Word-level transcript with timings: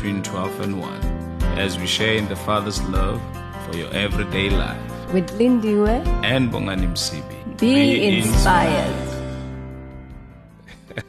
between 0.00 0.22
12 0.22 0.60
and 0.60 0.80
1 0.80 1.00
as 1.58 1.78
we 1.78 1.86
share 1.86 2.14
in 2.14 2.26
the 2.30 2.36
Father's 2.36 2.82
love 2.84 3.20
for 3.66 3.76
your 3.76 3.92
everyday 3.92 4.48
life. 4.48 4.80
With 5.12 5.28
Lindiwe, 5.38 6.06
And 6.24 6.50
Bongani 6.50 6.86
Msibi. 6.90 7.58
be, 7.60 8.18
inspired. 8.18 8.96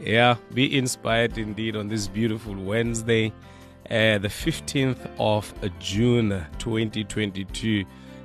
Yeah, 0.00 0.38
be 0.52 0.76
inspired 0.76 1.38
indeed 1.38 1.76
on 1.76 1.86
this 1.86 2.08
beautiful 2.08 2.56
Wednesday, 2.56 3.32
uh, 3.88 4.18
the 4.18 4.28
15th 4.28 5.08
of 5.20 5.54
June 5.78 6.44
2022. 6.58 7.84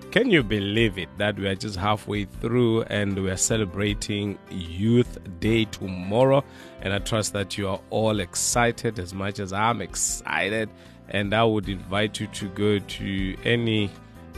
Can 0.09 0.31
you 0.31 0.41
believe 0.41 0.97
it 0.97 1.09
that 1.19 1.35
we 1.37 1.45
are 1.45 1.55
just 1.55 1.75
halfway 1.75 2.25
through 2.25 2.83
and 2.83 3.21
we 3.21 3.29
are 3.29 3.37
celebrating 3.37 4.39
Youth 4.49 5.19
Day 5.39 5.65
tomorrow? 5.65 6.43
And 6.85 6.93
I 6.93 6.99
trust 6.99 7.33
that 7.33 7.57
you 7.57 7.67
are 7.67 7.81
all 7.89 8.19
excited 8.19 8.99
as 8.99 9.11
much 9.11 9.39
as 9.39 9.51
I'm 9.51 9.81
excited. 9.81 10.69
And 11.09 11.33
I 11.33 11.43
would 11.43 11.67
invite 11.67 12.19
you 12.19 12.27
to 12.27 12.47
go 12.49 12.77
to 12.77 13.37
any 13.43 13.89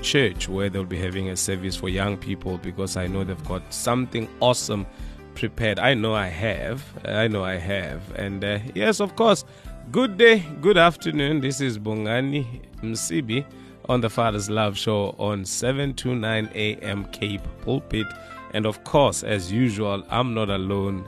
church 0.01 0.47
where 0.47 0.69
they'll 0.69 0.85
be 0.85 0.97
having 0.97 1.29
a 1.29 1.35
service 1.35 1.75
for 1.75 1.89
young 1.89 2.15
people 2.15 2.57
because 2.57 2.95
I 2.95 3.05
know 3.07 3.25
they've 3.25 3.47
got 3.49 3.73
something 3.73 4.29
awesome 4.39 4.87
prepared. 5.35 5.77
I 5.77 5.93
know 5.93 6.15
I 6.15 6.27
have. 6.27 6.85
I 7.03 7.27
know 7.27 7.43
I 7.43 7.55
have. 7.55 8.01
And 8.15 8.41
uh, 8.41 8.59
yes, 8.73 9.01
of 9.01 9.17
course, 9.17 9.43
good 9.91 10.17
day, 10.17 10.45
good 10.61 10.77
afternoon. 10.77 11.41
This 11.41 11.59
is 11.59 11.77
Bongani 11.77 12.61
Msibi 12.81 13.45
on 13.89 13.99
the 13.99 14.09
Father's 14.09 14.49
Love 14.49 14.77
Show 14.77 15.15
on 15.19 15.43
7 15.43 15.95
to 15.95 16.15
9 16.15 16.49
a.m. 16.55 17.03
Cape 17.11 17.43
Pulpit. 17.59 18.07
And 18.53 18.65
of 18.65 18.85
course, 18.85 19.23
as 19.23 19.51
usual, 19.51 20.01
I'm 20.09 20.33
not 20.33 20.49
alone. 20.49 21.05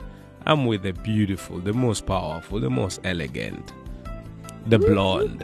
I'm 0.50 0.66
with 0.66 0.82
the 0.82 0.92
beautiful, 0.92 1.60
the 1.60 1.72
most 1.72 2.06
powerful, 2.06 2.58
the 2.58 2.68
most 2.68 3.00
elegant, 3.04 3.72
the 4.66 4.80
blonde 4.80 5.38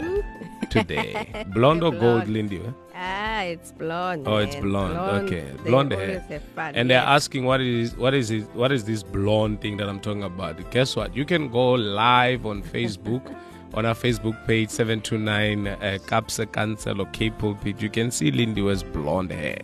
today. 0.68 1.44
Blonde 1.54 1.84
or 1.84 1.92
gold, 1.92 2.00
Blonde. 2.00 2.28
Lindy? 2.32 2.56
eh? 2.58 2.70
Ah, 2.92 3.42
it's 3.42 3.70
blonde. 3.70 4.26
Oh, 4.26 4.38
it's 4.38 4.54
man. 4.56 4.62
blonde. 4.64 4.96
Okay, 5.26 5.44
blonde 5.64 5.92
hair. 5.92 6.42
fun, 6.56 6.74
And 6.74 6.90
they're 6.90 6.98
asking 6.98 7.44
what 7.44 7.60
is 7.60 7.96
what 7.96 8.14
is 8.14 8.32
it, 8.32 8.52
what 8.54 8.72
is 8.72 8.82
this 8.84 9.04
blonde 9.04 9.60
thing 9.60 9.76
that 9.76 9.88
I'm 9.88 10.00
talking 10.00 10.24
about? 10.24 10.70
Guess 10.72 10.96
what? 10.96 11.14
You 11.14 11.24
can 11.24 11.50
go 11.50 11.72
live 11.72 12.44
on 12.44 12.62
Facebook. 12.62 13.22
On 13.74 13.84
our 13.84 13.94
Facebook 13.94 14.46
page, 14.46 14.70
729 14.70 15.66
uh, 15.66 15.98
Kaapse 16.06 16.46
Kansel 16.50 17.00
or 17.02 17.06
Cape 17.06 17.36
Pulpit, 17.36 17.82
you 17.82 17.90
can 17.90 18.10
see 18.10 18.30
Lindy 18.30 18.62
was 18.62 18.82
blonde 18.82 19.32
hair. 19.32 19.58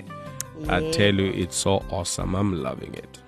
I 0.68 0.90
tell 0.90 1.14
you, 1.14 1.32
it's 1.32 1.56
so 1.56 1.82
awesome. 1.88 2.34
I'm 2.34 2.62
loving 2.62 2.92
it. 2.92 3.20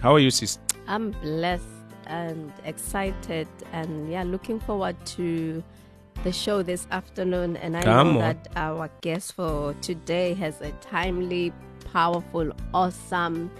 How 0.00 0.14
are 0.14 0.18
you, 0.18 0.32
sis? 0.32 0.58
I'm 0.86 1.12
blessed 1.12 1.64
and 2.06 2.52
excited, 2.64 3.48
and 3.72 4.10
yeah, 4.10 4.22
looking 4.22 4.60
forward 4.60 4.96
to 5.06 5.62
the 6.22 6.32
show 6.32 6.62
this 6.62 6.86
afternoon. 6.90 7.56
And 7.56 7.76
I 7.76 7.82
Come 7.82 8.08
know 8.08 8.12
on. 8.14 8.18
that 8.20 8.48
our 8.56 8.90
guest 9.00 9.32
for 9.34 9.74
today 9.80 10.34
has 10.34 10.60
a 10.60 10.70
timely, 10.80 11.52
powerful, 11.92 12.52
awesome, 12.72 13.50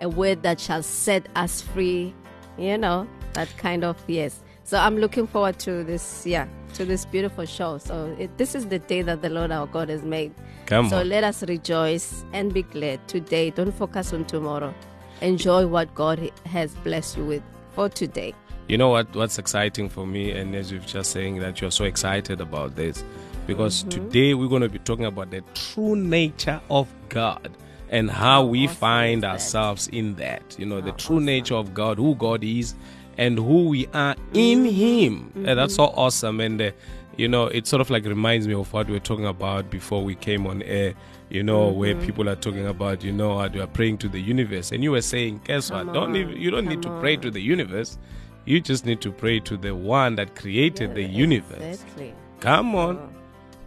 a 0.00 0.08
word 0.08 0.42
that 0.42 0.60
shall 0.60 0.82
set 0.82 1.28
us 1.36 1.62
free. 1.62 2.14
You 2.58 2.78
know 2.78 3.06
that 3.34 3.48
kind 3.56 3.84
of 3.84 3.96
yes. 4.06 4.40
So 4.64 4.78
I'm 4.78 4.96
looking 4.98 5.26
forward 5.26 5.58
to 5.60 5.82
this, 5.84 6.24
yeah, 6.26 6.46
to 6.74 6.84
this 6.84 7.04
beautiful 7.04 7.44
show. 7.46 7.78
So 7.78 8.14
it, 8.18 8.36
this 8.38 8.54
is 8.54 8.66
the 8.66 8.78
day 8.78 9.02
that 9.02 9.22
the 9.22 9.30
Lord 9.30 9.50
our 9.50 9.66
God 9.66 9.88
has 9.88 10.02
made. 10.02 10.32
Come 10.66 10.88
so 10.88 10.98
on. 10.98 11.08
let 11.08 11.24
us 11.24 11.42
rejoice 11.44 12.24
and 12.32 12.52
be 12.52 12.62
glad 12.62 13.06
today. 13.08 13.50
Don't 13.50 13.72
focus 13.72 14.12
on 14.12 14.24
tomorrow. 14.24 14.72
Enjoy 15.22 15.66
what 15.66 15.94
God 15.94 16.30
has 16.46 16.74
blessed 16.76 17.16
you 17.16 17.24
with 17.24 17.42
for 17.74 17.88
today. 17.88 18.34
You 18.68 18.76
know 18.76 18.88
what? 18.90 19.14
What's 19.14 19.38
exciting 19.38 19.88
for 19.88 20.06
me, 20.06 20.30
and 20.32 20.54
as 20.54 20.70
you've 20.70 20.86
just 20.86 21.10
saying 21.12 21.38
that 21.40 21.60
you're 21.60 21.70
so 21.70 21.84
excited 21.84 22.40
about 22.40 22.76
this, 22.76 23.02
because 23.46 23.84
Mm-hmm. 23.84 23.88
today 23.90 24.34
we're 24.34 24.48
going 24.48 24.62
to 24.62 24.68
be 24.68 24.78
talking 24.78 25.04
about 25.04 25.30
the 25.30 25.42
true 25.54 25.96
nature 25.96 26.60
of 26.70 26.88
God 27.08 27.50
and 27.88 28.10
how 28.10 28.44
we 28.44 28.64
awesome 28.66 28.76
find 28.76 29.24
ourselves 29.24 29.88
in 29.88 30.14
that. 30.16 30.56
You 30.58 30.66
know, 30.66 30.80
the 30.80 30.92
true 30.92 31.16
awesome. 31.16 31.24
nature 31.24 31.54
of 31.56 31.72
God, 31.74 31.98
who 31.98 32.14
God 32.14 32.42
is, 32.44 32.74
and 33.18 33.38
who 33.38 33.68
we 33.68 33.86
are 33.88 34.16
in 34.32 34.64
Mm-hmm. 34.64 34.74
Him. 34.74 35.32
And 35.46 35.58
that's 35.58 35.74
so 35.74 35.84
awesome. 35.84 36.40
And 36.40 36.60
uh, 36.62 36.70
you 37.16 37.28
know, 37.28 37.46
it 37.46 37.66
sort 37.66 37.80
of 37.80 37.90
like 37.90 38.04
reminds 38.04 38.46
me 38.48 38.54
of 38.54 38.72
what 38.72 38.86
we 38.86 38.92
were 38.94 38.98
talking 39.00 39.26
about 39.26 39.70
before 39.70 40.02
we 40.04 40.14
came 40.14 40.46
on 40.46 40.62
air. 40.62 40.94
You 41.30 41.42
know, 41.42 41.68
where 41.68 41.94
Mm-hmm. 41.94 42.04
people 42.04 42.28
are 42.28 42.36
talking 42.36 42.66
about, 42.66 43.02
you 43.02 43.10
know, 43.12 43.38
how 43.38 43.48
they 43.48 43.58
are 43.60 43.66
praying 43.66 43.98
to 43.98 44.08
the 44.08 44.20
universe, 44.20 44.70
and 44.70 44.82
you 44.84 44.90
were 44.90 45.00
saying, 45.00 45.40
guess 45.44 45.70
Come 45.70 45.86
what? 45.86 45.94
Don't 45.94 46.14
even, 46.16 46.36
you 46.36 46.50
don't 46.50 46.66
need 46.66 46.82
to 46.82 46.88
come 46.88 47.00
pray 47.00 47.16
to 47.16 47.30
the 47.30 47.40
universe. 47.40 47.96
You 48.44 48.60
just 48.60 48.84
need 48.84 49.00
to 49.00 49.10
pray 49.10 49.40
to 49.40 49.56
the 49.56 49.74
one 49.74 50.16
that 50.16 50.34
created 50.34 50.94
the 50.94 51.02
universe. 51.04 51.62
Exactly. 51.62 52.12
Come 52.40 52.74
on. 52.74 53.14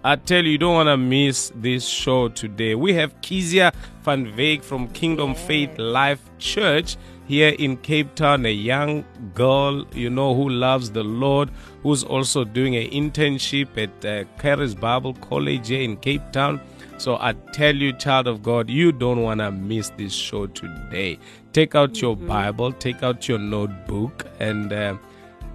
I 0.04 0.16
tell 0.18 0.44
you, 0.46 0.52
you 0.52 0.58
don't 0.60 0.76
want 0.76 0.88
to 0.90 0.98
miss 0.98 1.52
this 1.56 1.88
show 1.88 2.28
today. 2.30 2.76
We 2.76 2.94
have 2.94 3.20
Kizia 3.22 3.74
van 4.04 4.28
Veek 4.34 4.64
from 4.64 4.88
Kingdom 4.90 5.34
Faith 5.34 5.80
Life 5.80 6.22
Church 6.38 6.98
here 7.28 7.56
in 7.58 7.78
Cape 7.78 8.14
Town, 8.16 8.46
a 8.46 8.50
young 8.52 9.04
girl, 9.34 9.86
you 9.94 10.10
know, 10.10 10.36
who 10.36 10.50
loves 10.50 10.92
the 10.92 11.04
Lord, 11.04 11.50
who's 11.84 12.04
also 12.04 12.44
doing 12.44 12.76
an 12.76 12.88
internship 12.90 13.78
at 13.78 14.06
uh, 14.06 14.24
Charis 14.42 14.74
Bible 14.76 15.14
College 15.16 15.68
here 15.70 15.82
in 15.82 15.98
Cape 15.98 16.22
Town. 16.32 16.62
So 16.98 17.18
I 17.18 17.34
tell 17.52 17.76
you, 17.76 17.92
child 17.94 18.28
of 18.28 18.42
God, 18.42 18.70
you 18.70 18.92
don't 18.92 19.22
want 19.22 19.40
to 19.42 19.52
miss 19.52 19.90
this 19.98 20.14
show 20.14 20.48
today. 20.48 21.20
Take 21.52 21.76
out 21.76 22.02
your 22.02 22.16
Bible, 22.16 22.72
take 22.72 23.04
out 23.04 23.28
your 23.28 23.40
notebook, 23.40 24.26
and 24.40 24.72
uh, 24.72 24.98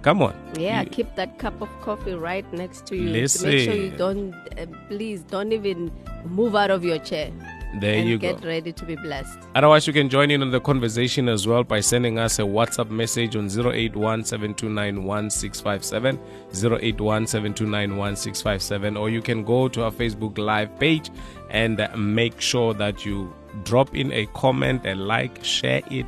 come 0.01 0.21
on. 0.21 0.35
Yeah, 0.59 0.81
You- 0.81 0.89
keep 0.89 1.15
that 1.15 1.39
cup 1.39 1.59
of 1.61 1.69
coffee 1.81 2.13
right 2.13 2.45
next 2.53 2.85
to 2.87 2.95
you. 2.95 3.07
To 3.27 3.45
make 3.45 3.59
sure 3.61 3.73
you 3.73 3.89
don't, 3.97 4.33
uh, 4.59 4.65
please 4.87 5.21
don't 5.23 5.51
even 5.51 5.91
move 6.25 6.55
out 6.55 6.69
of 6.69 6.83
your 6.83 6.99
chair. 6.99 7.31
There 7.79 7.95
and 7.95 8.09
you 8.09 8.17
get 8.17 8.41
go. 8.41 8.47
ready 8.47 8.73
to 8.73 8.85
be 8.85 8.95
blessed. 8.95 9.39
Otherwise, 9.55 9.87
you 9.87 9.93
can 9.93 10.09
join 10.09 10.31
in 10.31 10.41
on 10.41 10.51
the 10.51 10.59
conversation 10.59 11.29
as 11.29 11.47
well 11.47 11.63
by 11.63 11.79
sending 11.79 12.19
us 12.19 12.39
a 12.39 12.43
WhatsApp 12.43 12.89
message 12.89 13.35
on 13.35 13.45
081 13.45 14.25
729 14.25 16.19
081 16.53 18.97
or 18.97 19.09
you 19.09 19.21
can 19.21 19.43
go 19.43 19.67
to 19.67 19.83
our 19.83 19.91
Facebook 19.91 20.37
Live 20.37 20.77
page 20.79 21.09
and 21.49 21.87
make 21.95 22.41
sure 22.41 22.73
that 22.73 23.05
you 23.05 23.33
drop 23.63 23.95
in 23.95 24.11
a 24.11 24.25
comment, 24.27 24.85
a 24.85 24.95
like, 24.95 25.43
share 25.43 25.81
it. 25.89 26.05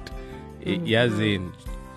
Mm-hmm. 0.62 0.86
Yes, 0.86 1.12
in 1.14 1.52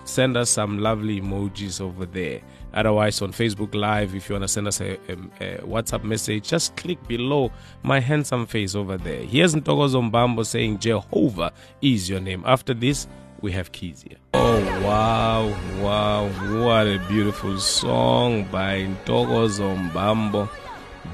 send 0.07 0.37
us 0.37 0.49
some 0.49 0.79
lovely 0.79 1.21
emojis 1.21 1.81
over 1.81 2.05
there. 2.05 2.41
Otherwise, 2.77 3.23
on 3.23 3.31
Facebook 3.31 3.73
Live, 3.73 4.13
if 4.13 4.29
you 4.29 4.35
want 4.35 4.43
to 4.43 4.47
send 4.47 4.67
us 4.67 4.79
a, 4.81 4.91
a, 5.09 5.13
a 5.41 5.57
WhatsApp 5.65 6.03
message, 6.03 6.47
just 6.47 6.75
click 6.75 7.05
below 7.07 7.51
my 7.81 7.99
handsome 7.99 8.45
face 8.45 8.75
over 8.75 8.97
there. 8.97 9.23
Here's 9.23 9.55
Ntokozo 9.55 10.11
Mbambo 10.11 10.45
saying, 10.45 10.77
Jehovah 10.77 11.51
is 11.81 12.07
your 12.07 12.19
name. 12.19 12.43
After 12.45 12.75
this, 12.75 13.07
we 13.41 13.51
have 13.51 13.71
Kizia. 13.71 14.17
Oh, 14.35 14.59
wow, 14.85 15.47
wow. 15.81 16.27
What 16.63 16.85
a 16.85 17.03
beautiful 17.07 17.57
song 17.59 18.43
by 18.51 18.85
Ntokozo 18.85 19.89
Mbambo. 19.91 20.47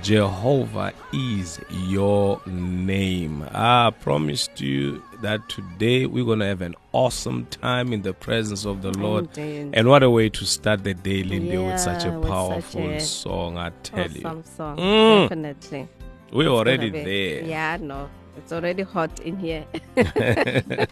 Jehovah 0.03 0.91
is 1.13 1.61
your 1.71 2.41
name. 2.45 3.47
I 3.53 3.89
promised 4.01 4.59
you 4.59 5.01
that 5.21 5.47
today 5.47 6.05
we're 6.07 6.25
going 6.25 6.39
to 6.39 6.45
have 6.45 6.61
an 6.61 6.75
awesome 6.91 7.45
time 7.45 7.93
in 7.93 8.01
the 8.01 8.13
presence 8.13 8.65
of 8.65 8.81
the 8.81 8.91
Lord. 8.91 9.29
Indeed. 9.37 9.69
And 9.73 9.87
what 9.87 10.03
a 10.03 10.09
way 10.09 10.27
to 10.27 10.45
start 10.45 10.83
the 10.83 10.93
day, 10.93 11.23
Lindy, 11.23 11.57
with 11.57 11.79
such 11.79 12.03
a 12.03 12.09
Yeah, 12.09 12.17
with 12.17 12.25
such 12.27 12.33
powerful 12.33 12.89
a 12.89 12.99
song, 12.99 13.57
I 13.57 13.69
tell 13.83 14.03
Awesome 14.03 14.37
you. 14.37 14.43
song. 14.57 14.77
Mm. 14.77 15.23
Definitely. 15.29 15.87
We're 16.33 16.41
It's 16.47 16.49
already 16.49 16.89
there. 16.89 17.43
Yeah, 17.45 17.77
no. 17.79 18.09
It's 18.35 18.51
already 18.51 18.83
hot 18.83 19.21
in 19.21 19.37
here. 19.37 19.65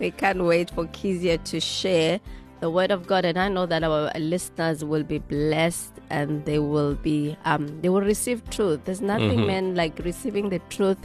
we 0.00 0.10
can't 0.10 0.42
wait 0.42 0.70
for 0.70 0.86
Kizia 0.86 1.42
to 1.44 1.60
share 1.60 2.20
the 2.60 2.70
word 2.70 2.90
of 2.90 3.06
God, 3.06 3.26
and 3.26 3.38
I 3.38 3.50
know 3.50 3.66
that 3.66 3.84
our 3.84 4.10
listeners 4.18 4.82
will 4.82 5.02
be 5.02 5.18
blessed 5.18 5.95
and 6.10 6.44
they 6.44 6.58
will 6.58 6.94
be 6.94 7.36
um 7.44 7.80
they 7.82 7.88
will 7.88 8.02
receive 8.02 8.48
truth. 8.50 8.80
There's 8.84 9.00
nothing, 9.00 9.40
Mhm. 9.40 9.46
man, 9.46 9.74
like 9.74 9.98
receiving 10.04 10.48
the 10.50 10.60
truth 10.70 10.98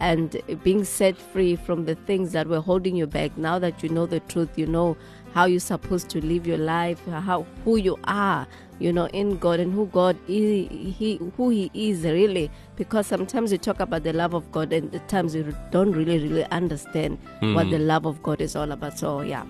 and 0.00 0.36
being 0.64 0.84
set 0.84 1.16
free 1.16 1.54
from 1.54 1.84
the 1.84 1.94
things 1.94 2.32
that 2.32 2.48
were 2.48 2.60
holding 2.60 2.96
you 2.96 3.06
back. 3.06 3.36
Now 3.38 3.58
that 3.58 3.82
you 3.82 3.88
know 3.88 4.06
the 4.06 4.20
truth, 4.20 4.48
you 4.56 4.66
know 4.66 4.96
how 5.32 5.44
you're 5.46 5.60
supposed 5.60 6.08
to 6.10 6.20
live 6.24 6.46
your 6.46 6.58
life, 6.58 7.00
how 7.06 7.46
who 7.64 7.76
you 7.76 7.98
are, 8.04 8.46
you 8.80 8.92
know, 8.92 9.06
in 9.06 9.38
God 9.38 9.60
and 9.60 9.72
who 9.72 9.86
God 9.86 10.16
is, 10.28 10.68
he 10.98 11.20
who 11.36 11.50
He 11.50 11.70
is 11.72 12.02
really. 12.04 12.50
Because 12.76 13.06
sometimes 13.06 13.52
you 13.52 13.58
talk 13.58 13.80
about 13.80 14.02
the 14.02 14.12
love 14.12 14.34
of 14.34 14.50
God, 14.50 14.72
and 14.72 14.92
at 14.94 15.08
times 15.08 15.34
you 15.34 15.54
don't 15.70 15.92
really, 15.92 16.18
really 16.18 16.44
understand 16.50 17.18
what 17.40 17.70
the 17.70 17.78
love 17.78 18.04
of 18.04 18.22
God 18.22 18.40
is 18.40 18.56
all 18.56 18.72
about. 18.72 18.98
So 18.98 19.20
yeah, 19.20 19.44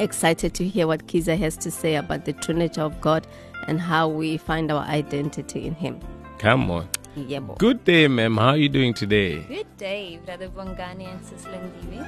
excited 0.00 0.54
to 0.54 0.64
hear 0.66 0.86
what 0.86 1.06
Kiza 1.06 1.38
has 1.38 1.56
to 1.58 1.70
say 1.70 1.94
about 1.96 2.24
the 2.24 2.32
true 2.32 2.54
nature 2.54 2.82
of 2.82 3.00
God 3.00 3.26
and 3.66 3.80
how 3.80 4.08
we 4.08 4.36
find 4.36 4.70
our 4.70 4.82
identity 4.84 5.66
in 5.66 5.74
Him. 5.74 6.00
Come 6.38 6.70
on. 6.70 6.88
Yeah, 7.16 7.40
boy. 7.40 7.54
Good 7.58 7.84
day, 7.84 8.06
ma'am. 8.08 8.36
How 8.36 8.48
are 8.50 8.56
you 8.56 8.68
doing 8.68 8.94
today? 8.94 9.40
Good 9.42 9.76
day, 9.76 10.20
Brother 10.24 10.48
Bongani 10.48 11.06
and 11.10 11.24
Sister 11.24 11.50
Ndiwe. 11.50 11.98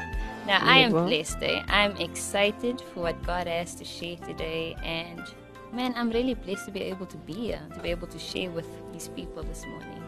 Now, 0.47 0.61
I 0.63 0.79
am 0.79 0.93
well. 0.93 1.07
blessed. 1.07 1.43
Eh? 1.43 1.63
I'm 1.69 1.97
excited 1.97 2.81
for 2.81 3.01
what 3.01 3.23
God 3.25 3.47
has 3.47 3.75
to 3.77 3.85
share 3.85 4.17
today. 4.17 4.77
And 4.85 5.21
man, 5.73 5.93
I'm 5.97 6.11
really 6.11 6.35
blessed 6.35 6.67
to 6.67 6.71
be 6.71 6.83
able 6.83 7.07
to 7.07 7.17
be 7.19 7.33
here, 7.33 7.61
to 7.75 7.81
be 7.81 7.91
able 7.91 8.07
to 8.09 8.19
share 8.19 8.51
with 8.51 8.67
these 8.93 9.09
people 9.09 9.43
this 9.43 9.67
morning. 9.67 10.03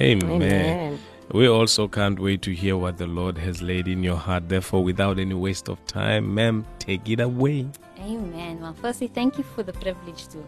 Amen. 0.00 0.30
Amen. 0.30 0.98
We 1.32 1.48
also 1.48 1.86
can't 1.86 2.18
wait 2.18 2.42
to 2.42 2.52
hear 2.52 2.76
what 2.76 2.98
the 2.98 3.06
Lord 3.06 3.38
has 3.38 3.62
laid 3.62 3.86
in 3.86 4.02
your 4.02 4.16
heart. 4.16 4.48
Therefore, 4.48 4.82
without 4.82 5.18
any 5.20 5.34
waste 5.34 5.68
of 5.68 5.84
time, 5.86 6.34
ma'am, 6.34 6.66
take 6.80 7.08
it 7.08 7.20
away. 7.20 7.68
Amen. 8.00 8.60
Well, 8.60 8.74
firstly, 8.74 9.06
thank 9.06 9.38
you 9.38 9.44
for 9.44 9.62
the 9.62 9.72
privilege 9.72 10.26
to 10.28 10.44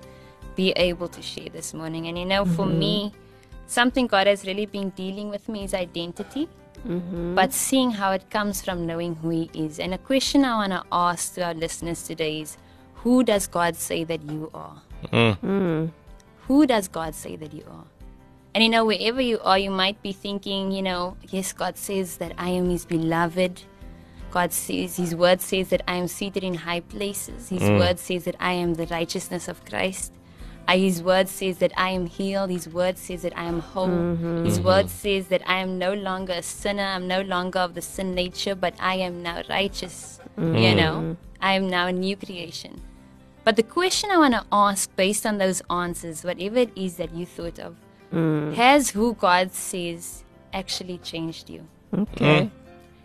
be 0.54 0.70
able 0.72 1.08
to 1.08 1.22
share 1.22 1.48
this 1.48 1.74
morning. 1.74 2.06
And 2.08 2.18
you 2.18 2.24
know, 2.24 2.44
for 2.44 2.66
mm-hmm. 2.66 2.78
me, 2.78 3.12
something 3.66 4.06
God 4.06 4.26
has 4.26 4.46
really 4.46 4.66
been 4.66 4.90
dealing 4.90 5.28
with 5.30 5.48
me 5.48 5.64
is 5.64 5.74
identity, 5.74 6.48
mm-hmm. 6.86 7.34
but 7.34 7.52
seeing 7.52 7.90
how 7.90 8.12
it 8.12 8.28
comes 8.30 8.62
from 8.62 8.86
knowing 8.86 9.14
who 9.16 9.30
He 9.30 9.50
is. 9.54 9.78
And 9.78 9.94
a 9.94 9.98
question 9.98 10.44
I 10.44 10.56
want 10.56 10.72
to 10.72 10.84
ask 10.92 11.34
to 11.34 11.44
our 11.44 11.54
listeners 11.54 12.02
today 12.02 12.40
is 12.40 12.56
Who 12.96 13.24
does 13.24 13.46
God 13.46 13.76
say 13.76 14.04
that 14.04 14.22
you 14.22 14.50
are? 14.54 14.82
Mm. 15.12 15.38
Mm. 15.38 15.90
Who 16.46 16.66
does 16.66 16.88
God 16.88 17.14
say 17.14 17.36
that 17.36 17.52
you 17.52 17.64
are? 17.70 17.84
And 18.54 18.62
you 18.62 18.68
know, 18.68 18.84
wherever 18.84 19.20
you 19.20 19.40
are, 19.40 19.58
you 19.58 19.70
might 19.70 20.02
be 20.02 20.12
thinking, 20.12 20.72
you 20.72 20.82
know, 20.82 21.16
yes, 21.28 21.52
God 21.52 21.78
says 21.78 22.18
that 22.18 22.32
I 22.36 22.50
am 22.50 22.68
His 22.68 22.84
beloved. 22.84 23.62
God 24.30 24.52
says, 24.52 24.96
His 24.96 25.14
word 25.14 25.40
says 25.40 25.68
that 25.68 25.82
I 25.88 25.96
am 25.96 26.08
seated 26.08 26.44
in 26.44 26.54
high 26.54 26.80
places. 26.80 27.48
His 27.48 27.62
mm. 27.62 27.78
word 27.78 27.98
says 27.98 28.24
that 28.24 28.36
I 28.40 28.52
am 28.52 28.74
the 28.74 28.86
righteousness 28.86 29.48
of 29.48 29.64
Christ. 29.64 30.12
Uh, 30.68 30.76
His 30.76 31.02
word 31.02 31.28
says 31.28 31.58
that 31.58 31.72
I 31.76 31.90
am 31.90 32.06
healed. 32.06 32.50
His 32.50 32.68
word 32.68 32.96
says 32.98 33.22
that 33.22 33.36
I 33.36 33.44
am 33.44 33.60
whole. 33.60 34.16
His 34.44 34.60
word 34.60 34.88
says 34.88 35.28
that 35.28 35.42
I 35.46 35.58
am 35.58 35.78
no 35.78 35.92
longer 35.92 36.34
a 36.34 36.42
sinner. 36.42 36.84
I'm 36.84 37.08
no 37.08 37.20
longer 37.22 37.58
of 37.58 37.74
the 37.74 37.82
sin 37.82 38.14
nature, 38.14 38.54
but 38.54 38.74
I 38.78 38.94
am 38.96 39.22
now 39.22 39.42
righteous. 39.48 40.20
You 40.38 40.74
know, 40.74 41.16
I 41.40 41.54
am 41.54 41.68
now 41.68 41.88
a 41.88 41.92
new 41.92 42.16
creation. 42.16 42.80
But 43.44 43.56
the 43.56 43.64
question 43.64 44.10
I 44.10 44.18
want 44.18 44.34
to 44.34 44.44
ask, 44.52 44.94
based 44.94 45.26
on 45.26 45.38
those 45.38 45.62
answers, 45.68 46.22
whatever 46.22 46.58
it 46.58 46.70
is 46.76 46.96
that 46.96 47.12
you 47.12 47.26
thought 47.26 47.58
of, 47.58 47.76
has 48.54 48.90
who 48.90 49.14
God 49.14 49.52
says 49.52 50.24
actually 50.52 50.98
changed 50.98 51.50
you? 51.50 51.66
Okay. 51.92 52.50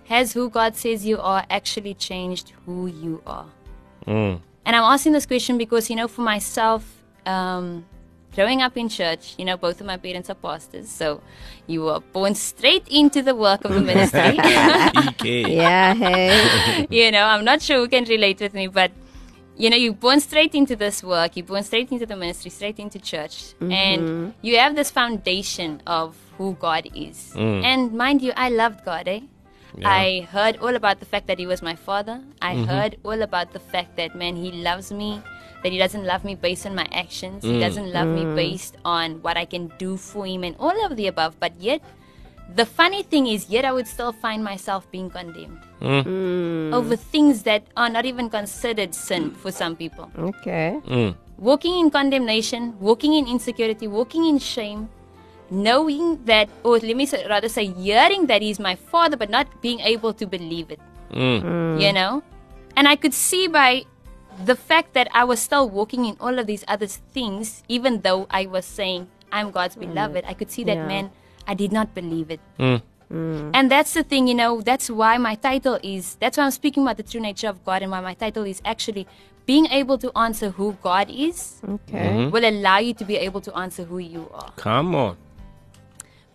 Has 0.05 0.33
who 0.33 0.49
God 0.49 0.75
says 0.75 1.05
you 1.05 1.19
are 1.19 1.45
actually 1.49 1.93
changed 1.93 2.53
who 2.65 2.87
you 2.87 3.21
are? 3.25 3.47
Mm. 4.05 4.39
And 4.65 4.75
I'm 4.75 4.83
asking 4.83 5.13
this 5.13 5.25
question 5.25 5.57
because, 5.57 5.89
you 5.89 5.95
know, 5.95 6.07
for 6.07 6.21
myself, 6.21 6.96
um, 7.27 7.85
growing 8.33 8.61
up 8.61 8.77
in 8.77 8.87
church, 8.89 9.35
you 9.37 9.45
know, 9.45 9.57
both 9.57 9.81
of 9.81 9.87
my 9.87 9.97
parents 9.97 10.29
are 10.29 10.35
pastors. 10.35 10.89
So 10.89 11.21
you 11.67 11.83
were 11.83 11.99
born 11.99 12.35
straight 12.35 12.87
into 12.87 13.21
the 13.21 13.35
work 13.35 13.65
of 13.65 13.73
the 13.73 13.81
ministry. 13.81 14.37
Yeah, 15.57 15.93
hey. 15.93 16.87
you 16.89 17.11
know, 17.11 17.23
I'm 17.25 17.43
not 17.45 17.61
sure 17.61 17.77
who 17.77 17.87
can 17.87 18.05
relate 18.05 18.39
with 18.39 18.53
me, 18.53 18.67
but 18.67 18.91
you 19.57 19.71
know, 19.71 19.75
you're 19.75 19.93
born 19.93 20.19
straight 20.19 20.53
into 20.53 20.75
this 20.75 21.03
work, 21.03 21.35
you're 21.35 21.45
born 21.45 21.63
straight 21.63 21.91
into 21.91 22.05
the 22.05 22.15
ministry, 22.15 22.51
straight 22.51 22.77
into 22.79 22.99
church, 22.99 23.55
and 23.73 24.33
you 24.43 24.57
have 24.57 24.75
this 24.75 24.91
foundation 24.91 25.81
of 25.87 26.15
who 26.37 26.53
God 26.59 26.87
is. 26.95 27.33
And 27.65 27.91
mind 27.93 28.21
you, 28.21 28.33
I 28.37 28.49
loved 28.49 28.85
God, 28.85 29.07
eh? 29.07 29.21
I 29.83 30.27
heard 30.31 30.57
all 30.57 30.75
about 30.75 30.99
the 30.99 31.05
fact 31.05 31.25
that 31.27 31.39
He 31.39 31.47
was 31.47 31.61
my 31.63 31.75
father. 31.75 32.21
I 32.41 32.53
heard 32.69 32.97
all 33.03 33.21
about 33.23 33.51
the 33.53 33.59
fact 33.59 33.95
that, 33.97 34.15
man, 34.15 34.35
He 34.35 34.51
loves 34.51 34.91
me, 34.91 35.21
that 35.63 35.71
He 35.71 35.77
doesn't 35.77 36.05
love 36.05 36.23
me 36.23 36.35
based 36.35 36.65
on 36.65 36.75
my 36.75 36.87
actions, 36.91 37.43
He 37.43 37.53
mm. 37.53 37.59
doesn't 37.59 37.91
love 37.91 38.07
me 38.07 38.23
mm. 38.23 38.35
based 38.35 38.77
on 38.85 39.21
what 39.21 39.37
I 39.37 39.45
can 39.45 39.71
do 39.77 39.97
for 39.97 40.25
Him, 40.25 40.43
and 40.43 40.55
all 40.59 40.85
of 40.85 40.95
the 40.95 41.07
above. 41.07 41.39
But 41.39 41.59
yet, 41.59 41.81
the 42.55 42.65
funny 42.65 43.03
thing 43.03 43.27
is, 43.27 43.49
yet 43.49 43.65
I 43.65 43.73
would 43.73 43.87
still 43.87 44.11
find 44.11 44.43
myself 44.43 44.89
being 44.91 45.09
condemned 45.09 45.59
mm. 45.81 46.73
over 46.73 46.95
things 46.95 47.43
that 47.43 47.63
are 47.75 47.89
not 47.89 48.05
even 48.05 48.29
considered 48.29 48.95
sin 48.95 49.31
for 49.31 49.51
some 49.51 49.75
people. 49.75 50.11
Okay. 50.17 50.79
Mm. 50.87 51.15
Walking 51.37 51.79
in 51.79 51.91
condemnation, 51.91 52.79
walking 52.79 53.13
in 53.13 53.27
insecurity, 53.27 53.87
walking 53.87 54.25
in 54.25 54.39
shame, 54.39 54.89
knowing 55.49 56.23
that, 56.25 56.49
or 56.63 56.79
let 56.79 56.95
me 56.95 57.05
say, 57.05 57.27
rather 57.27 57.49
say, 57.49 57.67
hearing 57.67 58.27
that 58.27 58.41
He's 58.41 58.59
my 58.59 58.75
Father, 58.75 59.17
but 59.17 59.29
not 59.29 59.61
being 59.61 59.79
able 59.81 60.13
to 60.13 60.25
believe 60.25 60.71
it. 60.71 60.79
Mm. 61.11 61.81
You 61.81 61.93
know? 61.93 62.23
And 62.75 62.87
I 62.87 62.95
could 62.95 63.13
see 63.13 63.47
by 63.47 63.85
the 64.43 64.55
fact 64.55 64.93
that 64.93 65.07
I 65.13 65.23
was 65.23 65.39
still 65.39 65.69
walking 65.69 66.05
in 66.05 66.17
all 66.19 66.39
of 66.39 66.47
these 66.47 66.63
other 66.67 66.87
things, 66.87 67.63
even 67.67 68.01
though 68.01 68.27
I 68.29 68.45
was 68.45 68.65
saying, 68.65 69.07
I'm 69.31 69.51
God's 69.51 69.75
mm. 69.75 69.81
beloved, 69.81 70.23
I 70.27 70.33
could 70.33 70.51
see 70.51 70.63
that, 70.65 70.77
Yeah. 70.77 70.87
man, 70.87 71.11
I 71.47 71.53
did 71.53 71.71
not 71.71 71.93
believe 71.93 72.31
it. 72.31 72.39
Mm. 72.59 72.81
mm. 73.11 73.51
And 73.53 73.71
that's 73.71 73.93
the 73.93 74.03
thing, 74.03 74.27
you 74.27 74.35
know, 74.35 74.61
that's 74.61 74.89
why 74.89 75.17
my 75.17 75.35
title 75.35 75.79
is, 75.83 76.15
that's 76.19 76.37
why 76.37 76.45
I'm 76.45 76.51
speaking 76.51 76.83
about 76.83 76.97
the 76.97 77.03
true 77.03 77.21
nature 77.21 77.47
of 77.49 77.63
God 77.65 77.81
and 77.81 77.91
why 77.91 78.01
my 78.01 78.13
title 78.13 78.43
is 78.43 78.61
actually 78.63 79.07
being 79.45 79.67
able 79.67 79.97
to 79.97 80.11
answer 80.17 80.49
who 80.51 80.77
God 80.83 81.09
is 81.09 81.61
Okay. 81.63 81.97
Mm-hmm. 81.97 82.31
will 82.31 82.45
allow 82.45 82.79
you 82.79 82.93
to 82.93 83.05
be 83.05 83.15
able 83.15 83.39
to 83.41 83.55
answer 83.57 83.83
who 83.83 83.97
you 83.97 84.29
are. 84.33 84.51
Come 84.57 84.93
on. 84.93 85.15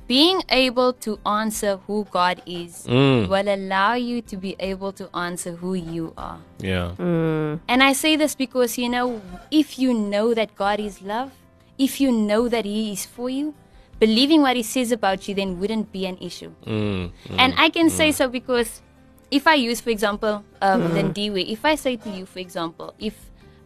Being 0.09 0.43
able 0.51 0.93
to 1.07 1.19
answer 1.25 1.79
who 1.87 2.07
God 2.11 2.43
is 2.45 2.85
Mm. 2.87 3.29
will 3.29 3.49
allow 3.49 3.95
you 3.95 4.21
to 4.23 4.37
be 4.37 4.57
able 4.59 4.93
to 4.93 5.09
answer 5.17 5.53
who 5.53 5.75
you 5.75 6.13
are. 6.19 6.39
Yeah. 6.59 6.93
And 6.99 7.83
I 7.83 7.93
say 7.95 8.17
this 8.17 8.35
because, 8.35 8.77
you 8.77 8.89
know, 8.89 9.23
if 9.51 9.79
you 9.79 9.95
know 9.95 10.35
that 10.35 10.55
God 10.55 10.81
is 10.81 11.01
love, 11.03 11.31
if 11.79 12.01
you 12.01 12.13
know 12.13 12.49
that 12.49 12.65
He 12.67 12.93
is 12.93 13.07
for 13.07 13.31
you, 13.31 13.55
believing 13.99 14.43
what 14.43 14.57
He 14.57 14.63
says 14.63 14.93
about 14.93 15.29
you 15.29 15.35
then 15.35 15.59
wouldn't 15.61 15.93
be 15.93 16.05
an 16.05 16.19
issue. 16.21 16.51
Mm. 16.67 17.13
And 17.39 17.55
I 17.57 17.71
can 17.71 17.89
say 17.89 18.13
so 18.13 18.29
because 18.29 18.83
if 19.31 19.47
I 19.47 19.55
use, 19.55 19.81
for 19.81 19.89
example, 19.91 20.45
um, 20.61 20.93
Lindiwe, 20.93 21.49
if 21.49 21.65
I 21.65 21.75
say 21.77 21.97
to 21.97 22.11
you, 22.11 22.27
for 22.27 22.39
example, 22.41 22.93
if 22.99 23.17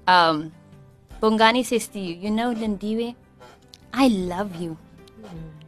um, 0.06 0.52
Bongani 1.20 1.64
says 1.64 1.88
to 1.88 1.98
you, 1.98 2.14
you 2.14 2.30
know, 2.30 2.54
Lindiwe, 2.54 3.16
I 3.92 4.06
love 4.08 4.54
you. 4.60 4.76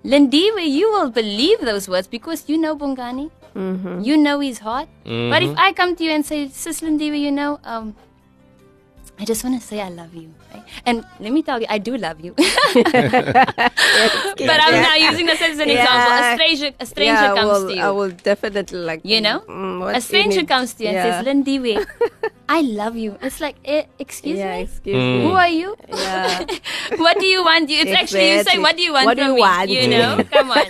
Lindiwe, 0.08 0.64
you 0.66 0.90
will 0.90 1.10
believe 1.10 1.60
those 1.60 1.86
words 1.88 2.06
because 2.06 2.48
you 2.48 2.56
know 2.56 2.74
Bongani. 2.76 3.30
You 4.06 4.16
know 4.16 4.40
his 4.40 4.58
heart. 4.60 4.88
But 5.04 5.42
if 5.42 5.56
I 5.58 5.72
come 5.72 5.96
to 5.96 6.04
you 6.04 6.12
and 6.12 6.24
say, 6.24 6.48
Sis 6.48 6.80
Lindiwe, 6.80 7.18
you 7.20 7.32
know, 7.32 7.58
um, 7.64 7.94
I 9.18 9.24
just 9.24 9.42
want 9.44 9.60
to 9.60 9.66
say 9.66 9.80
I 9.80 9.88
love 9.90 10.14
you. 10.14 10.32
Right? 10.52 10.64
And 10.86 11.04
let 11.20 11.32
me 11.32 11.42
tell 11.42 11.60
you, 11.60 11.66
I 11.68 11.78
do 11.78 11.96
love 11.96 12.20
you. 12.20 12.34
but 12.34 12.44
I'm 14.60 14.82
now 14.82 14.94
using 14.94 15.26
this 15.26 15.40
as 15.42 15.58
an 15.58 15.70
example. 15.70 16.12
A 16.12 16.34
stranger, 16.34 16.70
a 16.80 16.86
stranger 16.86 17.12
yeah, 17.22 17.34
comes 17.34 17.48
will, 17.62 17.68
to 17.68 17.76
you. 17.76 17.82
I 17.82 17.90
will 17.90 18.10
definitely 18.10 18.78
like. 18.78 19.00
You 19.04 19.20
know? 19.20 19.40
mm, 19.40 19.94
a 19.94 20.00
stranger 20.00 20.44
comes 20.44 20.74
to 20.74 20.84
you 20.84 20.90
and 20.90 20.98
says, 20.98 21.24
Lindy, 21.24 21.58
wait, 21.58 21.86
I 22.48 22.60
love 22.62 22.96
you. 22.96 23.16
It's 23.22 23.40
like, 23.40 23.56
eh, 23.64 23.84
excuse 23.98 24.38
Yeah, 24.38 24.56
me? 24.56 24.62
excuse 24.62 24.96
Mm. 24.96 25.22
Who 25.22 25.32
are 25.32 25.48
you? 25.48 25.76
Yeah. 25.88 26.44
what 26.96 27.18
do 27.18 27.26
you 27.26 27.44
want? 27.44 27.68
You- 27.68 27.80
It's 27.84 27.92
actually, 27.92 28.32
you 28.32 28.42
say, 28.42 28.58
what 28.58 28.76
do 28.76 28.82
you 28.82 28.92
want 28.92 29.06
What 29.06 29.16
do 29.16 29.22
from 29.22 29.28
you 29.30 29.34
me? 29.36 29.40
want? 29.40 29.70
You 29.70 29.88
know? 29.88 30.24
Come 30.32 30.50
on. 30.50 30.66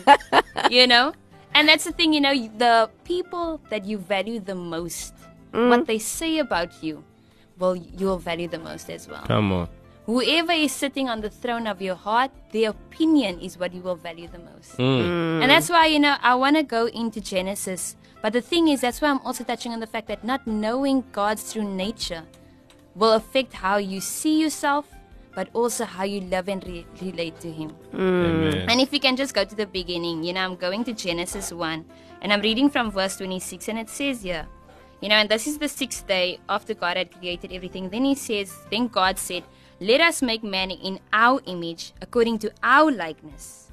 you 0.70 0.86
know? 0.86 1.12
And 1.54 1.68
that's 1.68 1.84
the 1.84 1.92
thing, 1.92 2.12
you 2.12 2.20
know, 2.20 2.34
the 2.34 2.90
people 3.04 3.60
that 3.70 3.84
you 3.84 3.98
value 3.98 4.40
the 4.40 4.54
most, 4.54 5.14
Mm. 5.54 5.70
what 5.70 5.86
they 5.86 5.98
say 5.98 6.38
about 6.38 6.82
you, 6.84 7.02
well, 7.58 7.76
you 7.76 8.06
will 8.06 8.18
value 8.18 8.48
the 8.48 8.58
most 8.58 8.90
as 8.90 9.08
well. 9.08 9.24
Come 9.26 9.52
on. 9.52 9.68
Whoever 10.06 10.52
is 10.52 10.72
sitting 10.72 11.08
on 11.10 11.20
the 11.20 11.28
throne 11.28 11.66
of 11.66 11.82
your 11.82 11.94
heart, 11.94 12.30
their 12.52 12.70
opinion 12.70 13.40
is 13.40 13.58
what 13.58 13.74
you 13.74 13.82
will 13.82 13.96
value 13.96 14.26
the 14.26 14.38
most. 14.38 14.78
Mm. 14.78 15.42
And 15.42 15.50
that's 15.50 15.68
why, 15.68 15.86
you 15.86 15.98
know, 15.98 16.16
I 16.22 16.34
want 16.34 16.56
to 16.56 16.62
go 16.62 16.86
into 16.86 17.20
Genesis. 17.20 17.94
But 18.22 18.32
the 18.32 18.40
thing 18.40 18.68
is, 18.68 18.80
that's 18.80 19.02
why 19.02 19.10
I'm 19.10 19.20
also 19.20 19.44
touching 19.44 19.72
on 19.72 19.80
the 19.80 19.86
fact 19.86 20.08
that 20.08 20.24
not 20.24 20.46
knowing 20.46 21.04
God's 21.12 21.52
true 21.52 21.62
nature 21.62 22.24
will 22.94 23.12
affect 23.12 23.52
how 23.52 23.76
you 23.76 24.00
see 24.00 24.40
yourself, 24.40 24.88
but 25.34 25.50
also 25.52 25.84
how 25.84 26.04
you 26.04 26.22
love 26.22 26.48
and 26.48 26.66
re- 26.66 26.86
relate 27.02 27.38
to 27.40 27.52
Him. 27.52 27.76
Amen. 27.92 28.64
And 28.68 28.80
if 28.80 28.90
we 28.90 28.98
can 28.98 29.14
just 29.14 29.34
go 29.34 29.44
to 29.44 29.54
the 29.54 29.66
beginning, 29.66 30.24
you 30.24 30.32
know, 30.32 30.40
I'm 30.40 30.56
going 30.56 30.84
to 30.84 30.94
Genesis 30.94 31.52
1 31.52 31.84
and 32.22 32.32
I'm 32.32 32.40
reading 32.40 32.70
from 32.70 32.90
verse 32.90 33.18
26 33.18 33.68
and 33.68 33.78
it 33.78 33.90
says 33.90 34.22
here, 34.22 34.48
you 35.00 35.08
know, 35.08 35.16
and 35.16 35.28
this 35.28 35.46
is 35.46 35.58
the 35.58 35.68
sixth 35.68 36.06
day 36.06 36.40
after 36.48 36.74
God 36.74 36.96
had 36.96 37.16
created 37.16 37.52
everything. 37.52 37.88
Then 37.88 38.04
he 38.04 38.14
says, 38.14 38.56
then 38.70 38.88
God 38.88 39.18
said, 39.18 39.44
let 39.80 40.00
us 40.00 40.22
make 40.22 40.42
man 40.42 40.70
in 40.70 40.98
our 41.12 41.40
image 41.46 41.92
according 42.02 42.38
to 42.40 42.52
our 42.62 42.90
likeness. 42.90 43.70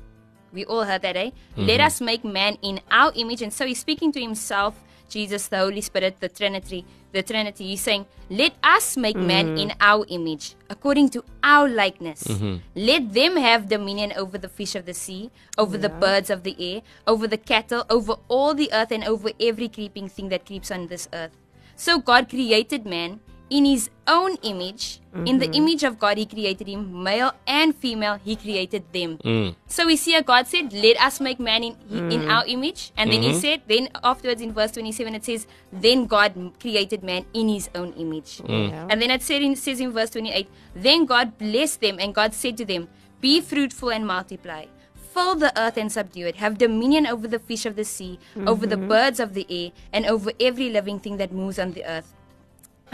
We 0.53 0.63
all 0.65 0.83
heard 0.83 1.01
that, 1.01 1.17
eh? 1.17 1.31
Let 1.57 1.81
us 1.81 1.99
make 1.99 2.23
man 2.23 2.57
in 2.61 2.79
our 2.91 3.11
image. 3.15 3.41
And 3.41 3.51
so 3.51 3.65
he's 3.65 3.79
speaking 3.79 4.11
to 4.13 4.21
himself, 4.21 4.81
Jesus, 5.09 5.47
the 5.47 5.57
Holy 5.57 5.81
Spirit, 5.81 6.19
the 6.19 6.29
Trinity. 6.29 6.85
The 7.15 7.23
Trinity. 7.23 7.67
He's 7.71 7.81
saying, 7.81 8.05
Let 8.29 8.53
us 8.61 8.97
make 8.97 9.15
man 9.15 9.55
mm-hmm. 9.55 9.57
in 9.57 9.73
our 9.79 10.05
image, 10.09 10.55
according 10.69 11.09
to 11.15 11.23
our 11.41 11.67
likeness. 11.67 12.23
Mm-hmm. 12.25 12.55
Let 12.75 13.13
them 13.13 13.37
have 13.37 13.69
dominion 13.69 14.11
over 14.17 14.37
the 14.37 14.49
fish 14.49 14.75
of 14.75 14.85
the 14.85 14.93
sea, 14.93 15.31
over 15.57 15.77
the 15.77 15.89
birds 15.89 16.29
of 16.29 16.43
the 16.43 16.55
air, 16.59 16.81
over 17.07 17.25
the 17.25 17.37
cattle, 17.37 17.85
over 17.89 18.15
all 18.27 18.53
the 18.53 18.67
earth, 18.73 18.91
and 18.91 19.05
over 19.05 19.31
every 19.39 19.69
creeping 19.69 20.09
thing 20.09 20.27
that 20.29 20.45
creeps 20.45 20.69
on 20.71 20.87
this 20.87 21.07
earth. 21.13 21.31
So 21.77 21.99
God 21.99 22.29
created 22.29 22.85
man 22.85 23.21
in 23.49 23.65
his 23.65 23.89
own 24.07 24.35
image. 24.43 25.01
In 25.25 25.39
the 25.39 25.45
mm-hmm. 25.47 25.53
image 25.63 25.83
of 25.85 25.97
God, 25.97 26.17
he 26.17 26.25
created 26.25 26.67
him, 26.67 27.01
male 27.01 27.31
and 27.47 27.73
female, 27.73 28.19
he 28.21 28.35
created 28.35 28.83
them. 28.91 29.17
Mm. 29.19 29.55
So 29.65 29.85
we 29.85 29.95
see 29.95 30.11
how 30.11 30.21
God 30.21 30.45
said, 30.45 30.73
Let 30.73 30.99
us 30.99 31.21
make 31.21 31.39
man 31.39 31.63
in, 31.63 31.77
in 31.89 32.21
mm. 32.23 32.29
our 32.29 32.45
image. 32.45 32.91
And 32.97 33.09
then 33.09 33.21
he 33.21 33.29
mm-hmm. 33.29 33.39
said, 33.39 33.61
then 33.65 33.87
afterwards 34.03 34.41
in 34.41 34.51
verse 34.51 34.71
27, 34.73 35.15
it 35.15 35.23
says, 35.23 35.47
Then 35.71 36.05
God 36.05 36.35
created 36.59 37.01
man 37.01 37.25
in 37.33 37.47
his 37.47 37.69
own 37.75 37.93
image. 37.93 38.39
Mm. 38.39 38.87
And 38.89 39.01
then 39.01 39.09
it 39.09 39.21
said 39.21 39.41
in, 39.41 39.55
says 39.55 39.79
in 39.79 39.91
verse 39.91 40.09
28, 40.09 40.49
Then 40.75 41.05
God 41.05 41.37
blessed 41.37 41.79
them, 41.79 41.97
and 41.97 42.13
God 42.13 42.33
said 42.33 42.57
to 42.57 42.65
them, 42.65 42.89
Be 43.21 43.39
fruitful 43.39 43.91
and 43.91 44.05
multiply. 44.05 44.65
Fill 45.13 45.35
the 45.35 45.57
earth 45.57 45.77
and 45.77 45.89
subdue 45.89 46.27
it. 46.27 46.35
Have 46.35 46.57
dominion 46.57 47.07
over 47.07 47.25
the 47.25 47.39
fish 47.39 47.65
of 47.65 47.77
the 47.77 47.85
sea, 47.85 48.19
over 48.45 48.67
the 48.67 48.75
mm-hmm. 48.75 48.89
birds 48.89 49.21
of 49.21 49.33
the 49.33 49.47
air, 49.49 49.71
and 49.93 50.05
over 50.05 50.33
every 50.41 50.69
living 50.69 50.99
thing 50.99 51.15
that 51.17 51.31
moves 51.31 51.57
on 51.57 51.71
the 51.71 51.85
earth. 51.85 52.14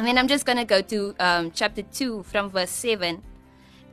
And 0.02 0.08
then 0.08 0.18
I'm 0.18 0.28
just 0.28 0.48
going 0.48 0.58
to 0.58 0.66
go 0.66 0.82
to 0.82 1.16
um, 1.20 1.52
chapter 1.52 1.84
2 1.84 2.24
from 2.24 2.50
verse 2.50 2.72
7. 2.72 3.22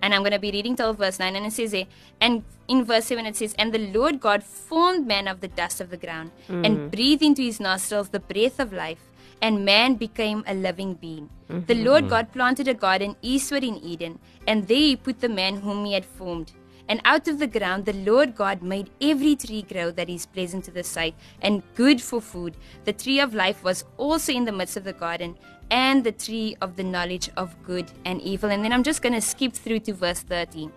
And 0.00 0.14
I'm 0.14 0.22
going 0.22 0.32
to 0.32 0.38
be 0.38 0.50
reading 0.50 0.74
till 0.74 0.94
verse 0.94 1.18
9. 1.18 1.36
And 1.36 1.44
it 1.44 1.52
says 1.52 1.74
and 2.18 2.44
in 2.66 2.82
verse 2.82 3.04
7 3.04 3.26
it 3.26 3.36
says, 3.36 3.54
And 3.58 3.74
the 3.74 3.92
Lord 3.92 4.18
God 4.18 4.42
formed 4.42 5.06
man 5.06 5.28
of 5.28 5.42
the 5.42 5.48
dust 5.48 5.82
of 5.82 5.90
the 5.90 5.98
ground 5.98 6.30
and 6.48 6.64
mm-hmm. 6.64 6.88
breathed 6.88 7.22
into 7.22 7.42
his 7.42 7.60
nostrils 7.60 8.08
the 8.08 8.20
breath 8.20 8.58
of 8.58 8.72
life. 8.72 9.10
And 9.42 9.66
man 9.66 9.96
became 9.96 10.44
a 10.46 10.54
living 10.54 10.94
being. 10.94 11.28
The 11.46 11.54
mm-hmm. 11.74 11.84
Lord 11.84 12.04
mm. 12.04 12.08
God 12.08 12.32
planted 12.32 12.68
a 12.68 12.74
garden 12.74 13.14
eastward 13.20 13.62
in 13.62 13.76
Eden, 13.76 14.18
and 14.46 14.66
there 14.66 14.76
he 14.78 14.96
put 14.96 15.20
the 15.20 15.28
man 15.28 15.56
whom 15.60 15.84
he 15.84 15.92
had 15.92 16.06
formed. 16.06 16.52
And 16.88 17.02
out 17.04 17.28
of 17.28 17.38
the 17.38 17.46
ground 17.46 17.84
the 17.84 17.92
Lord 17.92 18.34
God 18.34 18.62
made 18.62 18.90
every 19.00 19.36
tree 19.36 19.62
grow 19.62 19.90
that 19.90 20.08
is 20.08 20.26
pleasant 20.26 20.64
to 20.64 20.70
the 20.70 20.82
sight 20.82 21.14
and 21.42 21.62
good 21.74 22.00
for 22.00 22.20
food. 22.20 22.56
The 22.84 22.94
tree 22.94 23.20
of 23.20 23.34
life 23.34 23.62
was 23.62 23.84
also 23.98 24.32
in 24.32 24.46
the 24.46 24.52
midst 24.52 24.76
of 24.76 24.84
the 24.84 24.94
garden, 24.94 25.36
and 25.70 26.04
the 26.04 26.12
tree 26.12 26.56
of 26.60 26.76
the 26.76 26.82
knowledge 26.84 27.30
of 27.37 27.54
good 27.62 27.90
and 28.04 28.20
evil. 28.22 28.50
And 28.50 28.64
then 28.64 28.72
I'm 28.72 28.82
just 28.82 29.02
going 29.02 29.14
to 29.14 29.20
skip 29.20 29.52
through 29.52 29.80
to 29.80 29.92
verse 29.92 30.20
13. 30.20 30.72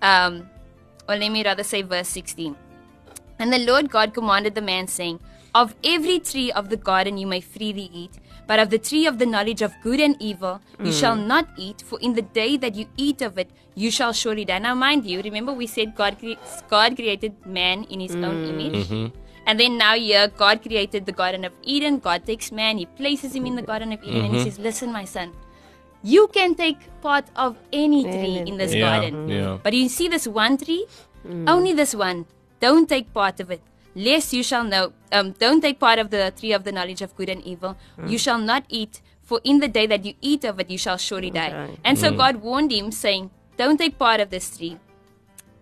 Um, 0.00 0.48
or 1.08 1.16
let 1.16 1.30
me 1.30 1.44
rather 1.44 1.62
say 1.62 1.82
verse 1.82 2.08
16. 2.08 2.56
And 3.38 3.52
the 3.52 3.58
Lord 3.58 3.90
God 3.90 4.14
commanded 4.14 4.54
the 4.54 4.62
man, 4.62 4.86
saying, 4.86 5.20
Of 5.54 5.74
every 5.84 6.18
tree 6.20 6.52
of 6.52 6.68
the 6.70 6.76
garden 6.76 7.18
you 7.18 7.26
may 7.26 7.40
freely 7.40 7.90
eat, 7.92 8.18
but 8.46 8.58
of 8.58 8.70
the 8.70 8.78
tree 8.78 9.06
of 9.06 9.18
the 9.18 9.26
knowledge 9.26 9.62
of 9.62 9.72
good 9.82 10.00
and 10.00 10.16
evil 10.20 10.60
you 10.78 10.86
hmm. 10.86 10.90
shall 10.90 11.16
not 11.16 11.48
eat, 11.56 11.82
for 11.82 11.98
in 12.00 12.14
the 12.14 12.22
day 12.22 12.56
that 12.56 12.74
you 12.74 12.86
eat 12.96 13.22
of 13.22 13.38
it, 13.38 13.50
you 13.74 13.90
shall 13.90 14.12
surely 14.12 14.44
die. 14.44 14.58
Now, 14.58 14.74
mind 14.74 15.06
you, 15.06 15.22
remember 15.22 15.52
we 15.52 15.66
said 15.66 15.94
God, 15.94 16.18
cre- 16.18 16.40
God 16.68 16.96
created 16.96 17.34
man 17.46 17.84
in 17.84 18.00
his 18.00 18.14
own 18.14 18.44
hmm. 18.44 18.60
image? 18.60 18.86
Mm-hmm. 18.86 19.18
And 19.46 19.58
then 19.58 19.76
now 19.76 19.94
here, 19.94 20.28
God 20.28 20.62
created 20.62 21.06
the 21.06 21.12
Garden 21.12 21.44
of 21.44 21.52
Eden. 21.62 21.98
God 21.98 22.24
takes 22.26 22.52
man, 22.52 22.78
he 22.78 22.86
places 22.86 23.34
him 23.34 23.46
in 23.46 23.56
the 23.56 23.62
Garden 23.62 23.92
of 23.92 24.02
Eden, 24.02 24.24
and 24.24 24.34
he 24.34 24.40
mm-hmm. 24.40 24.44
says, 24.44 24.58
Listen, 24.58 24.92
my 24.92 25.04
son, 25.04 25.32
you 26.02 26.28
can 26.28 26.54
take 26.54 26.78
part 27.00 27.26
of 27.36 27.56
any 27.72 28.02
tree 28.04 28.38
in 28.46 28.56
this 28.56 28.74
Yeah, 28.74 29.00
garden. 29.00 29.28
yeah. 29.28 29.58
But 29.62 29.72
you 29.74 29.88
see 29.88 30.08
this 30.08 30.26
one 30.26 30.56
tree? 30.58 30.86
Mm. 31.26 31.48
Only 31.48 31.72
this 31.72 31.94
one. 31.94 32.26
Don't 32.60 32.88
take 32.88 33.12
part 33.12 33.40
of 33.40 33.50
it. 33.50 33.62
Lest 33.94 34.32
you 34.32 34.42
shall 34.42 34.64
know. 34.64 34.92
Um, 35.12 35.32
don't 35.32 35.60
take 35.60 35.78
part 35.78 35.98
of 35.98 36.10
the 36.10 36.32
tree 36.38 36.52
of 36.52 36.64
the 36.64 36.72
knowledge 36.72 37.02
of 37.02 37.14
good 37.16 37.28
and 37.28 37.44
evil. 37.44 37.76
Mm. 37.98 38.10
You 38.10 38.18
shall 38.18 38.38
not 38.38 38.64
eat, 38.68 39.00
for 39.22 39.40
in 39.44 39.60
the 39.60 39.68
day 39.68 39.86
that 39.86 40.04
you 40.04 40.14
eat 40.20 40.44
of 40.44 40.58
it, 40.60 40.70
you 40.70 40.78
shall 40.78 40.96
surely 40.96 41.30
die. 41.30 41.76
And 41.84 41.98
so 41.98 42.10
mm. 42.10 42.16
God 42.16 42.36
warned 42.36 42.72
him, 42.72 42.90
saying, 42.90 43.30
Don't 43.56 43.78
take 43.78 43.98
part 43.98 44.20
of 44.20 44.30
this 44.30 44.56
tree. 44.56 44.78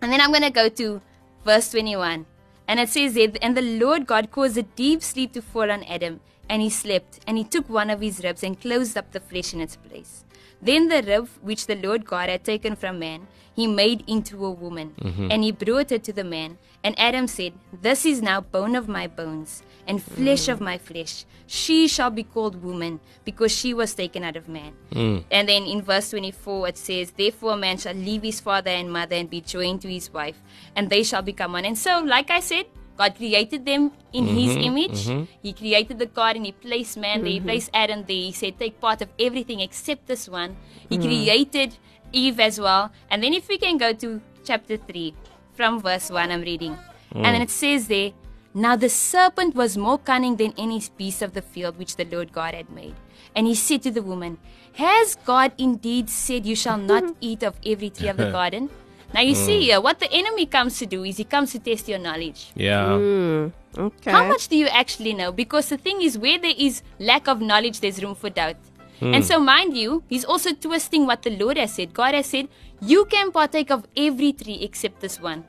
And 0.01 0.11
then 0.11 0.21
I'm 0.21 0.31
going 0.31 0.41
to 0.43 0.49
go 0.49 0.69
to 0.69 1.01
verse 1.45 1.69
21. 1.71 2.25
And 2.71 2.79
it 2.79 2.87
says 2.87 3.15
there, 3.15 3.27
And 3.41 3.57
the 3.57 3.61
Lord 3.83 4.07
God 4.07 4.31
caused 4.31 4.57
a 4.57 4.63
deep 4.63 5.03
sleep 5.03 5.33
to 5.33 5.41
fall 5.41 5.69
on 5.69 5.83
Adam, 5.83 6.21
and 6.47 6.61
he 6.61 6.69
slept, 6.69 7.19
and 7.27 7.37
he 7.37 7.43
took 7.43 7.69
one 7.69 7.89
of 7.89 7.99
his 7.99 8.23
ribs 8.23 8.43
and 8.43 8.61
closed 8.61 8.97
up 8.97 9.11
the 9.11 9.19
flesh 9.19 9.53
in 9.53 9.59
its 9.59 9.75
place. 9.75 10.23
Then 10.61 10.87
the 10.87 11.01
rib 11.03 11.27
which 11.41 11.65
the 11.65 11.75
Lord 11.75 12.05
God 12.05 12.29
had 12.29 12.45
taken 12.45 12.77
from 12.77 12.97
man, 12.97 13.27
he 13.53 13.67
made 13.67 14.05
into 14.07 14.45
a 14.45 14.51
woman, 14.51 14.93
mm-hmm. 15.01 15.27
and 15.29 15.43
he 15.43 15.51
brought 15.51 15.91
it 15.91 16.05
to 16.05 16.13
the 16.13 16.23
man. 16.23 16.59
And 16.81 16.97
Adam 16.97 17.27
said, 17.27 17.51
This 17.81 18.05
is 18.05 18.21
now 18.21 18.39
bone 18.39 18.77
of 18.77 18.87
my 18.87 19.05
bones, 19.05 19.63
and 19.87 20.01
flesh 20.01 20.47
of 20.47 20.61
my 20.61 20.77
flesh. 20.77 21.25
She 21.47 21.87
shall 21.87 22.09
be 22.09 22.23
called 22.23 22.63
woman, 22.63 22.99
because 23.25 23.51
she 23.51 23.73
was 23.73 23.93
taken 23.93 24.23
out 24.23 24.35
of 24.35 24.47
man. 24.47 24.73
Hmm. 24.93 25.17
And 25.29 25.49
then 25.49 25.63
in 25.63 25.81
verse 25.81 26.11
24 26.11 26.69
it 26.69 26.77
says, 26.77 27.11
Therefore 27.11 27.53
a 27.53 27.57
man 27.57 27.77
shall 27.77 27.93
leave 27.93 28.23
his 28.23 28.39
father 28.39 28.71
and 28.71 28.91
mother 28.91 29.15
and 29.15 29.29
be 29.29 29.41
joined 29.41 29.81
to 29.81 29.89
his 29.89 30.11
wife, 30.13 30.41
and 30.75 30.89
they 30.89 31.03
shall 31.03 31.21
become 31.21 31.53
one. 31.53 31.65
And 31.65 31.77
so, 31.77 31.99
like 31.99 32.31
I 32.31 32.39
said, 32.39 32.65
God 32.97 33.15
created 33.15 33.65
them 33.65 33.91
in 34.13 34.27
his 34.27 34.51
mm-hmm, 34.51 34.63
image. 34.63 35.07
Mm-hmm. 35.07 35.23
He 35.41 35.53
created 35.53 35.97
the 35.99 36.05
garden, 36.05 36.45
he 36.45 36.51
placed 36.51 36.97
man 36.97 37.21
there, 37.21 37.31
he 37.31 37.37
mm-hmm. 37.37 37.47
placed 37.47 37.69
Adam 37.73 38.03
there. 38.07 38.15
He 38.15 38.31
said, 38.31 38.59
Take 38.59 38.79
part 38.79 39.01
of 39.01 39.09
everything 39.19 39.59
except 39.59 40.07
this 40.07 40.29
one. 40.29 40.55
He 40.89 40.97
mm. 40.97 41.01
created 41.01 41.77
Eve 42.11 42.39
as 42.39 42.59
well. 42.59 42.91
And 43.09 43.23
then 43.23 43.33
if 43.33 43.47
we 43.47 43.57
can 43.57 43.77
go 43.77 43.93
to 43.93 44.21
chapter 44.43 44.77
3 44.77 45.15
from 45.53 45.81
verse 45.81 46.11
1, 46.11 46.31
I'm 46.31 46.41
reading. 46.41 46.77
And 47.11 47.25
mm. 47.25 47.31
then 47.31 47.41
it 47.41 47.49
says 47.49 47.87
there, 47.87 48.11
Now 48.53 48.75
the 48.75 48.89
serpent 48.89 49.55
was 49.55 49.77
more 49.77 49.97
cunning 49.97 50.35
than 50.35 50.53
any 50.57 50.81
beast 50.97 51.21
of 51.21 51.33
the 51.33 51.41
field 51.41 51.77
which 51.77 51.95
the 51.95 52.05
Lord 52.05 52.33
God 52.33 52.53
had 52.53 52.69
made. 52.69 52.95
And 53.35 53.47
he 53.47 53.55
said 53.55 53.81
to 53.83 53.91
the 53.91 54.01
woman, 54.01 54.37
Has 54.73 55.15
God 55.25 55.53
indeed 55.57 56.09
said 56.09 56.45
you 56.45 56.55
shall 56.55 56.77
not 56.77 57.15
eat 57.21 57.43
of 57.43 57.55
every 57.65 57.89
tree 57.89 58.09
of 58.09 58.17
the 58.17 58.31
garden? 58.39 58.69
Now 59.13 59.21
you 59.21 59.35
see 59.35 59.55
hmm. 59.57 59.61
here, 59.61 59.81
what 59.81 59.99
the 59.99 60.11
enemy 60.11 60.45
comes 60.45 60.79
to 60.79 60.85
do 60.85 61.03
is 61.03 61.17
he 61.17 61.23
comes 61.23 61.51
to 61.51 61.59
test 61.59 61.87
your 61.87 61.99
knowledge. 61.99 62.51
Yeah. 62.55 62.95
Hmm, 62.95 63.47
okay. 63.77 64.11
How 64.11 64.25
much 64.25 64.47
do 64.47 64.55
you 64.55 64.67
actually 64.67 65.13
know? 65.13 65.31
Because 65.31 65.67
the 65.67 65.77
thing 65.77 66.01
is, 66.01 66.17
where 66.17 66.39
there 66.39 66.53
is 66.57 66.81
lack 66.97 67.27
of 67.27 67.41
knowledge, 67.41 67.81
there's 67.81 68.01
room 68.01 68.15
for 68.15 68.29
doubt. 68.29 68.55
Hmm. 68.99 69.15
And 69.15 69.25
so, 69.25 69.39
mind 69.39 69.75
you, 69.75 70.03
he's 70.07 70.23
also 70.23 70.53
twisting 70.53 71.05
what 71.05 71.23
the 71.23 71.31
Lord 71.31 71.57
has 71.57 71.73
said. 71.73 71.93
God 71.93 72.13
has 72.13 72.27
said, 72.27 72.47
You 72.81 73.05
can 73.05 73.31
partake 73.31 73.69
of 73.69 73.85
every 73.97 74.31
tree 74.31 74.59
except 74.61 75.01
this 75.01 75.19
one. 75.19 75.43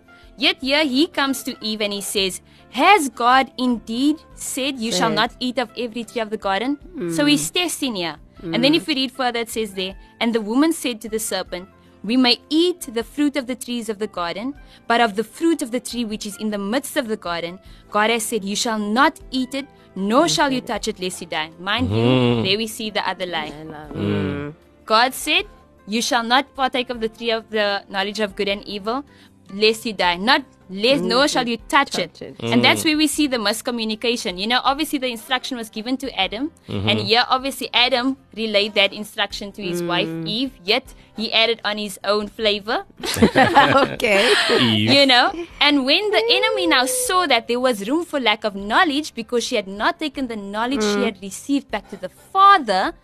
Yet 0.45 0.59
here 0.69 0.85
he 0.85 1.03
comes 1.19 1.43
to 1.49 1.53
Eve 1.71 1.83
and 1.87 1.93
he 1.93 2.01
says, 2.01 2.41
Has 2.71 3.09
God 3.09 3.53
indeed 3.67 4.17
said, 4.35 4.79
You 4.87 4.93
shall 4.99 5.11
not 5.21 5.33
eat 5.41 5.59
of 5.65 5.71
every 5.85 6.05
tree 6.05 6.23
of 6.23 6.31
the 6.31 6.43
garden? 6.49 6.73
So 7.19 7.27
he's 7.27 7.49
testing 7.61 7.95
here. 8.03 8.17
And 8.43 8.65
then 8.65 8.75
if 8.75 8.87
we 8.89 8.95
read 8.97 9.13
further, 9.13 9.41
it 9.47 9.51
says 9.51 9.75
there, 9.75 9.95
And 10.21 10.35
the 10.35 10.41
woman 10.41 10.73
said 10.73 11.01
to 11.03 11.09
the 11.09 11.21
serpent, 11.21 11.69
we 12.05 12.17
may 12.17 12.41
eat 12.51 12.89
the 12.93 13.05
fruit 13.05 13.37
of 13.37 13.47
the 13.47 13.55
trees 13.55 13.89
of 13.89 13.99
the 14.01 14.09
garden, 14.09 14.55
but 14.89 15.01
of 15.01 15.15
the 15.15 15.23
fruit 15.23 15.63
of 15.63 15.71
the 15.71 15.79
tree 15.79 16.05
which 16.05 16.27
is 16.27 16.37
in 16.37 16.51
the 16.51 16.59
midst 16.59 16.97
of 16.97 17.07
the 17.07 17.17
garden, 17.17 17.59
God 17.91 18.11
has 18.11 18.25
said, 18.25 18.45
You 18.45 18.57
shall 18.57 18.79
not 18.79 19.21
eat 19.31 19.55
it, 19.55 19.67
nor 19.95 20.29
shall 20.29 20.51
you 20.51 20.61
touch 20.61 20.89
it, 20.89 20.99
lest 20.99 21.21
you 21.21 21.29
die. 21.29 21.51
Mind 21.61 21.91
you, 21.91 22.43
there 22.43 22.59
we 22.59 22.67
see 22.67 22.91
the 22.91 23.09
other 23.09 23.27
lie. 23.27 23.53
Mm. 23.53 24.55
God 24.85 25.15
said, 25.15 25.47
You 25.87 26.03
shall 26.03 26.25
not 26.25 26.53
partake 26.57 26.91
of 26.91 27.01
the 27.01 27.09
tree 27.09 27.31
of 27.31 27.49
the 27.51 27.85
knowledge 27.89 28.19
of 28.19 28.35
good 28.35 28.49
and 28.49 28.67
evil, 28.67 29.05
lest 29.53 29.87
you 29.87 29.93
die. 29.93 30.17
Not 30.17 30.45
lest, 30.71 31.03
mm. 31.03 31.09
nor 31.09 31.29
shall 31.29 31.47
you 31.47 31.57
touch, 31.69 31.93
Touch 31.93 32.23
it. 32.23 32.23
it. 32.23 32.37
And 32.43 32.65
that's 32.65 32.83
mm. 32.83 32.87
where 32.87 32.97
we 32.97 33.07
see 33.07 33.27
the 33.27 33.37
miscommunication. 33.37 34.39
You 34.39 34.47
know, 34.47 34.61
obviously 34.65 34.99
the 34.99 35.09
instruction 35.09 35.57
was 35.57 35.69
given 35.69 35.97
to 35.99 36.19
Adam, 36.19 36.53
mm-hmm. 36.69 36.89
and 36.89 37.01
here 37.01 37.25
obviously 37.29 37.69
Adam 37.75 38.17
relayed 38.35 38.75
that 38.75 38.93
instruction 38.93 39.53
to 39.53 39.63
his 39.63 39.83
wife 39.83 40.09
mm. 40.09 40.27
Eve, 40.27 40.53
yet 40.65 40.95
he 41.17 41.33
added 41.33 41.61
on 41.65 41.79
his 41.79 41.99
own 42.05 42.27
flavor. 42.29 42.85
okay. 43.37 44.33
Eve. 44.51 44.91
you 44.93 45.07
know 45.07 45.33
and 45.61 45.85
when 45.85 46.11
the 46.11 46.23
enemy 46.31 46.67
now 46.67 46.87
saw 46.87 47.27
that 47.27 47.49
there 47.49 47.61
was 47.61 47.89
room 47.89 48.05
for 48.05 48.21
lack 48.21 48.45
of 48.45 48.55
knowledge 48.55 49.15
because 49.15 49.45
she 49.45 49.57
had 49.57 49.67
not 49.67 49.99
taken 49.99 50.29
the 50.29 50.37
knowledge 50.37 50.83
she 50.83 51.03
had 51.03 51.21
received 51.21 51.71
back 51.71 51.89
to 51.89 51.97
the 51.97 52.09
father 52.09 52.95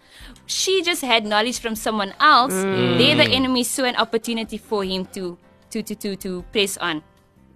she 0.46 0.82
just 0.82 1.02
had 1.02 1.26
knowledge 1.26 1.58
from 1.58 1.74
someone 1.74 2.14
else 2.20 2.52
there 2.52 3.16
the 3.16 3.28
enemy 3.28 3.62
saw 3.62 3.84
an 3.84 3.96
opportunity 3.96 4.56
for 4.56 4.84
him 4.84 5.04
to 5.06 5.36
to 5.70 5.82
to 5.82 5.94
to, 5.94 6.16
to 6.16 6.42
press 6.52 6.76
on. 6.78 7.02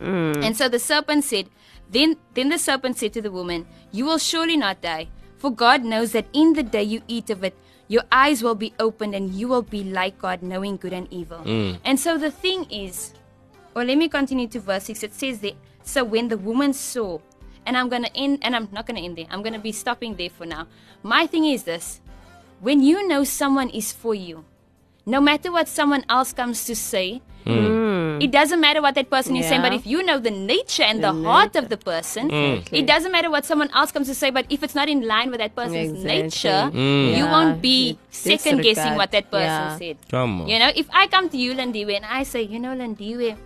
Mm. 0.00 0.45
And 0.45 0.57
so 0.57 0.69
the 0.69 0.78
serpent 0.78 1.25
said 1.25 1.49
then 1.90 2.16
then 2.35 2.49
the 2.49 2.59
serpent 2.59 2.99
said 2.99 3.12
to 3.12 3.23
the 3.23 3.31
woman 3.31 3.66
you 3.92 4.04
will 4.04 4.19
surely 4.19 4.57
not 4.57 4.81
die 4.81 5.07
for 5.37 5.52
god 5.52 5.85
knows 5.85 6.12
that 6.12 6.26
in 6.33 6.54
the 6.54 6.62
day 6.62 6.83
you 6.83 7.02
eat 7.07 7.31
of 7.31 7.45
it 7.45 7.54
your 7.87 8.02
eyes 8.11 8.42
will 8.42 8.54
be 8.54 8.73
opened 8.81 9.14
and 9.14 9.35
you 9.35 9.47
will 9.47 9.62
be 9.62 9.85
like 9.85 10.19
god 10.19 10.42
knowing 10.42 10.76
good 10.76 10.92
and 10.92 11.07
evil 11.12 11.38
mm. 11.45 11.78
and 11.85 12.00
so 12.00 12.16
the 12.16 12.31
thing 12.31 12.64
is 12.71 13.12
or 13.75 13.85
let 13.85 13.97
me 13.97 14.09
continue 14.09 14.47
to 14.49 14.61
verse 14.61 14.85
6. 14.85 15.02
It 15.02 15.14
says 15.14 15.40
there, 15.40 15.52
So 15.83 16.04
when 16.04 16.28
the 16.28 16.37
woman 16.37 16.73
saw, 16.73 17.19
and 17.64 17.76
I'm 17.76 17.88
going 17.88 18.04
to 18.04 18.16
end, 18.16 18.40
and 18.42 18.54
I'm 18.54 18.69
not 18.73 18.87
going 18.87 18.97
to 18.97 19.02
end 19.02 19.16
there, 19.16 19.26
I'm 19.31 19.42
going 19.42 19.54
to 19.54 19.59
be 19.59 19.73
stopping 19.73 20.16
there 20.16 20.31
for 20.31 20.47
now. 20.47 20.66
My 21.02 21.26
thing 21.26 21.47
is 21.47 21.64
this. 21.64 22.00
When 22.61 22.83
you 22.83 23.07
know 23.09 23.25
someone 23.25 23.71
is 23.71 23.92
for 23.92 24.14
you, 24.14 24.45
no 25.04 25.21
matter 25.21 25.50
what 25.50 25.69
someone 25.69 26.04
else 26.09 26.33
comes 26.33 26.64
to 26.66 26.76
say, 26.76 27.23
It 27.47 28.31
doesn't 28.31 28.61
matter 28.61 28.81
what 28.81 28.95
that 28.95 29.11
person 29.11 29.37
is 29.37 29.47
saying, 29.49 29.63
but 29.63 29.73
if 29.73 29.87
you 29.87 30.03
know 30.03 30.19
the 30.19 30.31
nature 30.31 30.83
and 30.85 31.03
the, 31.03 31.13
heart 31.13 31.57
of 31.57 31.69
the 31.69 31.77
person, 31.77 32.31
it 32.31 32.87
doesn't 32.87 33.13
matter 33.13 33.31
what 33.31 33.45
someone 33.45 33.71
else 33.73 33.93
comes 33.93 34.09
to 34.09 34.15
say, 34.15 34.31
but 34.31 34.47
if 34.49 34.63
it's 34.63 34.75
not 34.75 34.89
in 34.89 35.07
line 35.07 35.31
with 35.31 35.41
that 35.41 35.55
person's 35.55 35.91
Exactly. 36.05 36.23
nature, 36.23 36.63
Mm. 36.73 37.17
you 37.17 37.25
Yeah, 37.25 37.33
won't 37.33 37.63
be 37.63 37.99
second 38.11 38.63
guessing 38.63 38.95
what 38.97 39.11
that 39.13 39.31
person 39.31 39.65
Yeah. 39.69 39.77
said. 39.77 39.97
Come 40.11 40.43
on. 40.43 40.49
You 40.49 40.59
know, 40.59 40.71
if 40.75 40.89
I 40.93 41.07
come 41.07 41.29
to 41.31 41.37
you, 41.37 41.55
Lindiwe, 41.55 41.97
and 41.97 42.05
I 42.07 42.23
say, 42.23 42.43
you 42.43 42.59
know, 42.59 42.75
Lindiwe, 42.75 43.37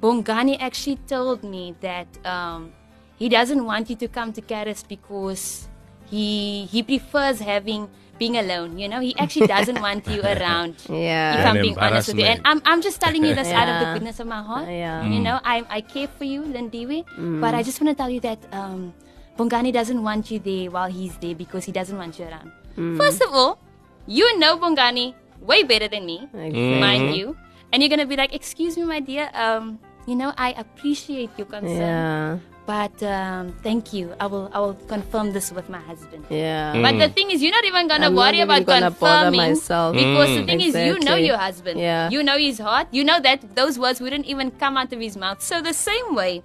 Bongani 0.00 0.56
actually 0.60 0.96
told 1.06 1.44
me 1.44 1.74
that 1.80 2.08
um, 2.24 2.72
he 3.18 3.28
doesn't 3.28 3.64
want 3.64 3.90
you 3.90 3.96
to 3.96 4.08
come 4.08 4.32
to 4.32 4.40
Charis 4.40 4.82
because 4.82 5.68
he 6.10 6.66
he 6.66 6.82
prefers 6.82 7.40
having 7.40 7.88
being 8.18 8.36
alone. 8.36 8.76
You 8.78 8.88
know, 8.88 9.00
he 9.00 9.16
actually 9.18 9.46
doesn't 9.46 9.80
want 9.86 10.06
you 10.06 10.20
around. 10.22 10.76
Yeah. 10.90 11.40
If 11.40 11.46
I'm 11.46 11.56
An 11.56 11.62
being 11.62 11.78
honest 11.78 12.08
with 12.08 12.18
you, 12.18 12.24
and 12.26 12.40
I'm, 12.44 12.60
I'm 12.66 12.82
just 12.82 13.00
telling 13.00 13.24
you 13.24 13.34
this 13.34 13.48
out 13.48 13.68
of 13.68 13.76
the 13.80 13.86
goodness 13.94 14.20
of 14.20 14.26
my 14.26 14.42
heart. 14.42 14.68
Yeah. 14.68 15.02
You 15.06 15.20
know, 15.20 15.40
I 15.44 15.64
I 15.70 15.80
care 15.80 16.08
for 16.18 16.24
you, 16.24 16.42
Lindiwe, 16.42 17.04
but 17.40 17.54
I 17.54 17.62
just 17.62 17.80
want 17.80 17.96
to 17.96 17.98
tell 18.02 18.10
you 18.10 18.20
that 18.20 18.38
um, 18.52 18.92
Bongani 19.38 19.72
doesn't 19.72 20.02
want 20.02 20.30
you 20.30 20.38
there 20.38 20.70
while 20.70 20.90
he's 20.90 21.16
there 21.24 21.34
because 21.34 21.64
he 21.64 21.72
doesn't 21.72 21.96
want 21.96 22.18
you 22.18 22.26
around. 22.28 22.52
First 23.00 23.20
of 23.22 23.32
all, 23.32 23.58
you 24.06 24.26
know 24.38 24.56
Bongani 24.58 25.14
way 25.40 25.62
better 25.64 25.88
than 25.88 26.04
me 26.04 26.28
Exactly. 26.34 26.80
mind 26.80 27.16
you. 27.16 27.36
And 27.72 27.80
you're 27.82 27.88
gonna 27.92 28.04
be 28.06 28.16
like, 28.16 28.34
"Excuse 28.34 28.76
me, 28.76 28.84
my 28.84 29.00
dear. 29.00 29.30
Um, 29.32 29.78
you 30.06 30.14
know, 30.16 30.32
I 30.36 30.52
appreciate 30.56 31.30
your 31.36 31.46
concern, 31.46 31.76
Yeah. 31.76 32.38
but 32.66 32.96
um, 33.02 33.52
thank 33.62 33.92
you. 33.92 34.14
I 34.20 34.26
will, 34.26 34.50
I 34.52 34.58
will 34.60 34.74
confirm 34.88 35.32
this 35.32 35.52
with 35.52 35.68
my 35.68 35.78
husband." 35.80 36.24
Yeah. 36.30 36.72
But 36.80 36.98
the 36.98 37.08
thing 37.08 37.30
is, 37.30 37.42
you're 37.42 37.52
not 37.52 37.64
even 37.64 37.88
gonna 37.88 38.06
I'm 38.06 38.14
not 38.14 38.20
worry 38.32 38.40
even 38.40 38.50
about 38.50 38.66
gonna 38.66 38.90
bother 38.90 39.30
confirming 39.30 39.54
myself. 39.54 39.94
because 39.96 40.30
the 40.36 40.44
thing 40.46 40.60
is, 40.60 40.74
you 40.74 40.98
know 41.00 41.16
your 41.16 41.36
husband. 41.36 41.78
Yeah. 41.80 42.10
You 42.10 42.22
know 42.22 42.38
his 42.38 42.58
heart. 42.58 42.88
You 42.90 43.04
know 43.04 43.20
that 43.20 43.54
those 43.54 43.78
words 43.78 44.00
wouldn't 44.00 44.26
even 44.26 44.50
come 44.52 44.76
out 44.76 44.92
of 44.92 45.00
his 45.00 45.16
mouth. 45.16 45.42
So 45.42 45.60
the 45.60 45.74
same 45.74 46.14
way, 46.14 46.42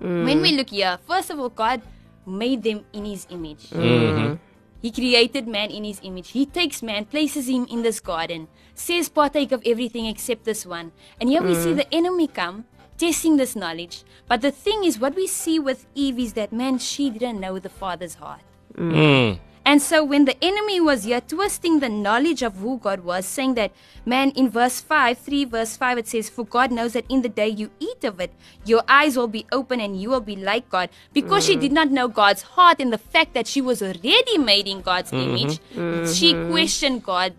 Mm. 0.00 0.24
when 0.24 0.38
we 0.42 0.52
look 0.54 0.70
here, 0.70 0.94
first 1.10 1.30
of 1.30 1.40
all, 1.42 1.50
God 1.50 1.82
made 2.24 2.62
them 2.62 2.84
in 2.92 3.02
His 3.04 3.26
image. 3.30 3.70
Mm-hmm. 3.74 4.38
He 4.80 4.92
created 4.94 5.48
man 5.48 5.70
in 5.74 5.82
his 5.82 5.98
image. 6.04 6.30
He 6.30 6.46
takes 6.46 6.82
man, 6.86 7.04
places 7.04 7.48
him 7.50 7.66
in 7.66 7.82
this 7.82 7.98
garden, 7.98 8.46
says 8.78 9.08
partake 9.08 9.50
of 9.50 9.58
everything 9.66 10.06
except 10.06 10.44
this 10.44 10.62
one. 10.64 10.92
And 11.18 11.28
here 11.28 11.42
we 11.42 11.56
see 11.58 11.72
the 11.74 11.82
enemy 11.92 12.28
come, 12.30 12.62
testing 12.98 13.36
this 13.36 13.56
knowledge. 13.56 14.04
But 14.26 14.42
the 14.42 14.50
thing 14.50 14.84
is, 14.84 14.98
what 14.98 15.14
we 15.14 15.26
see 15.26 15.58
with 15.58 15.86
Eve 15.94 16.18
is 16.18 16.32
that 16.34 16.52
man, 16.52 16.78
she 16.78 17.10
didn't 17.10 17.40
know 17.40 17.58
the 17.58 17.68
Father's 17.68 18.14
heart. 18.14 18.42
Mm. 18.74 19.38
And 19.68 19.82
so 19.82 20.02
when 20.02 20.24
the 20.24 20.42
enemy 20.42 20.80
was 20.80 21.04
here 21.04 21.20
twisting 21.20 21.80
the 21.80 21.90
knowledge 21.90 22.40
of 22.40 22.56
who 22.56 22.78
God 22.78 23.00
was, 23.00 23.26
saying 23.26 23.52
that, 23.56 23.70
man, 24.06 24.30
in 24.30 24.48
verse 24.48 24.80
5, 24.80 25.18
3 25.18 25.44
verse 25.44 25.76
5, 25.76 25.98
it 25.98 26.08
says, 26.08 26.30
For 26.30 26.46
God 26.46 26.72
knows 26.72 26.94
that 26.94 27.04
in 27.10 27.20
the 27.20 27.28
day 27.28 27.48
you 27.48 27.70
eat 27.78 28.02
of 28.02 28.18
it, 28.18 28.32
your 28.64 28.82
eyes 28.88 29.14
will 29.14 29.28
be 29.28 29.44
open 29.52 29.78
and 29.78 30.00
you 30.00 30.08
will 30.08 30.22
be 30.22 30.36
like 30.36 30.70
God. 30.70 30.88
Because 31.12 31.44
she 31.44 31.54
mm. 31.54 31.60
did 31.60 31.72
not 31.72 31.90
know 31.90 32.08
God's 32.08 32.40
heart 32.40 32.80
and 32.80 32.90
the 32.90 32.96
fact 32.96 33.34
that 33.34 33.46
she 33.46 33.60
was 33.60 33.82
already 33.82 34.38
made 34.38 34.66
in 34.66 34.80
God's 34.80 35.10
mm-hmm. 35.10 35.36
image, 35.36 35.58
mm-hmm. 35.74 36.10
she 36.14 36.32
questioned 36.50 37.04
God, 37.04 37.34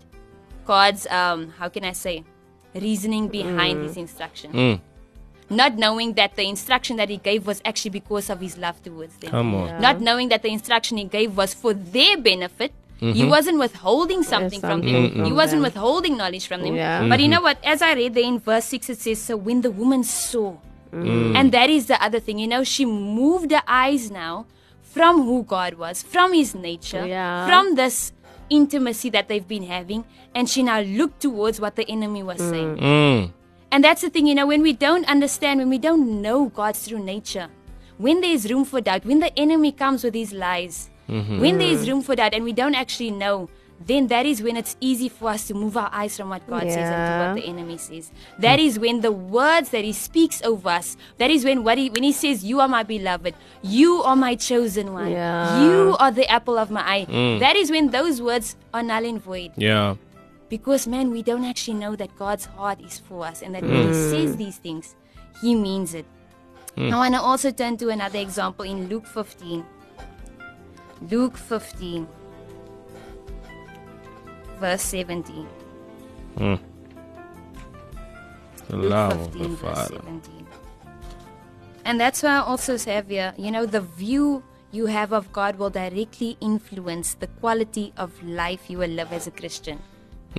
God's, 0.64 1.08
um, 1.08 1.50
how 1.58 1.68
can 1.68 1.84
I 1.84 1.92
say, 1.92 2.22
reasoning 2.76 3.26
behind 3.26 3.80
mm. 3.80 3.82
his 3.88 3.96
instruction. 3.96 4.52
Mm. 4.52 4.80
Not 5.50 5.76
knowing 5.76 6.14
that 6.14 6.36
the 6.36 6.44
instruction 6.48 6.96
that 6.96 7.08
he 7.08 7.16
gave 7.16 7.46
was 7.46 7.60
actually 7.64 7.90
because 7.90 8.30
of 8.30 8.40
his 8.40 8.56
love 8.56 8.80
towards 8.82 9.16
them 9.16 9.30
Come 9.30 9.54
on. 9.54 9.80
not 9.80 10.00
knowing 10.00 10.28
that 10.28 10.42
the 10.42 10.48
instruction 10.48 10.96
he 10.96 11.04
gave 11.04 11.36
was 11.36 11.52
for 11.54 11.74
their 11.74 12.16
benefit. 12.16 12.72
Mm-hmm. 13.00 13.12
He 13.12 13.24
wasn't 13.24 13.58
withholding 13.58 14.22
something 14.22 14.60
from 14.60 14.82
them. 14.82 15.06
something 15.08 15.24
He 15.24 15.32
wasn't 15.32 15.62
them. 15.62 15.72
withholding 15.72 16.16
knowledge 16.16 16.46
from 16.46 16.62
them. 16.62 16.76
Yeah. 16.76 17.08
But 17.08 17.18
you 17.18 17.24
Mm-hmm. 17.26 17.32
know 17.32 17.40
what? 17.40 17.58
As 17.64 17.82
I 17.82 17.94
read 17.94 18.14
there 18.14 18.24
in 18.24 18.38
verse 18.38 18.66
6, 18.66 18.90
it 18.90 18.98
says, 18.98 19.18
So 19.20 19.36
when 19.36 19.62
the 19.62 19.70
woman 19.70 20.04
saw, 20.04 20.56
Mm. 20.92 21.36
and 21.36 21.52
that 21.52 21.70
is 21.70 21.86
the 21.86 22.02
other 22.02 22.18
thing, 22.20 22.38
you 22.40 22.48
know, 22.48 22.64
she 22.64 22.84
moved 22.84 23.52
her 23.52 23.62
eyes 23.66 24.10
now 24.10 24.46
from 24.82 25.22
who 25.22 25.44
God 25.44 25.74
was, 25.74 26.02
from 26.02 26.32
his 26.32 26.54
nature, 26.54 27.06
Yeah. 27.06 27.46
from 27.46 27.76
this 27.76 28.12
intimacy 28.50 29.08
that 29.10 29.28
they've 29.28 29.46
been 29.46 29.62
having, 29.62 30.04
and 30.34 30.48
she 30.50 30.62
now 30.64 30.80
looked 30.80 31.20
towards 31.20 31.60
what 31.60 31.76
the 31.76 31.88
enemy 31.88 32.22
was 32.24 32.38
saying. 32.38 33.32
Mm. 33.70 33.74
And 33.76 33.84
that's 33.84 34.02
the 34.02 34.10
thing, 34.10 34.26
you 34.26 34.34
know, 34.34 34.46
when 34.46 34.62
we 34.62 34.72
don't 34.72 35.04
understand, 35.08 35.60
when 35.60 35.68
we 35.68 35.78
don't 35.78 36.20
know 36.22 36.46
God's 36.46 36.86
true 36.88 36.98
nature, 37.02 37.48
when 37.98 38.20
there's 38.20 38.50
room 38.50 38.64
for 38.64 38.80
doubt, 38.80 39.04
when 39.04 39.20
the 39.20 39.36
enemy 39.38 39.72
comes 39.72 40.04
with 40.04 40.14
his 40.14 40.32
lies, 40.32 40.90
when 41.06 41.58
there's 41.58 41.88
room 41.88 42.02
for 42.02 42.14
doubt 42.14 42.34
and 42.34 42.44
we 42.44 42.52
don't 42.52 42.74
actually 42.74 43.10
know, 43.10 43.48
then 43.84 44.08
that 44.08 44.26
is 44.26 44.42
when 44.42 44.56
it's 44.56 44.76
easy 44.80 45.08
for 45.08 45.30
us 45.30 45.46
to 45.48 45.54
move 45.54 45.76
our 45.76 45.88
eyes 45.92 46.16
from 46.16 46.28
what 46.28 46.46
God 46.46 46.62
says 46.62 46.76
and 46.76 47.08
to 47.08 47.26
what 47.26 47.34
the 47.34 47.48
enemy 47.48 47.78
says. 47.78 48.12
That 48.38 48.60
is 48.60 48.78
when 48.78 49.00
the 49.00 49.10
words 49.10 49.70
that 49.70 49.84
he 49.84 49.92
speaks 49.92 50.42
over 50.42 50.68
us, 50.68 50.96
that 51.18 51.30
is 51.30 51.44
when 51.44 51.64
what 51.64 51.78
he 51.78 51.88
when 51.90 52.02
he 52.02 52.12
says, 52.12 52.44
You 52.44 52.60
are 52.60 52.68
my 52.68 52.82
beloved, 52.82 53.34
you 53.62 54.02
are 54.02 54.16
my 54.16 54.34
chosen 54.36 54.92
one, 54.92 55.10
Yeah. 55.10 55.64
you 55.64 55.96
are 55.98 56.10
the 56.12 56.28
apple 56.30 56.58
of 56.58 56.70
my 56.70 56.82
eye. 56.82 57.38
That 57.40 57.56
is 57.56 57.70
when 57.70 57.88
those 57.90 58.20
words 58.20 58.54
are 58.74 58.82
null 58.82 59.04
and 59.04 59.20
void. 59.20 59.52
Yeah. 59.56 59.96
Because, 60.50 60.88
man, 60.88 61.10
we 61.10 61.22
don't 61.22 61.44
actually 61.44 61.78
know 61.78 61.94
that 61.96 62.14
God's 62.18 62.44
heart 62.44 62.80
is 62.82 62.98
for 62.98 63.24
us 63.24 63.40
and 63.40 63.54
that 63.54 63.62
when 63.62 63.72
He 63.72 63.86
hmm. 63.86 64.10
says 64.10 64.36
these 64.36 64.58
things, 64.58 64.96
He 65.40 65.54
means 65.54 65.94
it. 65.94 66.04
Hmm. 66.76 66.92
I 66.92 66.96
want 66.96 67.14
to 67.14 67.20
also 67.20 67.52
turn 67.52 67.76
to 67.78 67.88
another 67.88 68.18
example 68.18 68.64
in 68.64 68.88
Luke 68.88 69.06
15. 69.06 69.64
Luke 71.08 71.36
15, 71.38 72.06
verse 74.58 74.82
17. 74.82 75.46
Hmm. 76.36 76.54
The 78.68 78.76
Luke 78.76 78.90
love 78.90 79.12
of 79.12 79.32
15, 79.32 79.42
the 79.42 79.48
verse 79.48 79.60
Father. 79.60 80.00
17. 80.04 80.46
And 81.84 82.00
that's 82.00 82.22
why 82.22 82.30
I 82.36 82.40
also 82.40 82.76
have 82.76 83.08
here, 83.08 83.34
you 83.38 83.50
know, 83.50 83.66
the 83.66 83.80
view 83.80 84.42
you 84.72 84.86
have 84.86 85.12
of 85.12 85.32
God 85.32 85.56
will 85.56 85.70
directly 85.70 86.36
influence 86.40 87.14
the 87.14 87.26
quality 87.26 87.92
of 87.96 88.22
life 88.22 88.68
you 88.68 88.78
will 88.78 88.90
live 88.90 89.12
as 89.12 89.26
a 89.26 89.30
Christian. 89.30 89.80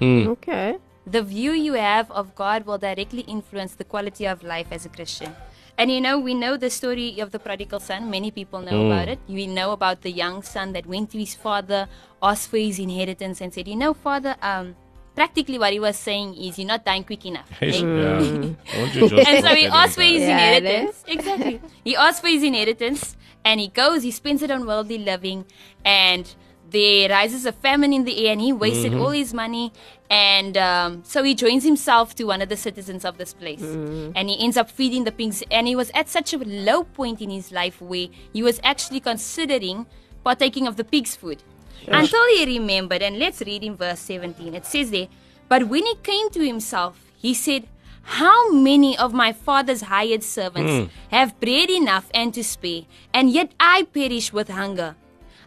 Okay. 0.01 0.77
the 1.05 1.21
view 1.23 1.51
you 1.51 1.73
have 1.73 2.09
of 2.11 2.35
God 2.35 2.65
will 2.65 2.77
directly 2.77 3.21
influence 3.21 3.75
the 3.75 3.83
quality 3.83 4.25
of 4.25 4.43
life 4.43 4.67
as 4.71 4.85
a 4.85 4.89
Christian. 4.89 5.35
And 5.77 5.89
you 5.89 5.99
know, 5.99 6.19
we 6.19 6.33
know 6.35 6.57
the 6.57 6.69
story 6.69 7.19
of 7.19 7.31
the 7.31 7.39
prodigal 7.39 7.79
son. 7.79 8.09
Many 8.11 8.29
people 8.29 8.59
know 8.61 8.85
about 8.85 9.07
it. 9.07 9.19
We 9.27 9.47
know 9.47 9.71
about 9.71 10.01
the 10.01 10.11
young 10.11 10.43
son 10.43 10.73
that 10.73 10.85
went 10.85 11.09
to 11.11 11.17
his 11.17 11.33
father, 11.33 11.87
asked 12.21 12.49
for 12.49 12.57
his 12.57 12.77
inheritance, 12.77 13.41
and 13.41 13.51
said, 13.53 13.67
You 13.67 13.75
know, 13.77 13.93
father, 13.95 14.35
um, 14.43 14.75
practically 15.15 15.57
what 15.57 15.73
he 15.73 15.79
was 15.79 15.97
saying 15.97 16.35
is, 16.35 16.59
You're 16.59 16.67
not 16.67 16.85
dying 16.85 17.03
quick 17.03 17.25
enough. 17.25 17.49
Hey, 17.49 17.69
eh?" 17.71 17.79
yeah. 17.79 18.19
Won't 18.77 18.93
you 18.95 19.09
just 19.09 19.27
And 19.27 19.43
so 19.43 19.55
he 19.55 19.65
asked 19.65 19.95
for 19.95 20.03
his 20.03 20.21
Yeah, 20.21 20.57
inheritance. 20.57 21.03
Exactly. 21.07 21.61
He 21.83 21.95
asked 21.95 22.21
for 22.21 22.27
his 22.27 22.43
inheritance 22.43 23.15
and 23.43 23.59
he 23.59 23.67
goes, 23.69 24.03
he 24.03 24.11
spends 24.11 24.43
it 24.43 24.51
on 24.51 24.67
worldly 24.67 24.99
living 24.99 25.45
and 25.83 26.35
there 26.71 27.09
rises 27.09 27.45
a 27.45 27.51
famine 27.51 27.93
in 27.93 28.03
the 28.05 28.25
air 28.25 28.31
and 28.31 28.41
he 28.41 28.53
wasted 28.53 28.93
all 28.93 29.07
mm-hmm. 29.07 29.15
his 29.15 29.33
money. 29.33 29.73
And 30.09 30.57
um, 30.57 31.03
so 31.05 31.23
he 31.23 31.35
joins 31.35 31.63
himself 31.63 32.15
to 32.15 32.25
one 32.25 32.41
of 32.41 32.49
the 32.49 32.57
citizens 32.57 33.05
of 33.05 33.17
this 33.17 33.33
place. 33.33 33.61
Mm-hmm. 33.61 34.11
And 34.15 34.29
he 34.29 34.43
ends 34.43 34.57
up 34.57 34.69
feeding 34.69 35.03
the 35.03 35.11
pigs. 35.11 35.43
And 35.51 35.67
he 35.67 35.75
was 35.75 35.91
at 35.93 36.09
such 36.09 36.33
a 36.33 36.37
low 36.37 36.83
point 36.83 37.21
in 37.21 37.29
his 37.29 37.51
life 37.51 37.81
where 37.81 38.07
he 38.33 38.43
was 38.43 38.59
actually 38.63 38.99
considering 38.99 39.85
partaking 40.23 40.67
of 40.67 40.75
the 40.77 40.83
pig's 40.83 41.15
food. 41.15 41.43
Until 41.87 42.25
he 42.27 42.59
remembered 42.59 43.01
and 43.01 43.17
let's 43.17 43.41
read 43.41 43.63
in 43.63 43.75
verse 43.75 43.99
17 44.01 44.53
it 44.53 44.67
says 44.67 44.91
there 44.91 45.07
but 45.49 45.67
when 45.67 45.83
he 45.83 45.95
came 46.03 46.29
to 46.29 46.45
himself 46.45 47.03
he 47.17 47.33
said 47.33 47.67
how 48.03 48.51
many 48.51 48.97
of 48.97 49.13
my 49.13 49.31
father's 49.31 49.81
hired 49.81 50.23
servants 50.23 50.71
hmm. 50.71 51.15
have 51.15 51.39
bread 51.39 51.69
enough 51.69 52.09
and 52.13 52.33
to 52.33 52.43
spare, 52.43 52.81
and 53.13 53.29
yet 53.29 53.51
I 53.59 53.83
perish 53.83 54.33
with 54.33 54.49
hunger? 54.49 54.95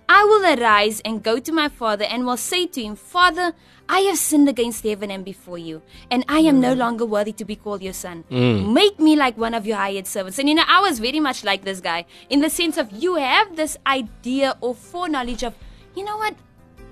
I 0.09 0.25
will 0.25 0.45
arise 0.59 1.01
and 1.05 1.23
go 1.23 1.39
to 1.39 1.53
my 1.53 1.69
father 1.69 2.05
and 2.05 2.27
will 2.27 2.37
say 2.37 2.67
to 2.67 2.83
him, 2.83 2.97
Father, 2.97 3.55
I 3.89 4.01
have 4.01 4.19
sinned 4.19 4.49
against 4.49 4.83
heaven 4.83 5.11
and 5.11 5.25
before 5.25 5.59
you, 5.59 5.83
and 6.11 6.25
I 6.29 6.39
am 6.41 6.61
no 6.61 6.75
mm. 6.75 6.79
longer 6.79 7.05
worthy 7.05 7.33
to 7.33 7.45
be 7.45 7.57
called 7.57 7.83
your 7.83 7.93
son. 7.93 8.25
Mm. 8.31 8.73
Make 8.73 8.99
me 8.99 9.15
like 9.15 9.37
one 9.37 9.53
of 9.55 9.67
your 9.67 9.77
hired 9.77 10.07
servants. 10.07 10.39
And 10.39 10.49
you 10.49 10.55
know, 10.55 10.65
I 10.67 10.81
was 10.81 10.99
very 10.99 11.21
much 11.21 11.45
like 11.45 11.65
this 11.65 11.81
guy 11.81 12.07
in 12.31 12.41
the 12.41 12.49
sense 12.51 12.79
of 12.79 12.91
you 12.93 13.17
have 13.17 13.57
this 13.57 13.77
idea 13.87 14.57
or 14.61 14.75
foreknowledge 14.75 15.43
of, 15.43 15.55
you 15.95 16.05
know 16.05 16.17
what? 16.17 16.35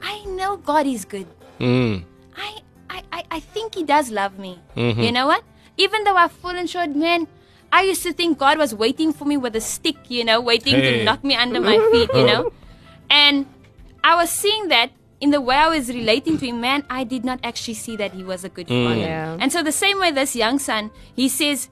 I 0.03 0.25
know 0.25 0.57
God 0.57 0.87
is 0.87 1.05
good. 1.05 1.27
Mm. 1.61 2.05
I, 2.37 2.61
I, 2.91 3.25
I, 3.31 3.41
think 3.41 3.75
he 3.75 3.85
does 3.85 4.11
love 4.11 4.39
me. 4.39 4.59
Mm-hmm. 4.77 5.01
You 5.01 5.13
know 5.13 5.27
what? 5.27 5.45
Even 5.77 6.05
though 6.05 6.17
I've 6.17 6.33
fallen 6.33 6.67
short, 6.67 6.95
man, 6.95 7.27
I 7.73 7.83
used 7.83 8.03
to 8.03 8.13
think 8.13 8.39
God 8.39 8.59
was 8.59 8.75
waiting 8.75 9.13
for 9.13 9.25
me 9.25 9.37
with 9.37 9.57
a 9.57 9.61
stick, 9.61 9.97
you 10.09 10.25
know, 10.25 10.41
waiting 10.41 10.75
Hey. 10.75 10.99
to 10.99 11.05
knock 11.05 11.25
me 11.25 11.35
under 11.37 11.61
my 11.61 11.79
feet, 11.93 12.11
you 12.15 12.27
know? 12.27 12.53
And 13.13 13.47
I 14.03 14.17
was 14.17 14.31
seeing 14.31 14.69
that 14.69 14.91
in 15.21 15.31
the 15.31 15.41
way 15.41 15.55
I 15.55 15.69
was 15.69 15.89
relating 15.89 16.39
to 16.39 16.47
him, 16.47 16.61
man, 16.61 16.85
I 16.91 17.05
did 17.05 17.25
not 17.25 17.39
actually 17.45 17.75
see 17.75 17.95
that 17.97 18.13
he 18.13 18.25
was 18.25 18.43
a 18.43 18.49
good 18.49 18.67
mm. 18.67 18.89
father. 18.89 19.01
Yeah. 19.01 19.37
And 19.39 19.53
so 19.53 19.63
the 19.63 19.71
same 19.71 20.01
way 20.01 20.11
this 20.11 20.35
young 20.35 20.59
son, 20.59 20.91
he 21.15 21.29
says, 21.29 21.69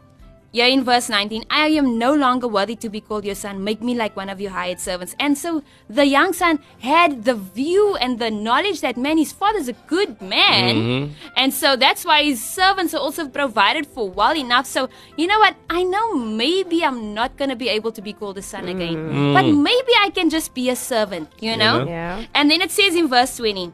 yeah, 0.53 0.67
in 0.67 0.83
verse 0.83 1.09
19, 1.09 1.45
I 1.49 1.69
am 1.69 1.97
no 1.97 2.13
longer 2.13 2.49
worthy 2.49 2.75
to 2.77 2.89
be 2.89 3.01
called 3.01 3.25
your 3.25 3.37
son. 3.37 3.63
Make 3.63 3.83
me 3.83 3.95
like 3.95 4.17
one 4.17 4.29
of 4.29 4.41
your 4.41 4.51
hired 4.51 4.81
servants. 4.81 5.15
And 5.21 5.39
so 5.39 5.63
the 5.89 6.07
young 6.07 6.33
son 6.33 6.59
had 6.81 7.25
the 7.25 7.37
view 7.37 7.95
and 7.97 8.19
the 8.19 8.33
knowledge 8.33 8.81
that, 8.81 8.97
man, 8.97 9.17
his 9.17 9.31
father's 9.33 9.69
a 9.69 9.75
good 9.87 10.21
man. 10.21 10.75
Mm-hmm. 10.75 11.29
And 11.37 11.55
so 11.55 11.77
that's 11.77 12.05
why 12.05 12.25
his 12.25 12.45
servants 12.45 12.95
are 12.95 13.01
also 13.01 13.29
provided 13.29 13.87
for 13.87 14.11
well 14.11 14.37
enough. 14.37 14.67
So, 14.67 14.89
you 15.17 15.29
know 15.29 15.39
what? 15.39 15.55
I 15.69 15.85
know 15.85 16.17
maybe 16.17 16.85
I'm 16.85 17.15
not 17.15 17.37
going 17.37 17.51
to 17.51 17.57
be 17.57 17.69
able 17.69 17.93
to 17.93 18.03
be 18.03 18.13
called 18.13 18.37
a 18.37 18.43
son 18.43 18.67
again, 18.67 18.97
mm. 18.97 19.35
but 19.35 19.45
maybe 19.45 19.93
I 20.01 20.11
can 20.11 20.31
just 20.31 20.53
be 20.53 20.69
a 20.69 20.77
servant, 20.77 21.31
you 21.41 21.57
know? 21.57 21.87
Yeah. 21.87 22.25
And 22.35 22.51
then 22.51 22.61
it 22.61 22.73
says 22.73 22.97
in 22.97 23.07
verse 23.07 23.37
20, 23.37 23.73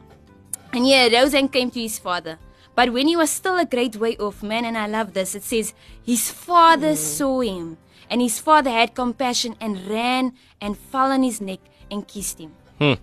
and 0.73 0.85
he 0.85 1.07
arose 1.07 1.33
and 1.33 1.51
came 1.51 1.71
to 1.71 1.81
his 1.81 1.97
father. 1.97 2.37
But 2.77 2.93
when 2.93 3.07
he 3.07 3.15
was 3.15 3.31
still 3.31 3.57
a 3.57 3.65
great 3.65 3.95
way 3.95 4.17
off, 4.17 4.43
man, 4.43 4.63
and 4.63 4.77
I 4.77 4.85
love 4.85 5.13
this, 5.13 5.33
it 5.33 5.41
says, 5.41 5.73
his 6.05 6.29
father 6.29 6.91
mm. 6.91 6.95
saw 6.95 7.39
him, 7.41 7.77
and 8.07 8.21
his 8.21 8.37
father 8.37 8.69
had 8.69 8.93
compassion 8.93 9.55
and 9.59 9.87
ran 9.87 10.33
and 10.61 10.77
fell 10.77 11.11
on 11.11 11.23
his 11.23 11.41
neck 11.41 11.57
and 11.89 12.07
kissed 12.07 12.37
him. 12.37 12.53
Hmm. 12.77 13.01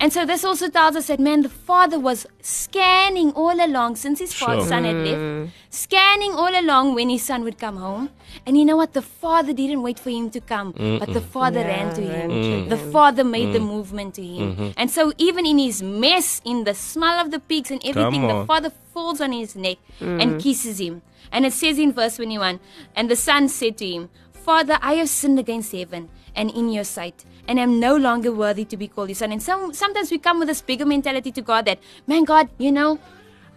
And 0.00 0.12
so 0.12 0.24
this 0.24 0.44
also 0.44 0.68
tells 0.68 0.94
us 0.94 1.08
that, 1.08 1.18
man, 1.18 1.42
the 1.42 1.48
father 1.48 1.98
was 1.98 2.24
scanning 2.40 3.32
all 3.32 3.64
along 3.64 3.96
since 3.96 4.20
his 4.20 4.32
Sure. 4.32 4.64
son 4.64 4.84
had 4.84 4.96
left, 4.96 5.52
scanning 5.70 6.34
all 6.34 6.54
along 6.58 6.94
when 6.94 7.08
his 7.08 7.22
son 7.22 7.42
would 7.42 7.58
come 7.58 7.78
home. 7.78 8.10
And 8.46 8.56
you 8.56 8.64
know 8.64 8.76
what? 8.76 8.92
The 8.92 9.02
father 9.02 9.52
didn't 9.52 9.82
wait 9.82 9.98
for 9.98 10.10
him 10.10 10.30
to 10.30 10.40
come, 10.40 10.72
but 11.00 11.12
the 11.12 11.20
father 11.20 11.60
ran 11.60 11.94
to 11.96 12.02
him. 12.02 12.30
to 12.30 12.76
The 12.76 12.82
father 12.92 13.24
made 13.24 13.52
the 13.52 13.60
movement 13.60 14.14
to 14.14 14.22
him. 14.24 14.72
And 14.76 14.90
so 14.90 15.12
even 15.18 15.44
in 15.46 15.58
his 15.58 15.82
mess, 15.82 16.40
in 16.44 16.64
the 16.64 16.74
smell 16.74 17.18
of 17.18 17.32
the 17.32 17.40
pigs 17.40 17.70
and 17.70 17.84
everything, 17.84 18.28
the 18.28 18.44
father 18.46 18.70
falls 18.94 19.20
on 19.20 19.32
his 19.32 19.56
neck 19.56 19.78
and 20.00 20.34
mm. 20.34 20.40
kisses 20.40 20.78
him. 20.80 21.02
And 21.32 21.44
it 21.44 21.52
says 21.52 21.78
in 21.78 21.92
verse 21.92 22.16
21, 22.16 22.60
and 22.94 23.10
the 23.10 23.16
son 23.16 23.48
said 23.48 23.76
to 23.78 23.86
him, 23.86 24.08
Father, 24.32 24.78
I 24.80 24.94
have 24.94 25.10
sinned 25.10 25.38
against 25.38 25.72
heaven 25.72 26.08
and 26.38 26.50
in 26.54 26.70
your 26.70 26.84
sight, 26.84 27.24
and 27.48 27.58
am 27.58 27.80
no 27.80 27.96
longer 27.96 28.32
worthy 28.32 28.64
to 28.64 28.76
be 28.76 28.86
called 28.86 29.10
your 29.10 29.16
son. 29.16 29.32
And 29.32 29.42
some, 29.42 29.74
sometimes 29.74 30.10
we 30.10 30.18
come 30.18 30.38
with 30.38 30.48
this 30.48 30.62
bigger 30.62 30.86
mentality 30.86 31.32
to 31.32 31.42
God 31.42 31.66
that, 31.66 31.80
man, 32.06 32.24
God, 32.24 32.48
you 32.56 32.70
know, 32.70 32.98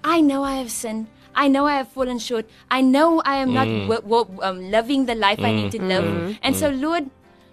I 0.03 0.19
know 0.19 0.43
I 0.43 0.55
have 0.55 0.71
sinned. 0.71 1.07
I 1.33 1.47
know 1.47 1.65
I 1.65 1.77
have 1.77 1.87
fallen 1.87 2.19
short. 2.19 2.49
I 2.69 2.81
know 2.81 3.21
I 3.23 3.37
am 3.37 3.53
not 3.53 3.67
mm. 3.67 3.87
w- 3.87 4.01
w- 4.01 4.41
um, 4.41 4.71
living 4.71 5.05
the 5.05 5.15
life 5.15 5.39
I 5.39 5.53
need 5.53 5.71
to 5.71 5.79
mm. 5.79 5.87
live. 5.87 6.03
Mm. 6.03 6.39
And 6.43 6.55
so, 6.55 6.69
Lord, 6.69 7.09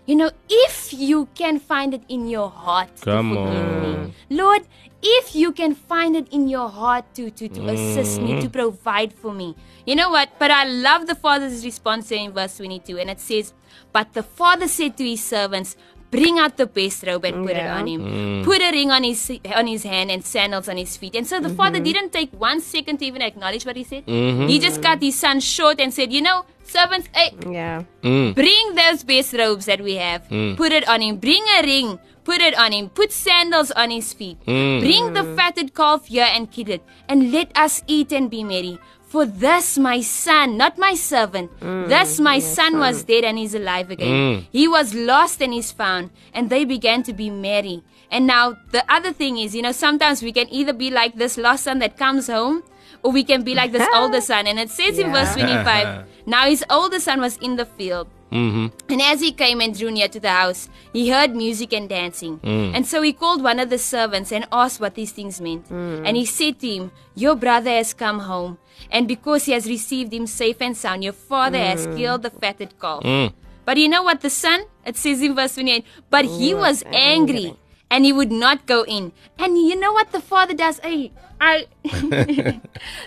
you 0.07 0.17
know, 0.17 0.31
if 0.49 0.93
you 0.93 1.29
can 1.35 1.61
find 1.61 1.93
it 1.93 2.03
in 2.09 2.27
your 2.27 2.49
heart 2.51 2.89
Come 3.03 3.31
to 3.31 3.37
forgive 3.37 3.69
on. 3.69 4.07
me, 4.07 4.15
Lord, 4.31 4.63
if 5.03 5.37
you 5.37 5.53
can 5.53 5.75
find 5.75 6.17
it 6.17 6.27
in 6.33 6.49
your 6.49 6.69
heart 6.69 7.05
to, 7.15 7.31
to, 7.31 7.49
to 7.49 7.69
assist 7.69 8.21
me, 8.21 8.41
to 8.41 8.49
provide 8.49 9.13
for 9.13 9.33
me. 9.33 9.55
You 9.89 9.97
know 9.97 10.11
what? 10.11 10.29
But 10.39 10.51
I 10.51 10.65
love 10.65 11.07
the 11.07 11.15
father's 11.15 11.65
response 11.65 12.11
here 12.11 12.21
in 12.21 12.33
verse 12.33 12.59
22, 12.59 12.99
and 12.99 13.09
it 13.09 13.21
says, 13.21 13.55
But 13.91 14.13
the 14.13 14.23
father 14.23 14.69
said 14.69 14.99
to 14.99 15.05
his 15.09 15.25
servants, 15.25 15.77
Bring 16.11 16.39
out 16.39 16.57
the 16.57 16.67
best 16.67 17.07
robe 17.07 17.25
and 17.25 17.47
put 17.47 17.57
Yeah. 17.57 17.77
it 17.77 17.81
on 17.81 17.87
him. 17.87 18.03
Hmm. 18.03 18.45
Put 18.45 18.63
a 18.63 18.71
ring 18.71 18.91
on 18.91 19.05
his 19.05 19.31
on 19.55 19.67
his 19.67 19.83
hand 19.83 20.11
and 20.11 20.25
sandals 20.25 20.69
on 20.69 20.79
his 20.79 20.97
feet. 20.97 21.15
And 21.15 21.27
so 21.27 21.39
the 21.39 21.51
father 21.51 21.77
mm-hmm. 21.77 21.85
didn't 21.85 22.13
take 22.13 22.33
one 22.33 22.61
second 22.61 22.99
to 23.01 23.05
even 23.07 23.21
acknowledge 23.21 23.67
what 23.67 23.77
he 23.77 23.85
said. 23.85 24.07
Mm-hmm. 24.07 24.47
He 24.47 24.59
just 24.59 24.81
cut 24.83 25.03
his 25.03 25.19
son 25.19 25.41
short 25.41 25.81
and 25.81 25.93
said, 25.93 26.11
You 26.11 26.23
know, 26.23 26.47
servants, 26.63 27.09
hey, 27.15 27.35
Yeah. 27.59 27.83
Mm. 28.03 28.35
Bring 28.35 28.75
those 28.75 29.05
best 29.05 29.35
robes 29.35 29.67
that 29.67 29.83
we 29.83 29.97
have. 29.97 30.29
Mm. 30.29 30.57
Put 30.57 30.73
it 30.73 30.89
on 30.89 31.03
him. 31.03 31.17
Bring 31.17 31.45
a 31.59 31.63
ring. 31.63 31.99
Put 32.25 32.41
it 32.41 32.59
on 32.59 32.73
him. 32.73 32.89
Put 32.89 33.13
sandals 33.13 33.71
on 33.71 33.91
his 33.91 34.13
feet. 34.15 34.39
Mm. 34.47 34.81
Bring 34.81 35.13
the 35.13 35.25
fatted 35.37 35.75
calf 35.75 36.07
here 36.07 36.29
and 36.31 36.51
kill 36.51 36.71
it. 36.71 36.83
And 37.09 37.33
let 37.33 37.55
us 37.57 37.83
eat 37.87 38.13
and 38.13 38.31
be 38.31 38.45
merry. 38.45 38.79
For 39.09 39.25
this 39.25 39.79
my 39.79 40.03
son, 40.03 40.59
not 40.59 40.77
my 40.77 40.93
servant, 40.93 41.51
mm, 41.61 41.89
this 41.89 42.21
my 42.21 42.39
son 42.39 42.79
was 42.79 43.05
dead 43.05 43.25
and 43.25 43.39
is 43.39 43.55
alive 43.55 43.91
again. 43.91 44.09
Mm. 44.09 44.47
He 44.53 44.69
was 44.69 44.95
lost 44.95 45.41
and 45.41 45.55
is 45.55 45.73
found. 45.73 46.11
And 46.35 46.51
they 46.51 46.67
began 46.67 47.03
to 47.05 47.15
be 47.15 47.31
merry. 47.31 47.83
And 48.11 48.27
now 48.27 48.59
the 48.71 48.85
other 48.93 49.13
thing 49.13 49.39
is, 49.39 49.55
you 49.55 49.63
know, 49.63 49.73
sometimes 49.73 50.23
we 50.23 50.31
can 50.31 50.47
either 50.51 50.75
be 50.75 50.91
like 50.91 51.17
this 51.17 51.39
lost 51.39 51.65
son 51.65 51.79
that 51.79 51.97
comes 51.97 52.27
home, 52.27 52.63
or 53.03 53.11
we 53.11 53.25
can 53.25 53.43
be 53.45 53.55
like 53.55 53.73
this 53.73 53.89
older 53.95 54.21
son. 54.21 54.47
And 54.47 54.59
it 54.59 54.69
says 54.69 54.99
in 54.99 55.11
verse 55.11 55.33
25, 55.33 56.05
now 56.27 56.45
his 56.45 56.63
older 56.69 57.01
son 57.01 57.21
was 57.23 57.39
in 57.39 57.57
the 57.57 57.65
field. 57.65 58.09
Mm-hmm. 58.31 58.93
And 58.93 59.03
as 59.03 59.21
he 59.21 59.33
came 59.33 59.61
and 59.61 59.77
drew 59.77 59.91
near 59.91 60.09
to 60.09 60.21
the 60.21 60.31
house, 60.31 60.69
he 60.93 61.09
heard 61.09 61.35
music 61.35 61.73
and 61.73 61.89
dancing. 61.89 62.39
Mm. 62.41 62.75
And 62.75 62.87
so 62.87 63.03
he 63.03 63.13
called 63.13 63.43
one 63.43 63.59
of 63.59 63.71
the 63.71 63.79
servants 63.79 64.33
and 64.33 64.47
asked 64.53 64.81
what 64.81 64.95
these 64.95 65.13
things 65.13 65.41
meant. 65.41 65.69
Mm. 65.69 66.07
And 66.07 66.17
he 66.17 66.25
said 66.27 66.59
to 66.61 66.69
him, 66.69 66.93
Your 67.15 67.35
brother 67.37 67.71
has 67.71 67.95
come 67.95 68.21
home, 68.21 68.59
and 68.91 69.09
because 69.09 69.45
he 69.45 69.53
has 69.53 69.67
received 69.67 70.13
him 70.13 70.27
safe 70.27 70.61
and 70.61 70.77
sound, 70.77 71.05
your 71.05 71.13
father 71.13 71.59
has 71.59 71.87
mm. 71.87 71.97
killed 71.97 72.23
the 72.23 72.31
fatted 72.31 72.79
calf. 72.79 73.33
But 73.65 73.77
you 73.77 73.89
know 73.89 74.03
what 74.03 74.23
the 74.23 74.31
son? 74.31 74.65
It 74.87 74.97
says 74.97 75.21
in 75.21 75.35
verse 75.35 75.55
28, 75.55 75.85
but 76.09 76.25
he 76.25 76.55
was 76.55 76.83
angry. 76.87 77.55
And 77.91 78.05
he 78.05 78.13
would 78.13 78.31
not 78.31 78.67
go 78.67 78.85
in. 78.85 79.13
And 79.39 79.57
you 79.57 79.75
know 79.75 79.93
what 79.93 80.13
the 80.13 80.21
father 80.21 80.53
does? 80.53 80.79
Hey, 80.79 81.11
I 81.41 81.67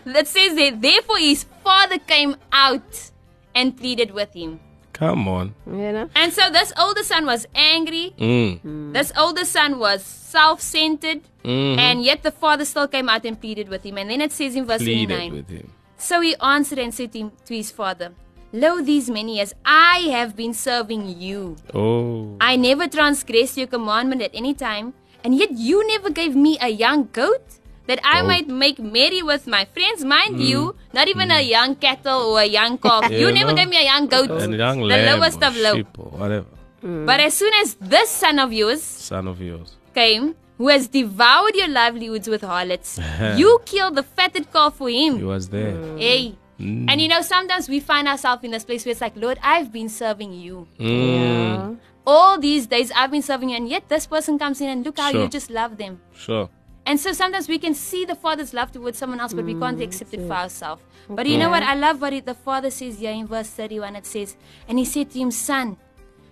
that 0.06 0.28
says 0.28 0.56
that 0.56 0.82
therefore 0.82 1.18
his 1.18 1.46
father 1.64 2.00
came 2.00 2.36
out 2.52 3.12
and 3.54 3.78
pleaded 3.78 4.12
with 4.12 4.34
him. 4.34 4.60
Come 5.02 5.28
on. 5.28 5.56
You 5.66 5.92
know? 5.94 6.10
And 6.14 6.32
so 6.32 6.50
this 6.52 6.72
older 6.78 7.02
son 7.02 7.26
was 7.26 7.48
angry. 7.56 8.14
Mm. 8.20 8.94
This 8.94 9.12
older 9.18 9.46
son 9.46 9.80
was 9.80 10.04
self-centered. 10.04 11.22
And 11.44 12.04
yet 12.04 12.22
the 12.22 12.30
father 12.30 12.66
still 12.66 12.88
came 12.88 13.10
out 13.10 13.26
and 13.26 13.40
pleaded 13.42 13.68
with 13.68 13.84
him. 13.84 13.98
And 13.98 14.12
then 14.12 14.22
it 14.22 14.32
says 14.32 14.56
in 14.56 14.66
verse 14.66 14.84
Pleaded 14.84 15.16
29. 15.16 15.34
with 15.34 15.50
him. 15.50 15.72
So 15.98 16.22
he 16.22 16.36
answered 16.36 16.78
and 16.78 16.94
said 16.94 17.14
to, 17.14 17.20
him, 17.20 17.32
to 17.46 17.56
his 17.56 17.72
father, 17.72 18.12
Lo, 18.54 18.82
these 18.82 19.10
many 19.10 19.38
years 19.38 19.54
I 19.66 20.00
have 20.12 20.36
been 20.36 20.54
serving 20.54 21.20
you. 21.20 21.56
Oh. 21.74 22.38
I 22.40 22.56
never 22.56 22.88
transgressed 22.88 23.58
your 23.58 23.68
commandment 23.68 24.22
at 24.22 24.32
any 24.34 24.54
time, 24.54 24.94
and 25.24 25.34
yet 25.34 25.52
you 25.54 25.88
never 25.88 26.10
gave 26.10 26.36
me 26.36 26.58
a 26.62 26.68
young 26.68 27.10
goat 27.14 27.42
that 27.92 28.00
I 28.06 28.22
Oh. 28.22 28.28
might 28.32 28.48
make 28.64 28.80
merry 28.98 29.22
with 29.32 29.48
my 29.56 29.62
friends. 29.76 30.06
Mind 30.16 30.36
hmm. 30.36 30.50
you, 30.50 30.60
not 30.98 31.08
even 31.14 31.32
a 31.38 31.42
hmm. 31.44 31.50
young 31.56 31.76
cattle 31.86 32.22
or 32.32 32.40
a 32.42 32.50
young 32.58 32.78
calf. 32.88 33.12
You 33.12 33.28
you 33.28 33.32
never 33.40 33.52
know? 33.52 33.58
gave 33.60 33.70
me 33.76 33.80
a 33.84 33.88
young 33.92 34.08
goat. 34.14 34.32
And 34.32 34.56
young 34.66 34.80
the 34.80 34.92
lamb 34.92 35.08
lowest 35.20 35.44
of 35.50 35.58
low. 35.66 35.74
sheep 35.80 36.00
or 36.04 36.12
whatever. 36.22 36.52
Hmm. 36.84 37.06
But 37.10 37.20
as 37.30 37.34
soon 37.42 37.54
as 37.64 37.74
this 37.96 38.10
son 38.22 38.40
of 38.46 38.54
yours 38.60 38.82
Son 38.82 39.28
of 39.34 39.42
yours. 39.48 39.76
came, 39.94 40.36
who 40.58 40.70
has 40.74 40.88
devoured 40.88 41.56
your 41.62 41.68
livelihoods 41.68 42.30
with 42.36 42.48
harlots, 42.54 42.94
you 43.42 43.60
killed 43.66 43.96
the 43.96 44.04
fatted 44.04 44.48
calf 44.56 44.76
for 44.84 44.90
him. 44.90 45.18
He 45.18 45.24
was 45.34 45.50
there. 45.50 45.76
Hey. 45.98 46.38
And 46.62 47.02
you 47.02 47.08
know, 47.12 47.22
sometimes 47.28 47.68
we 47.74 47.80
find 47.80 48.08
ourselves 48.08 48.44
in 48.48 48.52
this 48.56 48.64
place 48.64 48.86
where 48.86 48.92
it's 48.92 49.02
like, 49.02 49.16
Lord, 49.16 49.40
I've 49.42 49.72
been 49.78 49.90
serving 49.90 50.34
you. 50.34 50.68
Yeah. 50.78 51.72
All 52.06 52.38
these 52.40 52.68
days 52.68 52.92
I've 52.96 53.10
been 53.16 53.24
serving 53.24 53.50
you, 53.50 53.56
and 53.58 53.68
yet 53.68 53.90
this 53.94 54.06
person 54.06 54.38
comes 54.38 54.62
in 54.62 54.70
and 54.70 54.86
look 54.86 55.00
how 55.00 55.12
Sure. 55.12 55.24
you 55.24 55.28
just 55.38 55.50
love 55.50 55.78
them. 55.78 56.00
Sure. 56.14 56.50
And 56.92 57.00
so 57.00 57.14
sometimes 57.14 57.48
we 57.48 57.58
can 57.58 57.74
see 57.74 58.04
the 58.04 58.16
Father's 58.16 58.54
love 58.54 58.74
towards 58.74 58.98
someone 58.98 59.22
else, 59.22 59.34
but 59.34 59.46
we 59.46 59.54
can't 59.54 59.78
mm, 59.80 59.84
accept 59.84 60.14
it 60.14 60.28
for 60.28 60.34
ourselves. 60.34 60.84
But 61.08 61.26
you 61.26 61.38
know 61.38 61.50
what? 61.50 61.64
I 61.64 61.74
love 61.74 62.02
what 62.02 62.12
it, 62.12 62.26
the 62.26 62.34
Father 62.34 62.70
says 62.70 63.00
here 63.00 63.14
in 63.14 63.28
verse 63.28 63.48
31. 63.48 63.96
It 63.96 64.06
says, 64.06 64.36
And 64.68 64.78
he 64.78 64.84
said 64.84 65.10
to 65.12 65.20
him, 65.20 65.32
Son, 65.32 65.78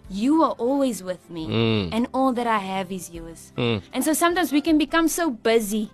you 0.10 0.44
are 0.44 0.52
always 0.58 1.02
with 1.02 1.30
me, 1.30 1.48
mm. 1.48 1.90
and 1.94 2.08
all 2.14 2.34
that 2.34 2.46
I 2.46 2.58
have 2.58 2.92
is 2.92 3.10
yours. 3.10 3.54
Mm. 3.56 3.84
And 3.94 4.04
so 4.04 4.12
sometimes 4.12 4.52
we 4.52 4.60
can 4.60 4.78
become 4.78 5.08
so 5.08 5.32
busy 5.32 5.92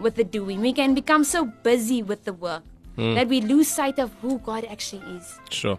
with 0.00 0.16
the 0.16 0.24
doing, 0.24 0.60
we 0.60 0.72
can 0.72 0.92
become 0.92 1.22
so 1.22 1.44
busy 1.44 2.02
with 2.02 2.24
the 2.24 2.32
work 2.32 2.64
that 2.96 3.28
we 3.28 3.40
lose 3.40 3.68
sight 3.68 4.00
of 4.00 4.12
who 4.22 4.40
God 4.40 4.64
actually 4.64 5.06
is. 5.18 5.38
Sure. 5.50 5.78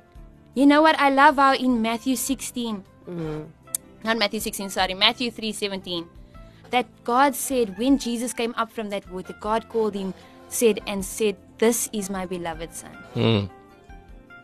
You 0.55 0.65
know 0.65 0.81
what? 0.81 0.97
I 0.97 1.09
love 1.09 1.35
how 1.35 1.53
in 1.53 1.81
Matthew 1.81 2.15
16, 2.15 2.83
not 4.05 4.17
Matthew 4.17 4.39
16, 4.39 4.69
sorry, 4.69 4.93
Matthew 4.93 5.31
3 5.31 5.51
17, 5.51 6.07
that 6.71 6.87
God 7.03 7.35
said 7.35 7.77
when 7.77 7.97
Jesus 7.97 8.33
came 8.33 8.53
up 8.57 8.71
from 8.71 8.89
that 8.89 9.09
water, 9.11 9.35
God 9.39 9.69
called 9.69 9.93
him, 9.93 10.13
said, 10.47 10.79
and 10.87 11.05
said, 11.05 11.37
This 11.57 11.89
is 11.93 12.09
my 12.09 12.25
beloved 12.25 12.73
Son. 12.73 12.97
Mm. 13.15 13.49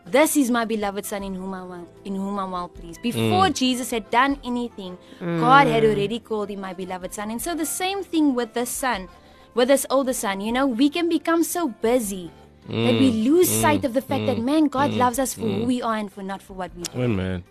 This 0.06 0.36
is 0.38 0.50
my 0.50 0.64
beloved 0.64 1.04
Son 1.04 1.22
in 1.22 1.34
whom 1.34 1.52
I 1.52 1.62
well, 1.64 1.86
in 2.04 2.14
whom 2.14 2.38
I'm 2.38 2.52
well 2.52 2.68
pleased. 2.68 3.02
Before 3.02 3.46
hmm. 3.46 3.52
Jesus 3.52 3.90
had 3.90 4.08
done 4.10 4.38
anything, 4.42 4.96
hmm. 5.18 5.38
God 5.38 5.66
had 5.66 5.84
already 5.84 6.18
called 6.18 6.48
him 6.48 6.62
my 6.62 6.72
beloved 6.72 7.12
Son. 7.12 7.30
And 7.30 7.42
so 7.42 7.54
the 7.54 7.66
same 7.66 8.02
thing 8.02 8.34
with 8.34 8.54
this 8.54 8.70
son, 8.70 9.08
with 9.54 9.68
this 9.68 9.84
older 9.90 10.14
son, 10.14 10.40
you 10.40 10.50
know, 10.50 10.66
we 10.66 10.88
can 10.88 11.10
become 11.10 11.42
so 11.42 11.68
busy 11.68 12.30
that 12.68 13.00
we 13.00 13.10
hmm. 13.10 13.28
lose 13.28 13.50
sight 13.50 13.84
of 13.84 13.92
the 13.92 14.00
fact 14.00 14.24
that 14.26 14.38
man, 14.38 14.68
God 14.68 14.92
loves 14.92 15.18
us 15.18 15.34
for 15.34 15.42
who 15.42 15.64
we 15.64 15.82
are 15.82 15.96
and 15.96 16.10
for 16.10 16.22
not 16.22 16.40
for 16.40 16.54
what 16.54 16.74
we 16.74 16.84
do. 16.84 17.02
Amen. 17.02 17.44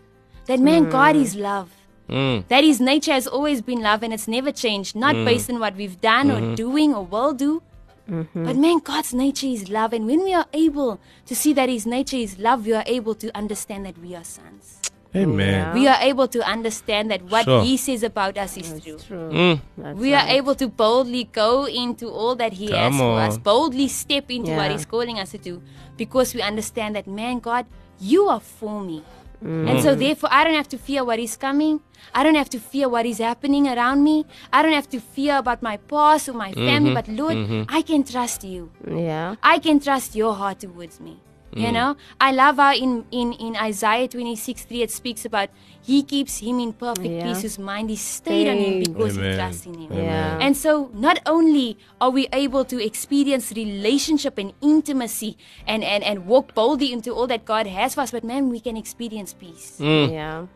That 0.45 0.59
man, 0.59 0.89
God 0.89 1.15
is 1.15 1.35
love. 1.35 1.76
Mm. 2.09 2.47
That 2.47 2.63
his 2.63 2.79
nature 2.79 3.11
has 3.11 3.27
always 3.27 3.61
been 3.61 3.81
love 3.81 4.01
and 4.03 4.13
it's 4.13 4.27
never 4.27 4.51
changed, 4.51 4.95
not 4.95 5.13
based 5.25 5.49
on 5.49 5.59
what 5.59 5.75
we've 5.75 5.99
done 5.99 6.31
or 6.31 6.55
doing 6.55 6.93
or 6.93 7.03
will 7.05 7.33
do. 7.33 7.61
But 8.07 8.55
man, 8.55 8.79
God's 8.79 9.13
nature 9.13 9.47
is 9.47 9.69
love. 9.69 9.91
And 9.91 10.05
when 10.07 10.23
we 10.23 10.33
are 10.33 10.45
able 10.53 10.99
to 11.25 11.35
see 11.35 11.51
that 11.53 11.67
his 11.67 11.85
nature 11.85 12.15
is 12.15 12.39
love, 12.39 12.65
we 12.65 12.73
are 12.73 12.83
able 12.85 13.15
to 13.15 13.35
understand 13.35 13.85
that 13.85 13.97
we 13.97 14.15
are 14.15 14.23
sons. 14.23 14.79
Amen. 15.15 15.47
Yeah. 15.49 15.73
We 15.73 15.87
are 15.87 15.97
able 16.01 16.27
to 16.29 16.45
understand 16.47 17.09
that 17.11 17.23
what 17.23 17.45
Sure. 17.45 17.63
he 17.63 17.75
says 17.75 18.03
about 18.03 18.37
us 18.37 18.55
is 18.57 18.69
true. 18.83 18.97
True. 18.99 19.29
Mm. 19.31 19.61
That's 19.77 19.99
We 19.99 20.13
are 20.13 20.23
right. 20.23 20.35
able 20.35 20.55
to 20.55 20.67
boldly 20.67 21.25
go 21.31 21.65
into 21.65 22.07
all 22.09 22.35
that 22.35 22.53
He 22.53 22.67
has 22.71 22.91
Come 22.91 22.97
for 22.99 23.19
us, 23.19 23.37
boldly 23.37 23.87
step 23.87 24.29
into 24.29 24.51
what 24.51 24.71
He's 24.71 24.85
calling 24.85 25.17
us 25.19 25.31
to 25.31 25.37
do, 25.39 25.61
because 25.97 26.35
we 26.35 26.41
understand 26.41 26.95
that, 26.95 27.07
man, 27.07 27.39
God, 27.39 27.65
you 27.99 28.27
are 28.29 28.39
for 28.39 28.81
me. 28.83 29.01
And 29.41 29.81
so, 29.81 29.91
mm-hmm. 29.91 29.99
therefore, 29.99 30.29
I 30.31 30.43
don't 30.43 30.55
have 30.55 30.67
to 30.69 30.77
fear 30.77 31.05
what 31.05 31.19
is 31.19 31.37
coming. 31.37 31.81
I 32.13 32.23
don't 32.23 32.35
have 32.35 32.49
to 32.49 32.59
fear 32.59 32.89
what 32.89 33.05
is 33.05 33.19
happening 33.19 33.67
around 33.67 34.03
me. 34.03 34.25
I 34.51 34.61
don't 34.61 34.73
have 34.73 34.89
to 34.89 34.99
fear 34.99 35.37
about 35.37 35.61
my 35.61 35.77
past 35.77 36.29
or 36.29 36.33
my 36.33 36.53
family. 36.53 36.91
Mm-hmm. 36.91 36.93
But, 36.93 37.07
Lord, 37.07 37.35
mm-hmm. 37.35 37.63
I 37.69 37.81
can 37.83 38.03
trust 38.03 38.43
you. 38.43 38.71
Yeah. 38.87 39.35
I 39.43 39.59
can 39.59 39.79
trust 39.79 40.15
your 40.15 40.33
heart 40.33 40.59
towards 40.61 40.99
me. 40.99 41.19
You 41.57 41.71
know, 41.71 41.97
I 42.21 42.31
love 42.31 42.57
how 42.57 42.73
in, 42.73 43.05
in, 43.11 43.33
in 43.33 43.55
Isaiah 43.55 44.07
26 44.07 44.63
3 44.63 44.81
it 44.83 44.91
speaks 44.91 45.25
about 45.25 45.49
He 45.87 46.03
keeps 46.03 46.39
him 46.43 46.59
in 46.59 46.73
perfect 46.73 47.07
Yeah. 47.07 47.23
peace 47.23 47.41
whose 47.43 47.57
mind 47.57 47.89
is 47.89 48.01
stayed 48.01 48.47
on 48.51 48.57
Him 48.57 48.83
Stayed. 48.83 48.93
because 48.93 49.15
he 49.15 49.21
trusts 49.33 49.65
in 49.65 49.75
Him. 49.87 49.93
Yeah. 49.93 50.37
And 50.43 50.51
so, 50.57 50.91
not 50.93 51.19
only 51.25 51.77
are 52.01 52.09
we 52.11 52.27
able 52.33 52.65
to 52.65 52.77
experience 52.83 53.53
relationship 53.55 54.37
and 54.37 54.51
intimacy 54.61 55.37
and, 55.65 55.83
and, 55.83 56.03
and 56.03 56.25
walk 56.27 56.53
boldly 56.53 56.91
into 56.91 57.11
all 57.15 57.25
that 57.27 57.45
God 57.45 57.67
has 57.67 57.95
for 57.95 58.01
us, 58.01 58.11
but 58.11 58.23
man, 58.23 58.49
we 58.49 58.59
can 58.59 58.75
experience 58.75 59.31
peace 59.33 59.79
Yeah. 59.79 60.47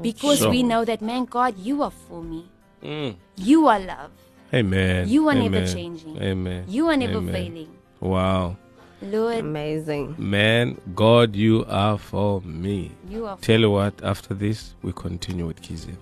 because 0.00 0.38
So- 0.46 0.50
we 0.50 0.62
know 0.62 0.84
that, 0.84 1.02
man, 1.02 1.24
God, 1.26 1.58
you 1.58 1.82
are 1.82 1.90
for 1.90 2.22
me. 2.22 2.46
Mm. 2.82 3.16
You 3.36 3.66
are 3.66 3.80
love. 3.80 4.10
Amen. 4.54 5.08
You 5.10 5.28
are 5.28 5.34
never 5.34 5.66
changing. 5.66 6.22
Amen. 6.22 6.64
You 6.68 6.86
are 6.88 6.96
never 6.96 7.18
Amen. 7.18 7.34
failing. 7.34 7.70
Wow. 8.00 8.56
Lord, 9.00 9.38
Amazing. 9.38 10.14
Man, 10.18 10.76
God, 10.94 11.36
you 11.36 11.64
are 11.68 11.98
for 11.98 12.40
me. 12.42 12.90
you 13.08 13.26
are 13.26 13.36
for 13.36 13.42
Tell 13.42 13.60
you 13.60 13.70
what, 13.70 13.94
after 14.02 14.34
this, 14.34 14.74
we 14.82 14.92
continue 14.92 15.46
with 15.46 15.62
Kizia. 15.62 15.96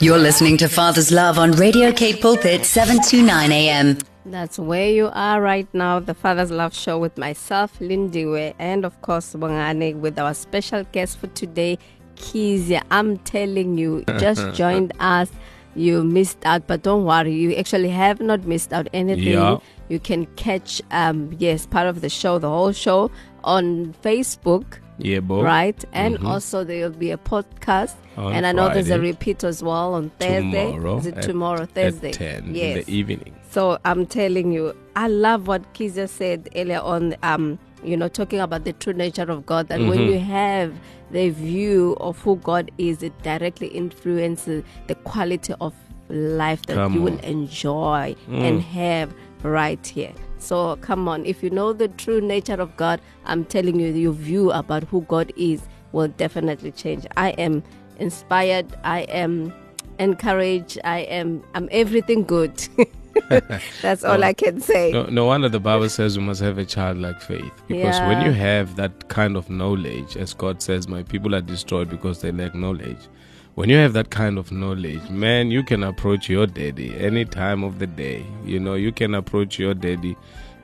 You're 0.00 0.18
listening 0.18 0.56
to 0.58 0.68
Father's 0.68 1.10
Love 1.10 1.38
on 1.38 1.52
Radio 1.52 1.92
Cape 1.92 2.20
Pulpit 2.20 2.64
729 2.66 3.52
AM. 3.52 3.98
That's 4.26 4.58
where 4.58 4.90
you 4.90 5.10
are 5.12 5.40
right 5.40 5.66
now. 5.72 6.00
The 6.00 6.14
Father's 6.14 6.50
Love 6.50 6.74
Show 6.74 6.98
with 6.98 7.16
myself, 7.16 7.78
Lindiwe, 7.78 8.54
and 8.58 8.84
of 8.84 9.00
course, 9.02 9.32
Bongani, 9.34 9.96
with 9.96 10.18
our 10.18 10.34
special 10.34 10.84
guest 10.92 11.18
for 11.18 11.28
today, 11.28 11.78
Kizia. 12.16 12.82
I'm 12.90 13.18
telling 13.18 13.78
you, 13.78 14.04
you 14.06 14.18
just 14.18 14.54
joined 14.54 14.92
us. 15.00 15.30
You 15.74 16.04
missed 16.04 16.38
out, 16.44 16.66
but 16.66 16.82
don't 16.82 17.04
worry. 17.04 17.32
You 17.32 17.54
actually 17.54 17.88
have 17.90 18.20
not 18.20 18.44
missed 18.44 18.72
out 18.72 18.88
anything. 18.92 19.32
Yeah. 19.32 19.58
You 19.88 19.98
can 19.98 20.26
catch, 20.36 20.82
um, 20.90 21.34
yes, 21.38 21.66
part 21.66 21.86
of 21.86 22.00
the 22.00 22.08
show, 22.08 22.38
the 22.38 22.48
whole 22.48 22.72
show 22.72 23.10
on 23.44 23.94
Facebook. 24.02 24.78
Yeah, 24.98 25.20
bro. 25.20 25.42
Right, 25.42 25.82
and 25.92 26.18
also 26.24 26.64
there 26.64 26.88
will 26.88 26.96
be 26.96 27.10
a 27.10 27.16
podcast, 27.16 27.94
On 28.16 28.32
and 28.32 28.46
I 28.46 28.52
know 28.52 28.68
there's 28.68 28.90
a 28.90 29.00
repeat 29.00 29.42
as 29.42 29.62
well 29.62 29.94
on 29.94 30.10
Thursday. 30.20 30.72
Tomorrow. 30.72 30.98
Is 30.98 31.06
it 31.06 31.16
at- 31.16 31.22
tomorrow, 31.24 31.66
Thursday? 31.66 32.10
At 32.10 32.14
10 32.14 32.54
yes. 32.54 32.76
in 32.78 32.84
the 32.84 32.92
evening. 32.92 33.34
So 33.50 33.78
I'm 33.84 34.06
telling 34.06 34.52
you, 34.52 34.74
I 34.94 35.08
love 35.08 35.46
what 35.48 35.74
Kiza 35.74 36.08
said 36.08 36.48
earlier 36.54 36.80
on. 36.80 37.16
Um, 37.22 37.58
you 37.84 37.96
know, 37.96 38.08
talking 38.08 38.40
about 38.40 38.64
the 38.64 38.72
true 38.72 38.92
nature 38.92 39.30
of 39.30 39.44
God. 39.46 39.68
That 39.68 39.80
when 39.80 39.98
Mm-hmm. 40.00 40.12
you 40.12 40.18
have 40.20 40.74
the 41.10 41.30
view 41.30 41.96
of 42.00 42.18
who 42.20 42.36
God 42.36 42.70
is, 42.78 43.02
it 43.02 43.12
directly 43.22 43.68
influences 43.68 44.64
the 44.86 44.94
quality 44.96 45.54
of 45.60 45.74
life 46.08 46.62
that 46.66 46.74
Come 46.74 46.94
you 46.94 47.02
will 47.02 47.12
on. 47.14 47.18
Mm. 47.20 47.24
enjoy 47.24 48.16
and 48.28 48.60
have 48.62 49.14
right 49.42 49.84
here. 49.86 50.12
So 50.38 50.76
come 50.76 51.08
on, 51.08 51.24
if 51.24 51.42
you 51.42 51.50
know 51.50 51.72
the 51.72 51.88
true 51.88 52.20
nature 52.20 52.54
of 52.60 52.76
God, 52.76 53.00
I'm 53.24 53.44
telling 53.44 53.78
you, 53.80 53.88
your 53.92 54.12
view 54.12 54.50
about 54.52 54.84
who 54.84 55.02
God 55.02 55.32
is 55.36 55.62
will 55.92 56.08
definitely 56.08 56.72
change. 56.72 57.06
I 57.16 57.30
am 57.30 57.62
inspired. 57.98 58.66
I 58.84 59.00
am 59.02 59.52
encouraged. 59.98 60.78
I 60.84 61.00
am. 61.00 61.42
I'm 61.54 61.68
everything 61.70 62.24
good. 62.24 62.66
That's 63.82 64.04
all 64.04 64.22
I 64.22 64.32
can 64.32 64.60
say. 64.60 64.92
No, 64.92 65.04
no 65.04 65.26
wonder 65.26 65.48
the 65.48 65.60
Bible 65.60 65.88
says 65.88 66.18
we 66.18 66.24
must 66.24 66.40
have 66.40 66.58
a 66.58 66.64
childlike 66.64 67.20
faith. 67.20 67.52
Because 67.68 67.98
when 68.00 68.24
you 68.24 68.32
have 68.32 68.76
that 68.76 69.08
kind 69.08 69.36
of 69.36 69.50
knowledge, 69.50 70.16
as 70.16 70.34
God 70.34 70.62
says, 70.62 70.88
My 70.88 71.02
people 71.02 71.34
are 71.34 71.40
destroyed 71.40 71.88
because 71.88 72.20
they 72.20 72.32
lack 72.32 72.54
knowledge. 72.54 73.08
When 73.54 73.68
you 73.68 73.76
have 73.76 73.92
that 73.92 74.10
kind 74.10 74.38
of 74.38 74.50
knowledge, 74.50 75.10
man, 75.10 75.50
you 75.50 75.62
can 75.62 75.82
approach 75.82 76.28
your 76.28 76.46
daddy 76.46 76.94
any 76.98 77.24
time 77.26 77.62
of 77.62 77.78
the 77.78 77.86
day. 77.86 78.24
You 78.44 78.58
know, 78.58 78.74
you 78.74 78.92
can 78.92 79.14
approach 79.14 79.58
your 79.58 79.74
daddy, 79.74 80.16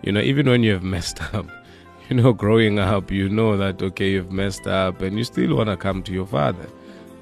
you 0.03 0.13
know, 0.13 0.21
even 0.21 0.49
when 0.49 0.63
you 0.63 0.73
have 0.73 0.83
messed 0.83 1.23
up. 1.35 1.47
You 2.09 2.17
know, 2.17 2.33
growing 2.33 2.79
up, 2.79 3.11
you 3.11 3.29
know 3.29 3.59
that, 3.59 3.83
okay, 3.83 4.13
you've 4.13 4.33
messed 4.33 4.67
up 4.67 5.03
and 5.03 5.19
you 5.19 5.25
still 5.25 5.57
want 5.57 5.69
to 5.69 5.77
come 5.77 6.03
to 6.05 6.13
your 6.13 6.27
father 6.27 6.67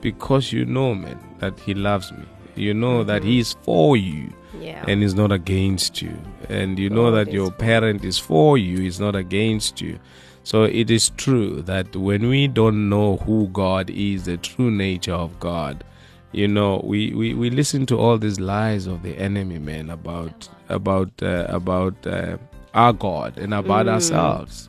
because 0.01 0.53
you 0.53 0.65
know, 0.65 0.95
man, 0.95 1.19
that 1.39 1.59
he 1.59 1.75
loves 1.75 2.13
me. 2.13 2.25
You 2.55 2.73
know 2.73 3.03
that 3.03 3.25
he 3.25 3.41
is 3.41 3.55
for 3.63 3.97
you 3.97 4.33
Yeah. 4.61 4.85
and 4.89 5.03
is 5.03 5.15
not 5.15 5.33
against 5.33 6.03
you. 6.03 6.17
And 6.49 6.79
you 6.79 6.91
know 6.91 7.11
that 7.11 7.33
your 7.33 7.51
parent 7.51 8.05
is 8.05 8.19
for 8.19 8.59
you, 8.59 8.87
is 8.87 9.01
not 9.01 9.15
against 9.17 9.81
you. 9.81 9.99
So 10.45 10.63
it 10.63 10.91
is 10.91 11.11
true 11.17 11.63
that 11.63 11.97
when 11.97 12.29
we 12.29 12.47
don't 12.47 12.89
know 12.89 13.17
who 13.17 13.49
God 13.49 13.91
is, 13.91 14.27
the 14.27 14.37
true 14.37 14.71
nature 14.71 15.13
of 15.15 15.41
God, 15.41 15.83
you 16.31 16.47
know, 16.47 16.81
we, 16.85 17.13
we, 17.15 17.35
we 17.35 17.51
listen 17.51 17.87
to 17.87 17.99
all 17.99 18.19
these 18.19 18.39
lies 18.39 18.87
of 18.87 19.03
the 19.03 19.17
enemy, 19.19 19.59
man, 19.59 19.91
about 19.91 20.49
about 20.69 21.11
uh, 21.23 21.47
about 21.49 22.07
uh, 22.07 22.37
our 22.75 22.93
God 22.93 23.39
and 23.39 23.55
about 23.55 23.89
ourselves. 23.89 24.69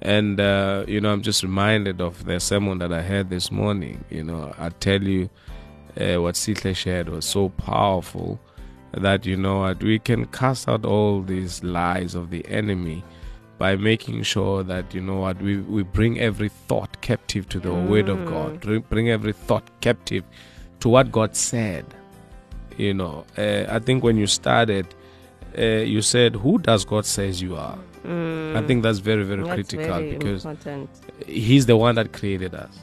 And 0.00 0.40
uh, 0.40 0.84
you 0.86 1.00
know, 1.00 1.12
I'm 1.12 1.22
just 1.22 1.42
reminded 1.42 2.00
of 2.00 2.24
the 2.24 2.38
sermon 2.38 2.78
that 2.78 2.92
I 2.92 3.02
heard 3.02 3.30
this 3.30 3.50
morning. 3.50 4.04
You 4.10 4.24
know, 4.24 4.54
I 4.58 4.68
tell 4.68 5.02
you, 5.02 5.28
uh, 6.00 6.22
what 6.22 6.36
Sitle 6.36 6.74
shared 6.74 7.08
was 7.08 7.24
so 7.24 7.48
powerful 7.50 8.40
that 8.92 9.26
you 9.26 9.36
know 9.36 9.60
what 9.60 9.82
we 9.82 9.98
can 9.98 10.26
cast 10.26 10.68
out 10.68 10.84
all 10.84 11.22
these 11.22 11.62
lies 11.62 12.14
of 12.14 12.30
the 12.30 12.46
enemy 12.48 13.04
by 13.58 13.76
making 13.76 14.22
sure 14.22 14.62
that 14.62 14.94
you 14.94 15.00
know 15.00 15.16
what 15.16 15.40
we, 15.42 15.58
we 15.58 15.82
bring 15.82 16.20
every 16.20 16.48
thought 16.48 17.00
captive 17.00 17.48
to 17.48 17.58
the 17.60 17.74
word 17.74 18.08
of 18.08 18.24
God, 18.26 18.60
bring, 18.60 18.80
bring 18.88 19.10
every 19.10 19.32
thought 19.32 19.64
captive 19.80 20.24
to 20.80 20.88
what 20.88 21.10
God 21.10 21.34
said. 21.36 21.84
You 22.76 22.94
know, 22.94 23.24
uh, 23.36 23.64
I 23.68 23.80
think 23.80 24.04
when 24.04 24.16
you 24.16 24.28
started, 24.28 24.86
uh, 25.58 25.62
you 25.62 26.00
said, 26.00 26.36
"Who 26.36 26.58
does 26.58 26.84
God 26.84 27.04
says 27.04 27.42
you 27.42 27.56
are?" 27.56 27.78
I 28.04 28.62
think 28.66 28.84
that's 28.84 29.00
very 29.00 29.24
very 29.24 29.42
That's 29.42 29.54
critical 29.54 29.94
very 29.96 30.12
because 30.16 30.44
important. 30.44 30.88
he's 31.26 31.66
the 31.66 31.76
one 31.76 31.96
that 31.96 32.12
created 32.12 32.54
us. 32.54 32.78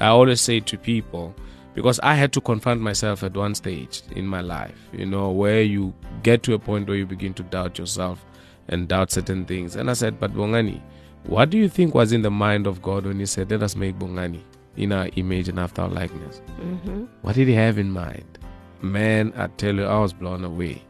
I 0.00 0.06
always 0.06 0.40
say 0.40 0.60
to 0.60 0.78
people, 0.78 1.34
because 1.76 2.00
I 2.00 2.14
had 2.14 2.32
to 2.32 2.40
confront 2.40 2.80
myself 2.80 3.22
at 3.22 3.36
one 3.36 3.54
stage 3.54 4.00
in 4.12 4.26
my 4.26 4.40
life, 4.40 4.74
you 4.92 5.04
know, 5.04 5.30
where 5.30 5.60
you 5.60 5.92
get 6.22 6.42
to 6.44 6.54
a 6.54 6.58
point 6.58 6.88
where 6.88 6.96
you 6.96 7.04
begin 7.04 7.34
to 7.34 7.42
doubt 7.42 7.78
yourself 7.78 8.24
and 8.68 8.88
doubt 8.88 9.12
certain 9.12 9.44
things. 9.44 9.76
And 9.76 9.90
I 9.90 9.92
said, 9.92 10.18
but 10.18 10.32
Bongani, 10.32 10.80
what 11.24 11.50
do 11.50 11.58
you 11.58 11.68
think 11.68 11.94
was 11.94 12.12
in 12.12 12.22
the 12.22 12.30
mind 12.30 12.66
of 12.66 12.80
God 12.80 13.04
when 13.04 13.20
He 13.20 13.26
said, 13.26 13.50
let 13.50 13.62
us 13.62 13.76
make 13.76 13.98
Bongani 13.98 14.40
in 14.78 14.90
our 14.90 15.10
image 15.16 15.50
and 15.50 15.60
after 15.60 15.82
our 15.82 15.90
likeness? 15.90 16.40
Mm-hmm. 16.58 17.04
What 17.20 17.34
did 17.34 17.46
He 17.46 17.54
have 17.54 17.76
in 17.76 17.90
mind? 17.90 18.38
Man, 18.80 19.34
I 19.36 19.48
tell 19.48 19.74
you, 19.74 19.84
I 19.84 19.98
was 19.98 20.14
blown 20.14 20.44
away 20.44 20.82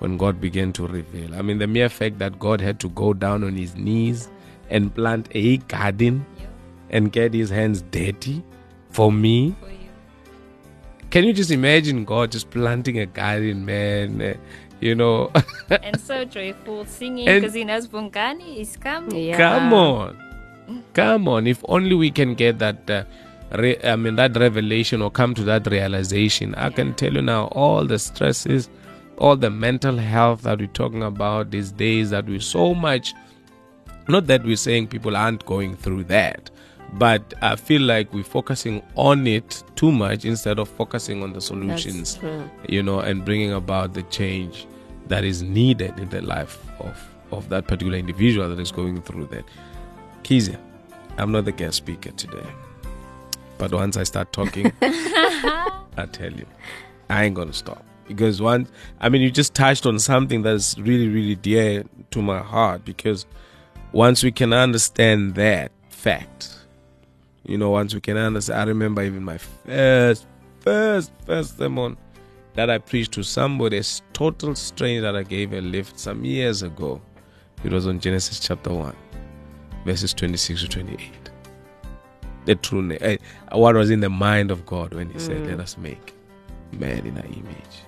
when 0.00 0.18
God 0.18 0.42
began 0.42 0.74
to 0.74 0.86
reveal. 0.86 1.34
I 1.34 1.40
mean, 1.40 1.56
the 1.56 1.66
mere 1.66 1.88
fact 1.88 2.18
that 2.18 2.38
God 2.38 2.60
had 2.60 2.80
to 2.80 2.90
go 2.90 3.14
down 3.14 3.44
on 3.44 3.56
His 3.56 3.76
knees 3.76 4.28
and 4.68 4.94
plant 4.94 5.28
a 5.30 5.56
garden 5.56 6.26
and 6.90 7.10
get 7.10 7.32
His 7.32 7.48
hands 7.48 7.80
dirty 7.80 8.44
for 8.90 9.10
me. 9.10 9.56
for. 9.58 9.83
Can 11.10 11.24
you 11.24 11.32
just 11.32 11.50
imagine 11.50 12.04
God 12.04 12.32
just 12.32 12.50
planting 12.50 12.98
a 12.98 13.06
garden, 13.06 13.64
man? 13.64 14.38
You 14.80 14.94
know, 14.94 15.30
and 15.70 15.98
so 16.00 16.24
joyful, 16.24 16.84
singing 16.84 17.26
because 17.26 17.54
he 17.54 17.64
knows 17.64 17.86
Bongani 17.88 18.58
is 18.58 18.76
coming. 18.76 19.16
Yeah. 19.16 19.36
come 19.36 19.72
on, 19.72 20.82
come 20.92 21.28
on. 21.28 21.46
If 21.46 21.64
only 21.68 21.94
we 21.94 22.10
can 22.10 22.34
get 22.34 22.58
that. 22.58 22.90
Uh, 22.90 23.04
re- 23.52 23.80
I 23.82 23.96
mean 23.96 24.16
that 24.16 24.36
revelation 24.36 25.00
or 25.00 25.10
come 25.10 25.34
to 25.34 25.44
that 25.44 25.66
realization. 25.68 26.54
I 26.56 26.70
can 26.70 26.94
tell 26.94 27.12
you 27.14 27.22
now, 27.22 27.46
all 27.52 27.84
the 27.86 27.98
stresses, 27.98 28.68
all 29.16 29.36
the 29.36 29.50
mental 29.50 29.96
health 29.96 30.42
that 30.42 30.58
we're 30.58 30.66
talking 30.68 31.02
about 31.02 31.50
these 31.50 31.70
days, 31.70 32.10
that 32.10 32.26
we 32.26 32.40
so 32.40 32.74
much. 32.74 33.14
Not 34.06 34.26
that 34.26 34.44
we're 34.44 34.56
saying 34.56 34.88
people 34.88 35.16
aren't 35.16 35.46
going 35.46 35.76
through 35.76 36.04
that, 36.04 36.50
but 36.92 37.34
I 37.42 37.56
feel 37.56 37.82
like 37.82 38.12
we're 38.12 38.22
focusing 38.22 38.82
on 38.94 39.26
it 39.26 39.64
too 39.74 39.90
much 39.90 40.24
instead 40.24 40.58
of 40.58 40.68
focusing 40.68 41.22
on 41.22 41.32
the 41.32 41.40
solutions. 41.40 42.18
You 42.68 42.82
know, 42.82 43.00
and 43.00 43.24
bringing 43.24 43.52
about 43.52 43.94
the 43.94 44.02
change 44.04 44.66
that 45.08 45.24
is 45.24 45.42
needed 45.42 45.98
in 45.98 46.08
the 46.10 46.22
life 46.22 46.58
of, 46.80 47.08
of 47.30 47.48
that 47.48 47.66
particular 47.66 47.98
individual 47.98 48.48
that 48.48 48.60
is 48.60 48.70
going 48.72 49.02
through 49.02 49.26
that. 49.26 49.44
Kizia, 50.22 50.58
I'm 51.18 51.32
not 51.32 51.44
the 51.44 51.52
guest 51.52 51.76
speaker 51.78 52.10
today. 52.12 52.46
But 53.58 53.72
once 53.72 53.96
I 53.96 54.02
start 54.02 54.32
talking, 54.32 54.72
I 54.82 56.08
tell 56.10 56.32
you, 56.32 56.46
I 57.08 57.24
ain't 57.24 57.34
going 57.34 57.48
to 57.48 57.54
stop. 57.54 57.84
Because 58.06 58.40
once, 58.40 58.70
I 59.00 59.08
mean, 59.08 59.22
you 59.22 59.30
just 59.30 59.54
touched 59.54 59.86
on 59.86 59.98
something 59.98 60.42
that's 60.42 60.78
really, 60.78 61.08
really 61.08 61.36
dear 61.36 61.84
to 62.10 62.22
my 62.22 62.40
heart. 62.40 62.84
Because 62.84 63.26
once 63.92 64.22
we 64.22 64.32
can 64.32 64.52
understand 64.52 65.34
that 65.36 65.72
fact, 65.88 66.63
you 67.44 67.58
know, 67.58 67.70
once 67.70 67.94
we 67.94 68.00
can 68.00 68.16
understand, 68.16 68.60
I 68.60 68.64
remember 68.64 69.02
even 69.02 69.22
my 69.24 69.38
first, 69.38 70.26
first, 70.60 71.12
first 71.26 71.58
sermon 71.58 71.96
that 72.54 72.70
I 72.70 72.78
preached 72.78 73.12
to 73.12 73.22
somebody, 73.22 73.78
a 73.78 73.82
total 74.12 74.54
stranger 74.54 75.02
that 75.02 75.16
I 75.16 75.22
gave 75.22 75.52
a 75.52 75.60
lift 75.60 75.98
some 75.98 76.24
years 76.24 76.62
ago. 76.62 77.00
It 77.64 77.72
was 77.72 77.86
on 77.86 77.98
Genesis 78.00 78.38
chapter 78.40 78.72
1, 78.72 78.94
verses 79.84 80.14
26 80.14 80.62
to 80.62 80.68
28. 80.68 81.10
the 82.44 82.54
true 82.56 82.82
name. 82.82 82.98
eh, 83.00 83.16
what 83.52 83.74
was 83.74 83.90
in 83.90 84.00
the 84.00 84.10
mind 84.10 84.50
of 84.50 84.66
God 84.66 84.92
when 84.92 85.10
He 85.10 85.18
said, 85.18 85.46
"Let 85.46 85.60
us 85.60 85.78
make 85.78 86.14
man 86.72 87.06
in 87.06 87.16
our 87.16 87.24
image." 87.24 87.83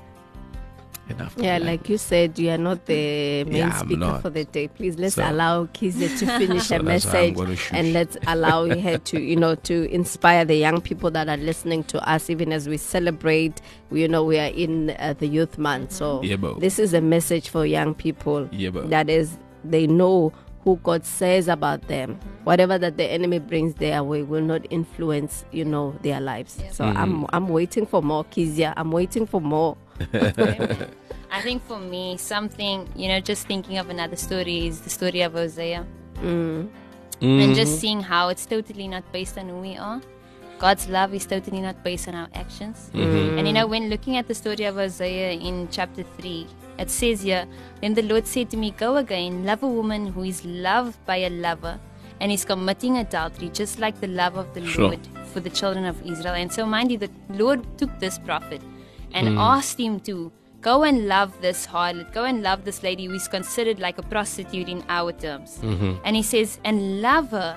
After 1.19 1.43
Yeah, 1.43 1.59
that- 1.59 1.67
like 1.67 1.89
you 1.89 1.99
said, 1.99 2.39
you 2.39 2.51
are 2.51 2.59
not 2.59 2.85
the 2.87 3.45
main 3.45 3.57
Yeah, 3.57 3.77
speaker 3.79 4.19
for 4.21 4.31
the 4.31 4.45
day. 4.45 4.69
Please 4.69 4.99
let's 4.99 5.15
So- 5.15 5.29
allow 5.31 5.67
Kizia 5.67 6.09
to 6.19 6.27
finish 6.39 6.65
So 6.65 6.77
her 6.79 6.83
that's 6.83 7.05
why 7.07 7.21
I'm 7.21 7.35
message, 7.37 7.69
and 7.73 7.93
let's 7.93 8.17
allow 8.27 8.69
her 8.69 8.99
to, 8.99 9.21
you 9.21 9.37
know, 9.37 9.55
to 9.55 9.89
inspire 9.93 10.45
the 10.45 10.57
young 10.57 10.81
people 10.81 11.11
that 11.13 11.29
are 11.29 11.37
listening 11.37 11.85
to 11.85 12.09
us, 12.09 12.29
even 12.29 12.53
as 12.53 12.69
we 12.69 12.77
celebrate. 12.77 13.61
You 13.91 14.09
know, 14.09 14.25
we 14.25 14.39
are 14.39 14.51
in 14.51 14.91
uh, 14.99 15.15
the 15.19 15.27
youth 15.29 15.59
month, 15.59 15.93
so 15.93 16.23
Yeah, 16.23 16.37
this 16.59 16.79
is 16.79 16.93
a 16.93 17.01
message 17.01 17.49
for 17.51 17.65
young 17.65 17.95
people. 17.95 18.49
Yeah, 18.51 18.71
that 18.73 19.09
is, 19.09 19.39
they 19.65 19.87
know 19.87 20.33
who 20.65 20.81
God 20.83 21.05
says 21.07 21.47
about 21.47 21.87
them. 21.87 22.19
Whatever 22.43 22.77
that 22.79 22.97
the 22.97 23.05
enemy 23.05 23.39
brings 23.39 23.75
their 23.75 24.03
way 24.03 24.23
will 24.25 24.43
not 24.43 24.63
influence, 24.71 25.45
you 25.53 25.65
know, 25.65 25.95
their 26.03 26.21
lives. 26.21 26.59
So 26.73 26.85
Mm. 26.85 26.97
I'm, 26.97 27.27
I'm 27.33 27.49
waiting 27.49 27.87
for 27.87 28.03
more, 28.03 28.25
Kizia. 28.25 28.75
I'm 28.77 28.91
waiting 28.91 29.27
for 29.27 29.41
more. 29.41 29.77
I 31.31 31.43
think 31.43 31.63
for 31.67 31.79
me, 31.79 32.17
something, 32.17 32.89
you 32.97 33.09
know, 33.09 33.21
just 33.21 33.47
thinking 33.47 33.79
of 33.79 33.91
another 33.91 34.17
story 34.17 34.67
is 34.67 34.81
the 34.81 34.91
story 34.91 35.23
of 35.23 35.33
Hosea. 35.33 35.87
And 36.21 36.71
Mm-hmm. 37.21 37.55
just 37.55 37.81
seeing 37.81 38.01
how 38.03 38.29
it's 38.29 38.45
totally 38.45 38.87
not 38.89 39.11
based 39.11 39.39
on 39.39 39.49
who 39.49 39.57
we 39.61 39.77
are. 39.77 40.03
God's 40.59 40.87
love 40.89 41.15
is 41.15 41.25
totally 41.25 41.61
not 41.61 41.83
based 41.83 42.09
on 42.09 42.15
our 42.15 42.29
actions. 42.35 42.91
Mm-hmm. 42.93 43.39
And 43.39 43.47
you 43.47 43.55
know, 43.55 43.67
when 43.67 43.89
looking 43.89 44.17
at 44.19 44.29
the 44.29 44.35
story 44.35 44.65
of 44.65 44.75
Hosea 44.77 45.33
in 45.33 45.69
chapter 45.71 46.03
3, 46.03 46.47
it 46.79 46.91
says 46.91 47.23
here, 47.23 47.47
Then 47.81 47.95
the 47.95 48.03
Lord 48.03 48.27
said 48.27 48.51
to 48.51 48.57
me, 48.59 48.71
Go 48.71 48.97
again, 48.97 49.45
love 49.47 49.63
a 49.63 49.67
woman 49.69 50.09
who 50.09 50.25
is 50.25 50.45
loved 50.45 51.03
by 51.07 51.17
a 51.17 51.31
lover 51.31 51.79
and 52.21 52.31
is 52.31 52.45
committing 52.45 52.99
adultery, 52.99 53.49
just 53.51 53.79
like 53.79 53.99
the 54.01 54.09
love 54.09 54.37
of 54.37 54.53
the 54.55 54.67
Sure. 54.67 54.89
Lord 54.89 55.09
for 55.33 55.41
the 55.41 55.51
children 55.51 55.85
of 55.87 55.97
Israel. 56.07 56.35
And 56.35 56.53
so, 56.53 56.67
mind 56.67 56.91
you, 56.93 56.99
the 56.99 57.11
Lord 57.31 57.65
took 57.79 57.99
this 57.99 58.19
prophet 58.19 58.61
and 59.13 59.29
Mm. 59.29 59.39
asked 59.39 59.79
him 59.81 60.01
to 60.01 60.31
go 60.63 60.83
and 60.83 61.07
love 61.07 61.33
this 61.41 61.67
harlot, 61.67 62.13
go 62.13 62.25
and 62.25 62.43
love 62.43 62.65
this 62.65 62.83
lady 62.83 63.05
who 63.07 63.15
is 63.15 63.29
considered 63.29 63.79
like 63.79 63.99
a 63.99 64.03
prostitute 64.03 64.69
in 64.69 64.83
our 64.89 65.13
terms. 65.13 65.59
Mm-hmm. 65.63 65.95
And 66.05 66.17
he 66.17 66.23
says, 66.23 66.59
and 66.65 67.01
love 67.03 67.31
her, 67.31 67.57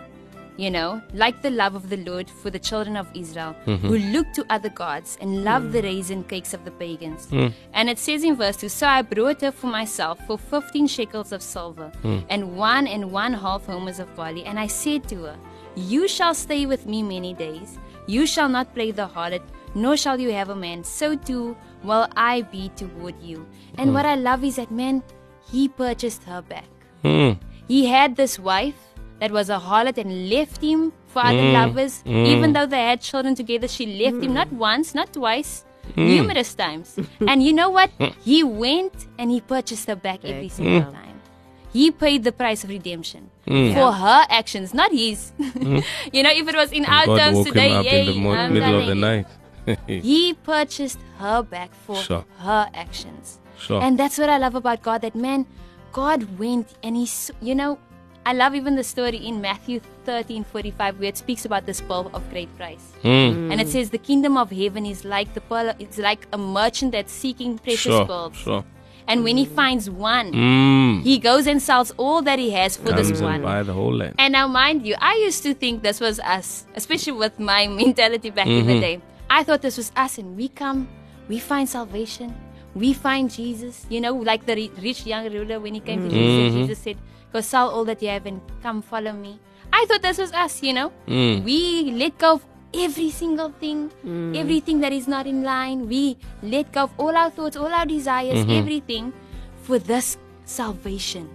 you 0.57 0.69
know, 0.69 1.01
like 1.13 1.41
the 1.41 1.49
love 1.49 1.73
of 1.73 1.89
the 1.89 1.97
Lord 1.97 2.29
for 2.29 2.49
the 2.49 2.59
children 2.59 2.95
of 2.97 3.07
Israel, 3.15 3.55
Mm-hmm. 3.65 3.88
who 3.88 3.97
look 3.97 4.27
to 4.33 4.45
other 4.49 4.69
gods 4.69 5.17
and 5.21 5.43
love 5.43 5.71
the 5.71 5.81
raisin 5.81 6.23
cakes 6.25 6.53
of 6.53 6.65
the 6.65 6.71
pagans. 6.71 7.27
Mm. 7.27 7.53
And 7.73 7.89
it 7.89 7.97
says 7.97 8.23
in 8.23 8.35
verse 8.35 8.57
2 8.57 8.69
So 8.69 8.85
I 8.85 9.01
brought 9.01 9.41
her 9.41 9.51
for 9.51 9.67
myself 9.67 10.19
for 10.27 10.38
15 10.38 10.85
shekels 10.88 11.31
of 11.31 11.41
silver 11.41 11.91
Mm. 12.03 12.23
and 12.29 12.57
one 12.57 12.85
and 12.88 13.12
one 13.12 13.33
half 13.33 13.65
homers 13.65 13.99
of 13.99 14.13
barley. 14.15 14.43
And 14.45 14.59
I 14.59 14.67
said 14.67 15.07
to 15.09 15.15
her, 15.23 15.38
You 15.75 16.07
shall 16.09 16.33
stay 16.35 16.65
with 16.65 16.85
me 16.85 17.01
many 17.03 17.33
days. 17.33 17.79
You 18.05 18.25
shall 18.27 18.49
not 18.49 18.73
play 18.75 18.91
the 18.91 19.07
harlot, 19.07 19.41
nor 19.75 19.97
shall 19.97 20.19
you 20.19 20.32
have 20.32 20.49
a 20.49 20.55
man. 20.55 20.84
So 20.84 21.15
too 21.15 21.55
will 21.84 22.08
I 22.15 22.41
be 22.41 22.69
toward 22.75 23.21
you. 23.21 23.47
And 23.77 23.89
hmm. 23.89 23.95
what 23.95 24.05
I 24.05 24.15
love 24.15 24.43
is 24.43 24.58
that, 24.58 24.71
man, 24.71 25.03
he 25.51 25.67
purchased 25.67 26.23
her 26.23 26.41
back. 26.41 26.65
Mm. 27.03 27.39
He 27.67 27.86
had 27.86 28.15
this 28.15 28.38
wife 28.38 28.75
that 29.19 29.32
was 29.32 29.49
a 29.49 29.58
harlot 29.58 29.97
and 29.97 30.29
left 30.29 30.62
him 30.62 30.91
for 31.08 31.23
other 31.25 31.47
hmm. 31.47 31.53
lovers. 31.53 32.01
Hmm. 32.01 32.25
Even 32.25 32.53
though 32.53 32.65
they 32.65 32.82
had 32.82 33.01
children 33.01 33.36
together, 33.36 33.67
she 33.67 33.86
left 33.86 34.23
him 34.23 34.34
not 34.34 34.51
once, 34.51 34.93
not 34.93 35.13
twice, 35.13 35.65
numerous 35.95 36.53
times. 36.53 36.99
and 37.27 37.43
you 37.43 37.53
know 37.53 37.69
what? 37.69 37.91
He 38.23 38.43
went 38.43 39.08
and 39.17 39.32
he 39.32 39.41
purchased 39.41 39.88
her 39.88 39.95
back 39.95 40.25
every 40.25 40.49
single 40.49 40.91
time. 40.91 41.10
He 41.71 41.91
paid 41.91 42.23
the 42.23 42.32
price 42.32 42.63
of 42.63 42.71
redemption 42.71 43.29
for 43.45 43.91
her 43.93 44.25
actions, 44.29 44.73
not 44.73 44.91
his. 44.91 45.32
you 45.38 46.23
know, 46.23 46.32
if 46.34 46.47
it 46.47 46.55
was 46.55 46.71
in 46.71 46.86
our 46.86 47.05
God 47.05 47.17
terms 47.19 47.38
woke 47.38 47.47
today, 47.47 47.69
him 47.69 47.77
up 47.77 47.86
yay, 47.86 47.99
in 47.99 48.05
the 48.08 48.19
mo- 48.19 48.49
middle 48.49 48.79
of 48.82 48.88
the 48.88 48.95
night. 48.95 49.27
He 49.88 50.34
purchased 50.34 50.99
her 51.19 51.41
back 51.43 51.71
for 51.86 51.95
Sure. 51.97 52.25
her 52.39 52.69
actions. 52.73 53.39
Sure. 53.58 53.82
And 53.82 53.99
that's 53.99 54.17
what 54.17 54.29
I 54.29 54.38
love 54.38 54.55
about 54.55 54.82
God 54.82 55.01
that 55.01 55.15
man, 55.15 55.45
God 55.91 56.39
went 56.39 56.75
and 56.84 56.95
he's, 56.95 57.32
you 57.41 57.55
know, 57.55 57.77
I 58.25 58.34
love 58.34 58.53
even 58.53 58.75
the 58.75 58.84
story 58.84 59.17
in 59.17 59.41
Matthew 59.41 59.79
13 60.05 60.43
45 60.43 60.99
where 60.99 61.10
it 61.10 61.17
speaks 61.17 61.45
about 61.45 61.65
this 61.65 61.82
pearl 61.82 62.10
of 62.13 62.29
great 62.29 62.55
price. 62.58 62.93
Mm. 63.03 63.51
And 63.51 63.60
it 63.62 63.67
says, 63.69 63.89
The 63.89 63.97
kingdom 63.97 64.38
of 64.38 64.51
heaven 64.51 64.86
is 64.86 65.03
like 65.03 65.34
the 65.34 65.41
pearl, 65.41 65.73
it's 65.79 65.97
like 65.97 66.27
a 66.32 66.38
merchant 66.38 66.91
that's 66.91 67.12
seeking 67.12 67.58
precious 67.58 67.84
Sure, 67.93 68.05
pearls. 68.05 68.36
sure. 68.38 68.63
And 69.08 69.23
when 69.23 69.38
he 69.38 69.45
finds 69.45 69.89
one, 69.89 70.32
Mm. 70.34 71.01
he 71.03 71.17
goes 71.17 71.47
and 71.47 71.60
sells 71.60 71.91
all 71.97 72.21
that 72.21 72.38
he 72.38 72.51
has 72.51 72.77
for 72.77 72.89
Comes 72.91 73.10
this 73.10 73.19
and 73.19 73.27
one. 73.27 73.41
buy 73.41 73.63
the 73.63 73.73
whole 73.73 73.95
land. 73.95 74.13
And 74.19 74.34
now, 74.34 74.47
mind 74.47 74.86
you, 74.86 74.95
I 75.01 75.15
used 75.25 75.41
to 75.43 75.53
think 75.55 75.82
this 75.82 75.99
was 75.99 76.19
us, 76.19 76.67
especially 76.75 77.13
with 77.13 77.39
my 77.39 77.65
mentality 77.84 78.29
back 78.29 78.45
in 78.45 78.53
Mm-hmm. 78.65 78.67
the 78.67 78.79
day. 78.79 79.01
I 79.29 79.43
thought 79.43 79.61
this 79.61 79.77
was 79.77 79.91
us, 79.95 80.17
and 80.17 80.35
we 80.35 80.47
come, 80.49 80.87
we 81.27 81.39
find 81.39 81.67
salvation, 81.69 82.33
we 82.75 82.93
find 82.93 83.29
Jesus. 83.31 83.85
You 83.89 84.01
know, 84.01 84.13
like 84.15 84.45
the 84.45 84.69
rich 84.81 85.05
young 85.05 85.31
ruler 85.31 85.59
when 85.59 85.73
he 85.75 85.79
came 85.79 86.01
to 86.03 86.09
Jesus, 86.09 86.53
Mm-hmm. 86.53 86.61
Jesus 86.67 86.79
said, 86.79 86.97
Go 87.31 87.41
sell 87.41 87.69
all 87.69 87.85
that 87.85 88.01
you 88.01 88.09
have 88.09 88.25
and 88.25 88.41
come 88.63 88.81
follow 88.81 89.13
me. 89.13 89.39
I 89.71 89.85
thought 89.87 90.01
this 90.01 90.17
was 90.17 90.31
us, 90.33 90.63
you 90.63 90.73
know. 90.73 90.91
Mm. 91.07 91.43
We 91.43 91.91
let 91.91 92.17
go 92.17 92.33
of 92.33 92.45
every 92.73 93.11
single 93.11 93.49
thing, 93.59 93.91
everything 94.35 94.79
that 94.81 94.91
is 94.93 95.07
not 95.07 95.27
in 95.27 95.43
line. 95.43 95.87
We 95.87 96.17
let 96.41 96.71
go 96.71 96.83
of 96.83 96.91
all 96.97 97.15
our 97.15 97.29
thoughts, 97.29 97.55
all 97.55 97.71
our 97.71 97.85
desires, 97.85 98.39
Mm-hmm. 98.39 98.51
everything 98.51 99.13
for 99.61 99.77
this 99.77 100.17
salvation, 100.45 101.29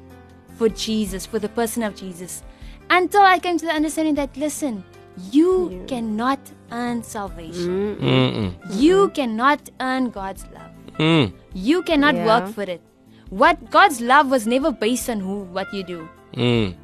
for 0.58 0.68
Jesus, 0.68 1.26
for 1.26 1.38
the 1.38 1.48
person 1.48 1.84
of 1.84 1.94
Jesus. 1.94 2.42
Until 2.90 3.22
I 3.22 3.38
came 3.38 3.56
to 3.58 3.66
the 3.66 3.72
understanding 3.72 4.16
that, 4.16 4.36
listen, 4.36 4.82
you 5.30 5.84
cannot 5.86 6.38
earn 6.72 7.02
salvation. 7.02 7.96
Mm-mm. 8.00 8.54
You 8.80 9.08
cannot 9.10 9.70
earn 9.80 10.10
God's 10.10 10.44
love. 10.54 10.70
Mm. 10.98 11.32
You 11.54 11.82
cannot 11.82 12.14
Yeah. 12.14 12.26
work 12.26 12.48
for 12.54 12.62
it. 12.62 12.80
What 13.30 13.70
God's 13.70 14.00
love 14.00 14.30
was 14.30 14.46
never 14.46 14.70
based 14.72 15.08
on 15.10 15.20
who, 15.20 15.42
what 15.44 15.72
you 15.72 15.82
do. 15.82 16.08
Mm. 16.34 16.74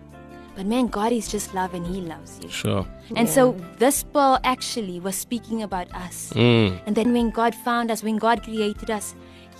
But 0.57 0.67
man, 0.67 0.87
God 0.89 1.13
is 1.13 1.29
just 1.29 1.55
love 1.55 1.75
and 1.75 1.87
He 1.87 2.01
loves 2.01 2.39
you. 2.43 2.49
Sure. 2.51 2.87
And 3.17 3.29
so 3.29 3.57
this 3.79 4.03
pearl 4.03 4.39
actually 4.45 5.01
was 5.01 5.15
speaking 5.17 5.63
about 5.63 5.93
us. 5.95 6.33
Mm. 6.35 6.81
And 6.87 6.97
then 6.97 7.13
when 7.13 7.31
God 7.31 7.55
found 7.55 7.91
us, 7.91 8.03
when 8.03 8.17
God 8.19 8.43
created 8.43 8.91
us, 8.91 9.15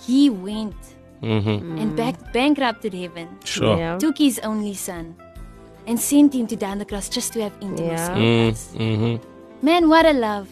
He 0.05 0.29
went 0.29 0.75
Mm-hmm. 1.21 1.77
and 1.77 1.95
back, 1.95 2.33
bankrupted 2.33 2.95
heaven, 2.95 3.27
Sure. 3.45 3.77
Yeah. 3.77 3.97
took 3.99 4.17
His 4.17 4.39
only 4.39 4.73
Son, 4.73 5.15
and 5.87 5.99
sent 5.99 6.33
Him 6.35 6.47
to 6.47 6.55
die 6.55 6.71
on 6.71 6.77
the 6.79 6.85
cross 6.85 7.09
just 7.09 7.33
to 7.33 7.41
have 7.41 7.53
intimacy 7.61 7.93
Yeah. 7.93 8.13
with 8.13 8.23
Mm. 8.23 8.51
us. 8.51 8.73
Mm-hmm. 8.77 9.65
Man, 9.65 9.89
what 9.89 10.05
a 10.05 10.13
love! 10.13 10.47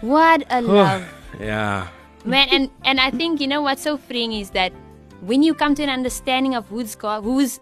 What 0.00 0.44
a 0.50 0.60
love! 0.60 1.04
Yeah. 1.40 1.88
Man, 2.24 2.48
and 2.50 2.70
and 2.84 3.00
I 3.00 3.10
think 3.10 3.40
you 3.40 3.46
know 3.46 3.62
what's 3.62 3.82
so 3.82 3.96
freeing 3.96 4.32
is 4.32 4.50
that 4.50 4.72
when 5.20 5.42
you 5.42 5.54
come 5.54 5.74
to 5.76 5.82
an 5.82 5.90
understanding 5.90 6.54
of 6.54 6.66
who's 6.68 6.94
God, 6.94 7.24
who's 7.24 7.60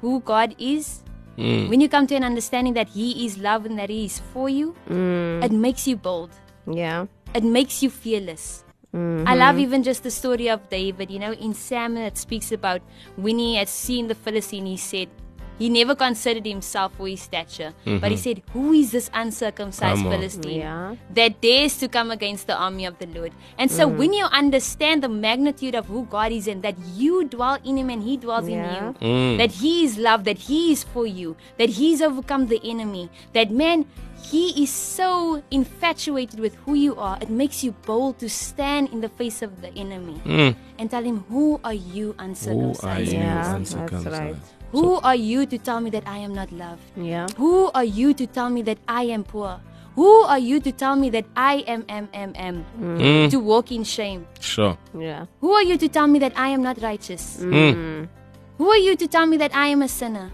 who 0.00 0.20
God 0.20 0.54
is, 0.58 1.02
Mm. 1.36 1.68
when 1.68 1.80
you 1.80 1.88
come 1.88 2.06
to 2.06 2.14
an 2.14 2.22
understanding 2.22 2.74
that 2.74 2.88
He 2.88 3.26
is 3.26 3.38
love 3.38 3.66
and 3.66 3.76
that 3.78 3.90
He 3.90 4.04
is 4.06 4.20
for 4.32 4.48
you, 4.48 4.74
it 4.88 5.50
makes 5.50 5.86
you 5.88 5.96
bold. 5.96 6.30
Yeah. 6.66 7.06
It 7.34 7.42
makes 7.42 7.82
you 7.82 7.90
fearless. 7.90 8.62
I 8.94 9.34
love 9.34 9.58
even 9.58 9.82
just 9.82 10.04
the 10.04 10.10
story 10.14 10.48
of 10.48 10.68
David. 10.70 11.10
You 11.10 11.18
know, 11.18 11.32
in 11.32 11.52
Samuel, 11.52 12.06
it 12.06 12.16
speaks 12.16 12.52
about 12.52 12.80
when 13.16 13.40
he 13.40 13.56
had 13.56 13.68
seen 13.68 14.06
the 14.06 14.14
Philistine, 14.14 14.66
he 14.66 14.76
said, 14.76 15.08
he 15.58 15.68
never 15.68 15.94
considered 15.94 16.44
himself 16.46 16.92
for 16.96 17.06
his 17.08 17.22
stature, 17.22 17.72
but 17.84 18.10
he 18.10 18.16
said, 18.16 18.42
Who 18.52 18.72
is 18.72 18.90
this 18.92 19.10
uncircumcised 19.14 20.02
Philistine 20.02 20.58
Yeah. 20.60 20.96
that 21.14 21.40
dares 21.40 21.76
to 21.78 21.88
come 21.88 22.10
against 22.10 22.46
the 22.46 22.56
army 22.56 22.84
of 22.86 22.98
the 22.98 23.06
Lord? 23.06 23.32
And 23.58 23.70
so, 23.70 23.86
when 23.86 24.12
you 24.12 24.24
understand 24.26 25.02
the 25.02 25.08
magnitude 25.08 25.74
of 25.74 25.86
who 25.86 26.04
God 26.06 26.32
is 26.32 26.48
and 26.48 26.62
that 26.62 26.74
you 26.96 27.24
dwell 27.24 27.58
in 27.64 27.76
Him 27.78 27.90
and 27.90 28.02
He 28.02 28.16
dwells 28.16 28.48
Yeah. 28.48 28.64
in 28.66 28.74
you, 28.74 28.92
Mm. 29.00 29.38
that 29.38 29.52
He 29.52 29.84
is 29.84 29.96
love, 29.98 30.24
that 30.24 30.38
He 30.38 30.72
is 30.72 30.82
for 30.82 31.06
you, 31.06 31.36
that 31.58 31.70
He's 31.70 32.02
overcome 32.02 32.48
the 32.48 32.60
enemy, 32.64 33.08
that 33.32 33.50
man, 33.50 33.86
He 34.24 34.62
is 34.64 34.70
so 34.70 35.42
infatuated 35.50 36.40
with 36.40 36.54
who 36.64 36.72
you 36.74 36.96
are, 36.96 37.18
it 37.20 37.28
makes 37.28 37.62
you 37.62 37.72
bold 37.86 38.18
to 38.20 38.28
stand 38.28 38.88
in 38.90 39.00
the 39.02 39.08
face 39.10 39.42
of 39.42 39.60
the 39.60 39.68
enemy 39.76 40.16
Mm. 40.24 40.56
and 40.78 40.90
tell 40.90 41.04
Him, 41.04 41.24
Who 41.28 41.60
are 41.62 41.74
you 41.74 42.12
Who 42.12 42.18
are 42.18 42.24
uncircumcised? 42.24 43.12
you 43.12 43.18
Yeah, 43.18 43.58
that's 43.58 44.06
right. 44.06 44.36
Who 44.74 44.98
are 45.06 45.14
you 45.14 45.46
to 45.46 45.56
tell 45.58 45.80
me 45.80 45.90
that 45.90 46.02
I 46.06 46.18
am 46.18 46.34
not 46.34 46.50
loved? 46.52 46.82
Yeah. 46.96 47.28
Who 47.38 47.70
are 47.74 47.84
you 47.84 48.12
to 48.14 48.26
tell 48.26 48.50
me 48.50 48.62
that 48.62 48.78
I 48.88 49.04
am 49.04 49.22
poor? 49.22 49.60
Who 49.94 50.10
are 50.26 50.38
you 50.42 50.58
to 50.66 50.72
tell 50.72 50.96
me 50.96 51.08
that 51.10 51.24
I 51.36 51.62
am 51.70 51.84
M 51.88 52.08
M 52.12 52.32
M 52.34 52.64
Mm. 52.82 53.30
to 53.30 53.38
walk 53.38 53.70
in 53.70 53.84
shame? 53.84 54.26
Sure. 54.40 54.76
Yeah. 54.98 55.26
Who 55.40 55.52
are 55.52 55.62
you 55.62 55.76
to 55.78 55.88
tell 55.88 56.08
me 56.08 56.18
that 56.18 56.32
I 56.36 56.48
am 56.48 56.62
not 56.62 56.82
righteous? 56.82 57.38
Mm. 57.40 58.08
Who 58.58 58.68
are 58.68 58.82
you 58.86 58.96
to 58.96 59.06
tell 59.06 59.26
me 59.26 59.36
that 59.38 59.54
I 59.54 59.68
am 59.68 59.82
a 59.82 59.88
sinner? 59.88 60.32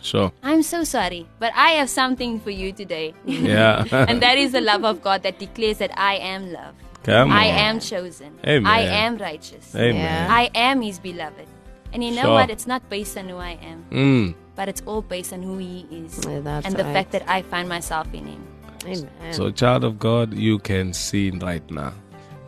Sure. 0.00 0.32
I'm 0.42 0.62
so 0.62 0.82
sorry, 0.84 1.28
but 1.38 1.52
I 1.54 1.72
have 1.78 1.90
something 1.90 2.40
for 2.40 2.50
you 2.50 2.72
today. 2.72 3.12
Yeah. 3.26 3.84
and 4.08 4.22
that 4.22 4.38
is 4.38 4.52
the 4.52 4.60
love 4.62 4.84
of 4.84 5.02
God 5.02 5.22
that 5.22 5.38
declares 5.38 5.78
that 5.84 5.92
I 5.98 6.14
am 6.16 6.50
loved. 6.50 6.80
Come 7.04 7.30
I 7.30 7.48
on. 7.50 7.58
am 7.68 7.80
chosen. 7.80 8.38
Amen. 8.46 8.66
I 8.66 8.80
am 9.04 9.18
righteous. 9.18 9.74
Amen. 9.76 9.96
Yeah. 9.96 10.26
I 10.30 10.50
am 10.54 10.80
his 10.80 10.98
beloved. 10.98 11.46
And 11.92 12.02
you 12.02 12.10
know 12.10 12.22
Sure. 12.22 12.32
what? 12.34 12.50
It's 12.50 12.66
not 12.66 12.88
based 12.88 13.16
on 13.18 13.28
who 13.28 13.36
I 13.36 13.58
am, 13.62 13.84
Mm. 13.90 14.34
but 14.56 14.68
it's 14.68 14.82
all 14.86 15.02
based 15.02 15.32
on 15.32 15.42
who 15.42 15.58
he 15.58 15.86
is. 15.90 16.20
Yeah, 16.26 16.40
that's 16.40 16.66
and 16.66 16.76
the 16.76 16.84
right. 16.84 16.92
fact 16.94 17.12
that 17.12 17.24
I 17.28 17.42
find 17.42 17.68
myself 17.68 18.06
in 18.12 18.26
him. 18.26 18.42
Amen. 18.86 19.08
So, 19.32 19.50
child 19.50 19.84
of 19.84 19.98
God, 19.98 20.34
you 20.34 20.58
can 20.58 20.92
see 20.92 21.30
right 21.30 21.62
now. 21.70 21.92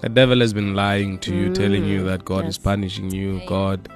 The 0.00 0.08
devil 0.08 0.40
has 0.40 0.52
been 0.52 0.74
lying 0.74 1.18
to 1.20 1.34
you, 1.34 1.50
telling 1.50 1.84
you 1.84 2.04
that 2.04 2.24
God 2.24 2.46
is 2.46 2.58
punishing 2.58 3.10
you. 3.10 3.40
God, 3.46 3.88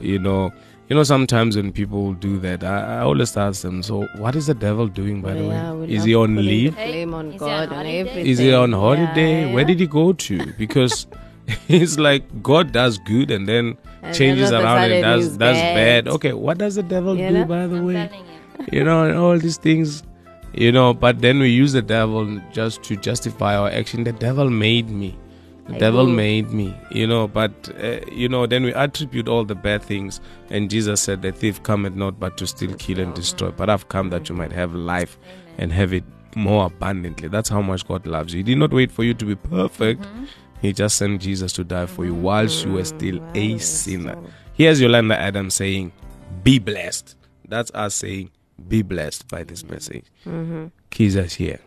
you 0.00 0.18
know, 0.18 0.50
you 0.88 0.96
know. 0.96 1.04
Sometimes 1.04 1.56
when 1.56 1.70
people 1.72 2.12
do 2.14 2.38
that, 2.40 2.64
I, 2.64 2.96
I 2.96 2.98
always 3.00 3.34
ask 3.36 3.62
them, 3.62 3.82
"So, 3.82 4.00
what 4.16 4.34
is 4.36 4.46
the 4.48 4.54
devil 4.54 4.88
doing? 4.88 5.22
By 5.22 5.34
the 5.34 5.44
Yeah, 5.44 5.72
way, 5.72 5.88
is 5.88 6.04
he 6.04 6.14
on 6.14 6.36
leave? 6.36 6.74
Blame 6.74 7.14
on 7.14 7.28
Is 7.28 7.32
he 7.34 7.38
God 7.38 7.50
on 7.50 7.62
and 7.62 7.72
holiday? 7.72 7.98
everything. 8.00 8.26
Is 8.26 8.38
he 8.38 8.52
on 8.52 8.72
holiday? 8.72 9.46
Yeah, 9.46 9.54
Where 9.54 9.64
did 9.64 9.80
he 9.80 9.86
go 9.86 10.12
to? 10.12 10.52
Because 10.58 11.06
it's 11.68 11.98
like 11.98 12.42
God 12.42 12.72
does 12.72 12.98
good 12.98 13.30
and 13.30 13.48
then 13.48 13.76
And 14.02 14.14
changes 14.14 14.50
then 14.50 14.60
all 14.60 14.66
of 14.66 14.72
a 14.72 14.76
around 14.76 14.90
and 14.90 15.02
sudden 15.04 15.18
does 15.20 15.36
does 15.36 15.56
bad. 15.56 16.04
bad. 16.04 16.08
Okay, 16.14 16.32
what 16.32 16.58
does 16.58 16.74
the 16.76 16.82
devil 16.82 17.16
You 17.16 17.28
do? 17.28 17.34
know? 17.34 17.44
By 17.44 17.66
the 17.66 17.76
I'm 17.76 17.84
way, 17.86 18.10
you. 18.60 18.66
you 18.78 18.84
know, 18.84 19.04
and 19.04 19.16
all 19.16 19.38
these 19.38 19.56
things, 19.56 20.02
you 20.52 20.72
know. 20.72 20.92
But 20.94 21.20
then 21.20 21.38
we 21.38 21.48
use 21.48 21.72
the 21.72 21.82
devil 21.82 22.40
just 22.52 22.82
to 22.84 22.96
justify 22.96 23.56
our 23.56 23.70
action. 23.70 24.04
The 24.04 24.12
devil 24.12 24.50
made 24.50 24.90
me. 24.90 25.16
The 25.66 25.72
Like 25.72 25.80
devil 25.80 26.06
who? 26.06 26.12
made 26.14 26.50
me, 26.50 26.74
you 26.90 27.06
know. 27.06 27.28
But 27.28 27.52
uh, 27.82 28.00
you 28.10 28.28
know, 28.28 28.46
then 28.46 28.62
we 28.64 28.72
attribute 28.74 29.28
all 29.28 29.44
the 29.44 29.54
bad 29.54 29.82
things. 29.82 30.20
And 30.50 30.70
Jesus 30.70 31.00
said, 31.00 31.22
"The 31.22 31.30
thief 31.32 31.62
cometh 31.62 31.94
not 31.94 32.18
but 32.18 32.36
to 32.38 32.46
steal, 32.46 32.74
kill, 32.74 33.00
and 33.00 33.14
destroy. 33.14 33.50
But 33.50 33.68
I've 33.70 33.88
come 33.88 34.08
that 34.10 34.28
you 34.30 34.34
might 34.34 34.52
have 34.52 34.74
life 34.74 35.18
and 35.58 35.70
have 35.72 35.92
it 35.92 36.04
more 36.36 36.64
abundantly." 36.66 37.28
That's 37.28 37.48
how 37.50 37.60
much 37.62 37.86
God 37.86 38.06
loves 38.06 38.32
you. 38.32 38.38
He 38.38 38.44
did 38.44 38.58
not 38.58 38.72
wait 38.72 38.90
for 38.90 39.04
you 39.04 39.12
to 39.14 39.24
be 39.26 39.34
perfect. 39.36 40.06
He 40.60 40.72
just 40.72 40.96
sent 40.96 41.22
Jesus 41.22 41.52
to 41.54 41.64
die 41.64 41.86
for 41.86 42.04
you 42.04 42.14
mm. 42.14 42.20
whilst 42.20 42.64
you 42.64 42.72
were 42.72 42.84
still 42.84 43.22
a 43.34 43.58
sinner. 43.58 44.18
Here's 44.54 44.80
Yolanda 44.80 45.18
Adams 45.18 45.54
saying, 45.54 45.92
Be 46.42 46.58
blessed. 46.58 47.14
That's 47.46 47.70
us 47.74 47.94
saying, 47.94 48.30
Be 48.66 48.82
blessed 48.82 49.28
by 49.28 49.44
this 49.44 49.64
message. 49.64 50.04
Mm-hmm. 50.26 50.66
Kiza's 50.90 51.34
here. 51.34 51.60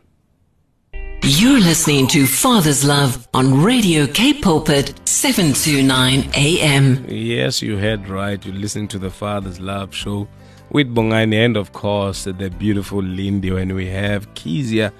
You're 1.24 1.60
listening 1.60 2.08
to 2.08 2.26
Father's 2.26 2.84
Love 2.84 3.28
on 3.34 3.62
Radio 3.62 4.08
Cape 4.08 4.42
Pulpit 4.42 4.94
729 5.08 6.32
AM. 6.36 7.06
Yes, 7.08 7.62
you 7.62 7.78
heard 7.78 8.08
right. 8.08 8.44
You're 8.44 8.56
listening 8.56 8.88
to 8.90 9.00
the 9.00 9.12
Father's 9.12 9.60
Love 9.60 9.94
Show 9.94 10.28
with 10.72 10.94
Bongani 10.94 11.36
and, 11.36 11.58
of 11.58 11.74
course, 11.74 12.24
the 12.24 12.50
beautiful 12.50 13.04
Lindy. 13.04 13.50
And 13.50 13.76
we 13.76 13.88
have 13.88 14.34
Kizia, 14.34 14.92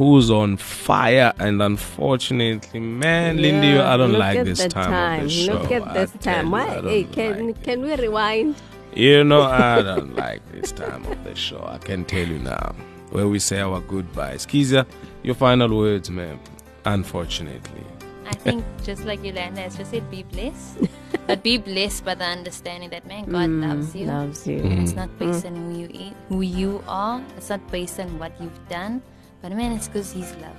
who's 0.00 0.30
on 0.30 0.56
fire. 0.56 1.30
And 1.38 1.60
unfortunately, 1.60 2.80
man, 2.80 3.36
Lindy, 3.36 3.78
I 3.78 3.98
don't 3.98 4.14
like 4.14 4.44
this 4.44 4.62
the 4.62 4.70
time, 4.70 5.24
of 5.24 5.24
the 5.24 5.28
show. 5.28 5.52
Look 5.52 5.70
at 5.70 5.92
this 5.92 6.10
tell 6.20 6.36
time. 6.36 6.46
you, 6.46 6.52
Why? 6.52 6.80
Hey, 6.80 7.04
can 7.04 7.48
like 7.48 7.62
can 7.62 7.82
we 7.82 7.94
rewind? 7.94 8.56
You 8.94 9.24
know, 9.30 9.42
I 9.42 9.82
don't 9.82 10.16
like 10.16 10.40
this 10.52 10.72
time 10.72 11.04
of 11.04 11.22
the 11.22 11.34
show. 11.34 11.62
I 11.68 11.76
can 11.76 12.06
tell 12.06 12.26
you 12.26 12.38
now. 12.38 12.74
Where 13.10 13.28
we 13.28 13.38
say 13.38 13.60
our 13.60 13.80
goodbyes. 13.80 14.46
Kizia, 14.46 14.86
your 15.22 15.34
final 15.34 15.76
words, 15.76 16.08
ma'am. 16.08 16.40
Unfortunately. 16.86 17.84
I 18.24 18.32
think 18.32 18.64
just 18.82 19.04
like 19.04 19.22
Yolanda 19.22 19.60
has 19.60 19.76
just 19.76 19.90
said, 19.90 20.10
be 20.10 20.22
blessed. 20.22 20.78
but 21.26 21.42
be 21.42 21.58
blessed 21.58 22.06
by 22.06 22.14
the 22.14 22.24
understanding 22.24 22.88
that 22.88 23.04
man, 23.06 23.24
God 23.26 23.50
mm, 23.50 23.68
loves 23.68 23.94
you. 23.94 24.06
Loves 24.06 24.46
you. 24.46 24.60
It's 24.64 24.94
not 24.94 25.10
mm. 25.10 25.18
based 25.18 25.44
on 25.44 25.56
who 25.56 25.78
you 25.78 25.88
eat, 25.92 26.14
who 26.30 26.40
you 26.40 26.82
are. 26.88 27.22
It's 27.36 27.50
not 27.50 27.60
based 27.70 28.00
on 28.00 28.18
what 28.18 28.32
you've 28.40 28.68
done. 28.70 29.02
But 29.42 29.52
man, 29.52 29.72
it's 29.72 29.88
because 29.88 30.12
He's 30.12 30.32
love. 30.36 30.56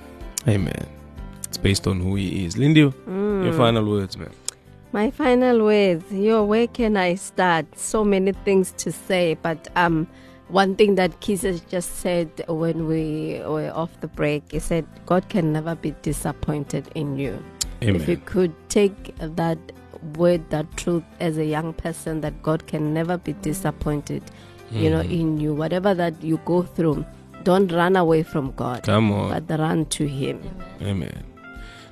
Amen. 0.48 0.86
It's 1.44 1.58
based 1.58 1.86
on 1.86 2.00
who 2.00 2.14
he 2.16 2.44
is. 2.46 2.56
Lindy, 2.56 2.82
Mm. 2.84 3.44
your 3.44 3.52
final 3.52 3.84
words, 3.88 4.16
ma'am. 4.16 4.30
My 4.92 5.10
final 5.10 5.64
words. 5.64 6.10
Yo, 6.10 6.44
where 6.44 6.66
can 6.66 6.96
I 6.96 7.14
start? 7.14 7.66
So 7.78 8.04
many 8.04 8.32
things 8.32 8.72
to 8.78 8.90
say, 8.92 9.34
but 9.42 9.68
um, 9.76 10.06
one 10.48 10.74
thing 10.76 10.96
that 10.96 11.20
Kisa 11.20 11.58
just 11.70 11.96
said 11.96 12.28
when 12.48 12.86
we 12.86 13.40
were 13.46 13.70
off 13.74 13.90
the 14.00 14.08
break, 14.08 14.50
he 14.52 14.58
said, 14.58 14.86
God 15.06 15.28
can 15.28 15.52
never 15.52 15.74
be 15.74 15.92
disappointed 16.02 16.88
in 16.94 17.18
you. 17.18 17.42
Amen. 17.82 17.96
If 18.00 18.08
you 18.08 18.16
could 18.16 18.52
take 18.68 19.14
that 19.18 19.58
word, 20.16 20.48
that 20.50 20.66
truth 20.76 21.04
as 21.20 21.38
a 21.38 21.44
young 21.44 21.72
person, 21.74 22.20
that 22.22 22.42
God 22.42 22.66
can 22.66 22.92
never 22.92 23.16
be 23.18 23.32
disappointed, 23.34 24.22
you 24.70 24.90
know, 24.90 25.02
Mm-hmm. 25.02 25.12
in 25.20 25.40
you. 25.40 25.54
Whatever 25.54 25.94
that 25.94 26.22
you 26.22 26.38
go 26.44 26.62
through, 26.62 27.04
don't 27.44 27.70
run 27.72 27.96
away 27.96 28.22
from 28.22 28.52
God, 28.52 28.82
Come 28.84 29.12
on. 29.12 29.28
but 29.46 29.58
run 29.58 29.86
to 29.86 30.06
Him. 30.06 30.40
Amen. 30.80 31.24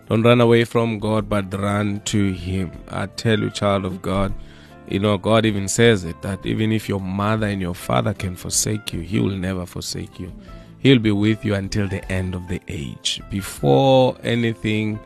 Don't 0.08 0.22
run 0.22 0.40
away 0.40 0.64
from 0.64 0.98
God, 0.98 1.28
but 1.28 1.52
run 1.54 2.00
to 2.06 2.32
Him. 2.32 2.72
I 2.88 3.06
tell 3.06 3.38
you, 3.38 3.50
child 3.50 3.84
of 3.84 4.02
God, 4.02 4.34
you 4.88 4.98
know, 4.98 5.16
God 5.18 5.46
even 5.46 5.68
says 5.68 6.04
it 6.04 6.20
that 6.22 6.44
even 6.44 6.72
if 6.72 6.88
your 6.88 7.00
mother 7.00 7.46
and 7.46 7.60
your 7.60 7.74
father 7.74 8.12
can 8.12 8.34
forsake 8.34 8.92
you, 8.92 9.00
He 9.00 9.20
will 9.20 9.36
never 9.36 9.66
forsake 9.66 10.18
you. 10.18 10.32
He'll 10.80 10.98
be 10.98 11.12
with 11.12 11.44
you 11.44 11.54
until 11.54 11.86
the 11.88 12.04
end 12.10 12.34
of 12.34 12.48
the 12.48 12.60
age. 12.66 13.20
Before 13.30 14.16
anything, 14.24 14.98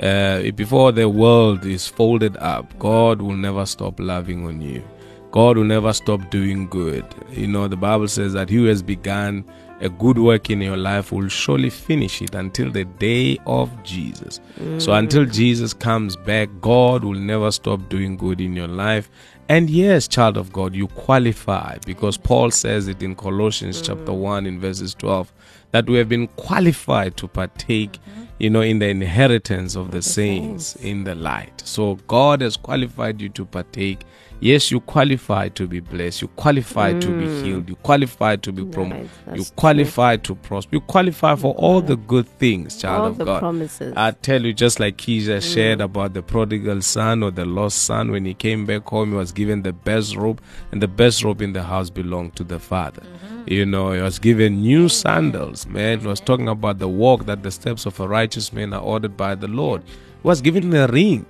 uh, 0.00 0.50
before 0.52 0.90
the 0.90 1.08
world 1.08 1.64
is 1.66 1.86
folded 1.86 2.36
up, 2.38 2.76
God 2.78 3.20
will 3.22 3.36
never 3.36 3.64
stop 3.66 4.00
loving 4.00 4.46
on 4.46 4.60
you. 4.60 4.82
God 5.30 5.58
will 5.58 5.64
never 5.64 5.92
stop 5.92 6.30
doing 6.30 6.66
good. 6.68 7.04
You 7.30 7.46
know, 7.46 7.68
the 7.68 7.76
Bible 7.76 8.08
says 8.08 8.32
that 8.32 8.48
He 8.48 8.56
who 8.56 8.64
has 8.64 8.82
begun 8.82 9.44
a 9.80 9.88
good 9.88 10.18
work 10.18 10.50
in 10.50 10.60
your 10.60 10.76
life 10.76 11.12
will 11.12 11.28
surely 11.28 11.70
finish 11.70 12.20
it 12.20 12.34
until 12.34 12.70
the 12.70 12.84
day 12.84 13.38
of 13.46 13.70
Jesus. 13.82 14.40
So 14.78 14.92
mm. 14.92 14.98
until 14.98 15.24
Jesus 15.24 15.72
comes 15.72 16.16
back, 16.16 16.48
God 16.60 17.04
will 17.04 17.18
never 17.18 17.50
stop 17.50 17.88
doing 17.88 18.16
good 18.16 18.40
in 18.40 18.56
your 18.56 18.68
life. 18.68 19.10
And 19.48 19.70
yes, 19.70 20.08
child 20.08 20.36
of 20.36 20.52
God, 20.52 20.74
you 20.74 20.88
qualify 20.88 21.78
because 21.86 22.16
Paul 22.16 22.50
says 22.50 22.88
it 22.88 23.02
in 23.02 23.14
Colossians 23.14 23.80
mm. 23.80 23.86
chapter 23.86 24.12
1 24.12 24.46
in 24.46 24.60
verses 24.60 24.94
12 24.94 25.32
that 25.70 25.88
we 25.88 25.98
have 25.98 26.08
been 26.08 26.28
qualified 26.28 27.16
to 27.18 27.28
partake, 27.28 27.92
mm-hmm. 27.92 28.24
you 28.38 28.50
know, 28.50 28.62
in 28.62 28.78
the 28.78 28.88
inheritance 28.88 29.76
of 29.76 29.90
the 29.90 30.02
saints 30.02 30.76
in 30.76 31.04
the 31.04 31.14
light. 31.14 31.62
So 31.64 31.96
God 32.06 32.40
has 32.40 32.56
qualified 32.56 33.20
you 33.20 33.28
to 33.30 33.44
partake. 33.44 34.00
Yes, 34.40 34.70
you 34.70 34.78
qualify 34.80 35.48
to 35.48 35.66
be 35.66 35.80
blessed. 35.80 36.22
You 36.22 36.28
qualify 36.28 36.92
to 36.98 37.08
be 37.18 37.26
healed. 37.42 37.68
You 37.68 37.74
qualify 37.76 38.36
to 38.36 38.52
be 38.52 38.64
promoted. 38.64 39.10
Right, 39.26 39.36
you 39.36 39.44
qualify 39.56 40.16
to 40.18 40.34
prosper. 40.36 40.76
You 40.76 40.80
qualify 40.80 41.34
for 41.34 41.54
all 41.54 41.80
the 41.80 41.96
good 41.96 42.28
things, 42.38 42.80
child 42.80 43.00
All 43.00 43.06
of 43.08 43.18
the 43.18 43.24
God. 43.24 43.40
promises. 43.40 43.92
I 43.96 44.12
tell 44.12 44.44
you, 44.44 44.52
just 44.52 44.78
like 44.78 44.96
Keisha 44.96 45.38
Mm. 45.38 45.54
shared 45.54 45.80
about 45.80 46.14
the 46.14 46.22
prodigal 46.22 46.82
son 46.82 47.24
or 47.24 47.32
the 47.32 47.44
lost 47.44 47.82
son, 47.84 48.12
when 48.12 48.24
he 48.24 48.34
came 48.34 48.64
back 48.64 48.86
home, 48.88 49.10
he 49.10 49.16
was 49.16 49.32
given 49.32 49.62
the 49.62 49.72
best 49.72 50.14
robe, 50.14 50.40
and 50.70 50.80
the 50.80 50.88
best 50.88 51.24
robe 51.24 51.42
in 51.42 51.52
the 51.52 51.64
house 51.64 51.90
belonged 51.90 52.36
to 52.36 52.44
the 52.44 52.60
father. 52.60 53.02
Mm-hmm. 53.02 53.52
You 53.52 53.66
know, 53.66 53.90
he 53.92 54.00
was 54.00 54.20
given 54.20 54.60
new 54.60 54.88
sandals, 54.88 55.66
man. 55.66 55.98
He 56.00 56.06
was 56.06 56.20
talking 56.20 56.48
about 56.48 56.78
the 56.78 56.86
walk 56.88 57.26
that 57.26 57.42
the 57.42 57.50
steps 57.50 57.86
of 57.86 57.98
a 57.98 58.06
righteous 58.06 58.52
man 58.52 58.72
are 58.72 58.82
ordered 58.82 59.16
by 59.16 59.34
the 59.34 59.48
Lord. 59.48 59.82
He 60.22 60.28
was 60.28 60.40
given 60.40 60.72
a 60.76 60.86
ring. 60.86 61.26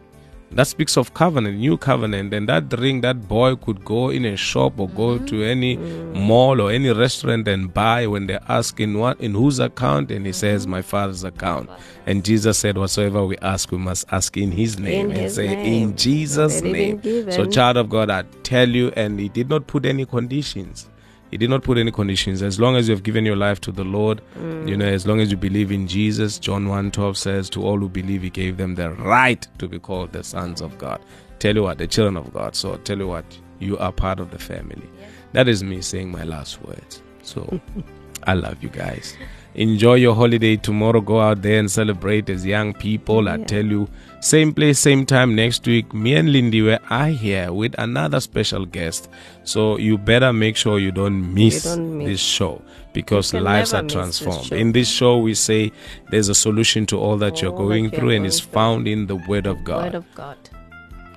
That 0.51 0.67
speaks 0.67 0.97
of 0.97 1.13
covenant, 1.13 1.59
new 1.59 1.77
covenant. 1.77 2.33
And 2.33 2.49
that 2.49 2.73
ring, 2.79 3.03
that 3.03 3.29
boy 3.29 3.57
could 3.57 3.85
go 3.85 4.09
in 4.09 4.25
a 4.25 4.37
shop 4.37 4.79
or 4.81 4.89
go 4.89 5.19
to 5.19 5.43
any 5.45 5.77
mall 5.77 6.61
or 6.61 6.71
any 6.71 6.91
restaurant 6.91 7.47
and 7.47 7.73
buy 7.73 8.07
when 8.07 8.27
they 8.27 8.39
ask 8.49 8.81
in 8.81 8.99
what 8.99 9.21
in 9.21 9.35
whose 9.35 9.59
account, 9.59 10.11
and 10.11 10.25
he 10.25 10.33
says, 10.33 10.67
My 10.67 10.81
father's 10.81 11.23
account. 11.23 11.69
And 12.07 12.25
Jesus 12.25 12.59
said, 12.59 12.79
Whatsoever 12.79 13.27
we 13.27 13.37
ask, 13.39 13.71
we 13.71 13.79
must 13.79 14.07
ask 14.11 14.37
in 14.37 14.51
his 14.53 14.79
name. 14.79 15.07
In 15.07 15.13
and 15.13 15.21
his 15.21 15.35
say, 15.35 15.49
name. 15.49 15.83
In 15.91 15.97
Jesus' 15.97 16.63
name. 16.63 17.03
So, 17.31 17.45
child 17.45 17.77
of 17.77 17.91
God, 17.91 18.09
I 18.09 18.23
tell 18.43 18.69
you, 18.69 18.91
and 18.97 19.21
he 19.21 19.29
did 19.29 19.51
not 19.51 19.67
put 19.67 19.85
any 19.85 20.07
conditions. 20.07 20.89
He 21.31 21.37
did 21.37 21.51
not 21.51 21.63
put 21.63 21.79
any 21.79 21.91
conditions. 21.91 22.43
As 22.43 22.59
long 22.59 22.77
as 22.77 22.89
you 22.89 22.95
have 22.95 23.03
given 23.03 23.27
your 23.27 23.37
life 23.37 23.61
to 23.63 23.73
the 23.73 23.85
Lord, 23.85 24.23
you 24.35 24.41
mm. 24.41 24.77
know, 24.79 24.87
as 24.87 25.07
long 25.07 25.21
as 25.21 25.31
you 25.31 25.37
believe 25.37 25.71
in 25.71 25.87
Jesus, 25.87 26.39
John 26.39 26.69
1 26.69 26.91
12 26.91 27.19
says, 27.19 27.51
To 27.51 27.63
all 27.63 27.79
who 27.79 27.89
believe, 27.89 28.23
he 28.23 28.31
gave 28.31 28.57
them 28.57 28.75
the 28.75 28.91
right 28.93 29.47
to 29.59 29.69
be 29.69 29.79
called 29.79 30.13
the 30.13 30.25
sons 30.25 30.61
of 30.61 30.79
God. 30.79 31.01
Tell 31.39 31.55
you 31.55 31.63
what, 31.65 31.79
the 31.79 31.87
children 31.87 32.17
of 32.17 32.33
God. 32.33 32.57
So 32.57 32.77
tell 32.79 32.99
you 32.99 33.07
what, 33.07 33.25
you 33.59 33.79
are 33.79 33.93
part 33.93 34.21
of 34.21 34.31
the 34.31 34.39
family. 34.39 34.89
That 35.33 35.49
is 35.49 35.63
me 35.63 35.83
saying 35.83 36.11
my 36.11 36.25
last 36.25 36.63
words. 36.63 37.03
So 37.23 37.61
I 38.25 38.35
love 38.35 38.63
you 38.63 38.71
guys. 38.71 39.17
Enjoy 39.55 39.95
your 39.95 40.15
holiday 40.15 40.57
tomorrow. 40.57 41.01
Go 41.01 41.21
out 41.21 41.43
there 41.43 41.59
and 41.59 41.71
celebrate 41.71 42.31
as 42.31 42.47
young 42.47 42.73
people. 42.75 43.29
I 43.29 43.39
tell 43.39 43.65
you, 43.65 43.89
same 44.21 44.53
place, 44.53 44.79
same 44.79 45.05
time 45.05 45.35
next 45.35 45.67
week. 45.67 45.93
Me 45.93 46.15
and 46.15 46.31
Lindy 46.33 46.63
were 46.63 46.79
I 46.91 47.11
here 47.11 47.53
with 47.53 47.75
another 47.79 48.21
special 48.21 48.67
guest. 48.67 49.09
So 49.45 49.77
you 49.79 49.99
better 49.99 50.33
make 50.33 50.57
sure 50.57 50.79
you 50.79 50.93
don't 50.93 51.35
miss, 51.35 51.65
don't 51.65 51.99
miss. 51.99 52.09
this 52.09 52.21
show 52.21 52.63
because 52.93 53.35
lives 53.35 53.75
are 53.75 53.83
miss 53.83 53.93
this 53.93 53.95
transformed. 53.95 54.53
In 54.53 54.73
this 54.73 54.89
show, 54.89 55.19
we 55.19 55.35
say 55.35 55.73
there's 56.11 56.29
a 56.29 56.35
solution 56.35 56.87
to 56.87 56.99
all 56.99 57.17
that 57.17 57.43
you're 57.43 57.51
All 57.51 57.59
that 57.59 57.65
going 57.65 57.85
you're 57.85 57.93
through, 57.93 58.11
and 58.11 58.19
going 58.21 58.27
it's 58.27 58.41
through. 58.41 58.53
found 58.53 58.87
in 58.87 59.07
the 59.07 59.17
Word 59.17 59.47
of 59.47 59.65
God. 59.65 59.85
Word 59.85 59.95
of 59.97 60.15
God. 60.15 60.37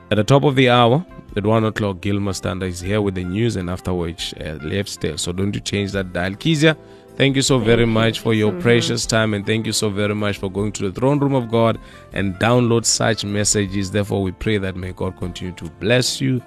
At 0.10 0.18
the 0.18 0.24
top 0.24 0.44
of 0.44 0.56
the 0.56 0.70
hour, 0.70 1.06
at 1.38 1.46
one 1.46 1.64
o'clock, 1.64 2.02
Gilmer 2.02 2.34
Stander 2.34 2.66
is 2.66 2.82
here 2.82 3.02
with 3.02 3.16
the 3.16 3.24
news, 3.24 3.56
and 3.56 3.70
afterwards, 3.70 4.34
uh, 4.42 4.58
left 4.62 4.90
still. 4.90 5.18
So 5.18 5.32
don't 5.32 5.54
you 5.56 5.62
change 5.62 5.94
that 5.94 6.12
dial. 6.12 6.32
Kizia, 6.32 6.76
thank 7.16 7.36
you 7.36 7.42
so 7.42 7.58
very 7.60 7.86
much 7.86 8.20
for 8.20 8.34
your 8.34 8.52
precious 8.62 9.06
time, 9.06 9.34
and 9.34 9.46
thank 9.46 9.66
you 9.66 9.74
so 9.74 9.90
very 9.90 10.16
much 10.16 10.38
for 10.38 10.50
going 10.50 10.72
to 10.74 10.84
the 10.90 10.92
throne 11.00 11.20
room 11.20 11.34
of 11.34 11.50
God 11.50 11.80
and 12.14 12.36
download 12.36 12.86
such 12.86 13.24
messages. 13.26 13.92
Therefore, 13.92 14.22
we 14.24 14.32
pray 14.32 14.58
that 14.58 14.76
may 14.76 14.92
God 14.92 15.18
continue 15.18 15.54
to 15.56 15.66
bless 15.80 16.20
you, 16.22 16.42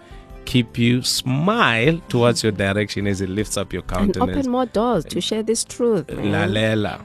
keep 0.45 0.77
you, 0.79 1.03
smile 1.03 2.01
towards 2.09 2.43
your 2.43 2.53
direction 2.53 3.07
as 3.07 3.19
He 3.21 3.27
lifts 3.27 3.57
up 3.57 3.73
your 3.73 3.83
countenance. 3.83 4.17
And 4.17 4.31
open 4.31 4.51
more 4.51 4.67
doors 4.67 5.05
to 5.07 5.21
share 5.21 5.43
this 5.43 5.65
truth. 5.65 6.11
man. 6.13 6.51
Lalela. 6.51 7.01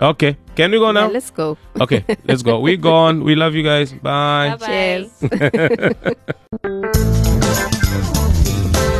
Okay. 0.00 0.36
Can 0.54 0.70
we 0.70 0.78
go 0.78 0.86
Yeah, 0.86 0.92
now? 0.92 1.08
let's 1.10 1.30
go. 1.30 1.58
Okay, 1.80 2.04
let's 2.24 2.42
go. 2.44 2.60
We're 2.60 2.76
gone. 2.76 3.24
We 3.24 3.34
love 3.34 3.54
you 3.56 3.64
guys. 3.64 3.92
Bye. 3.92 4.56
Bye-bye. 4.58 5.10
Cheers. 5.22 6.14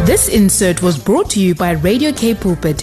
This 0.09 0.29
insert 0.29 0.81
was 0.83 0.97
brought 0.99 1.29
to 1.31 1.41
you 1.41 1.55
by 1.55 1.73
Radio 1.73 2.13
Cape 2.13 2.41
Pulpit, 2.41 2.83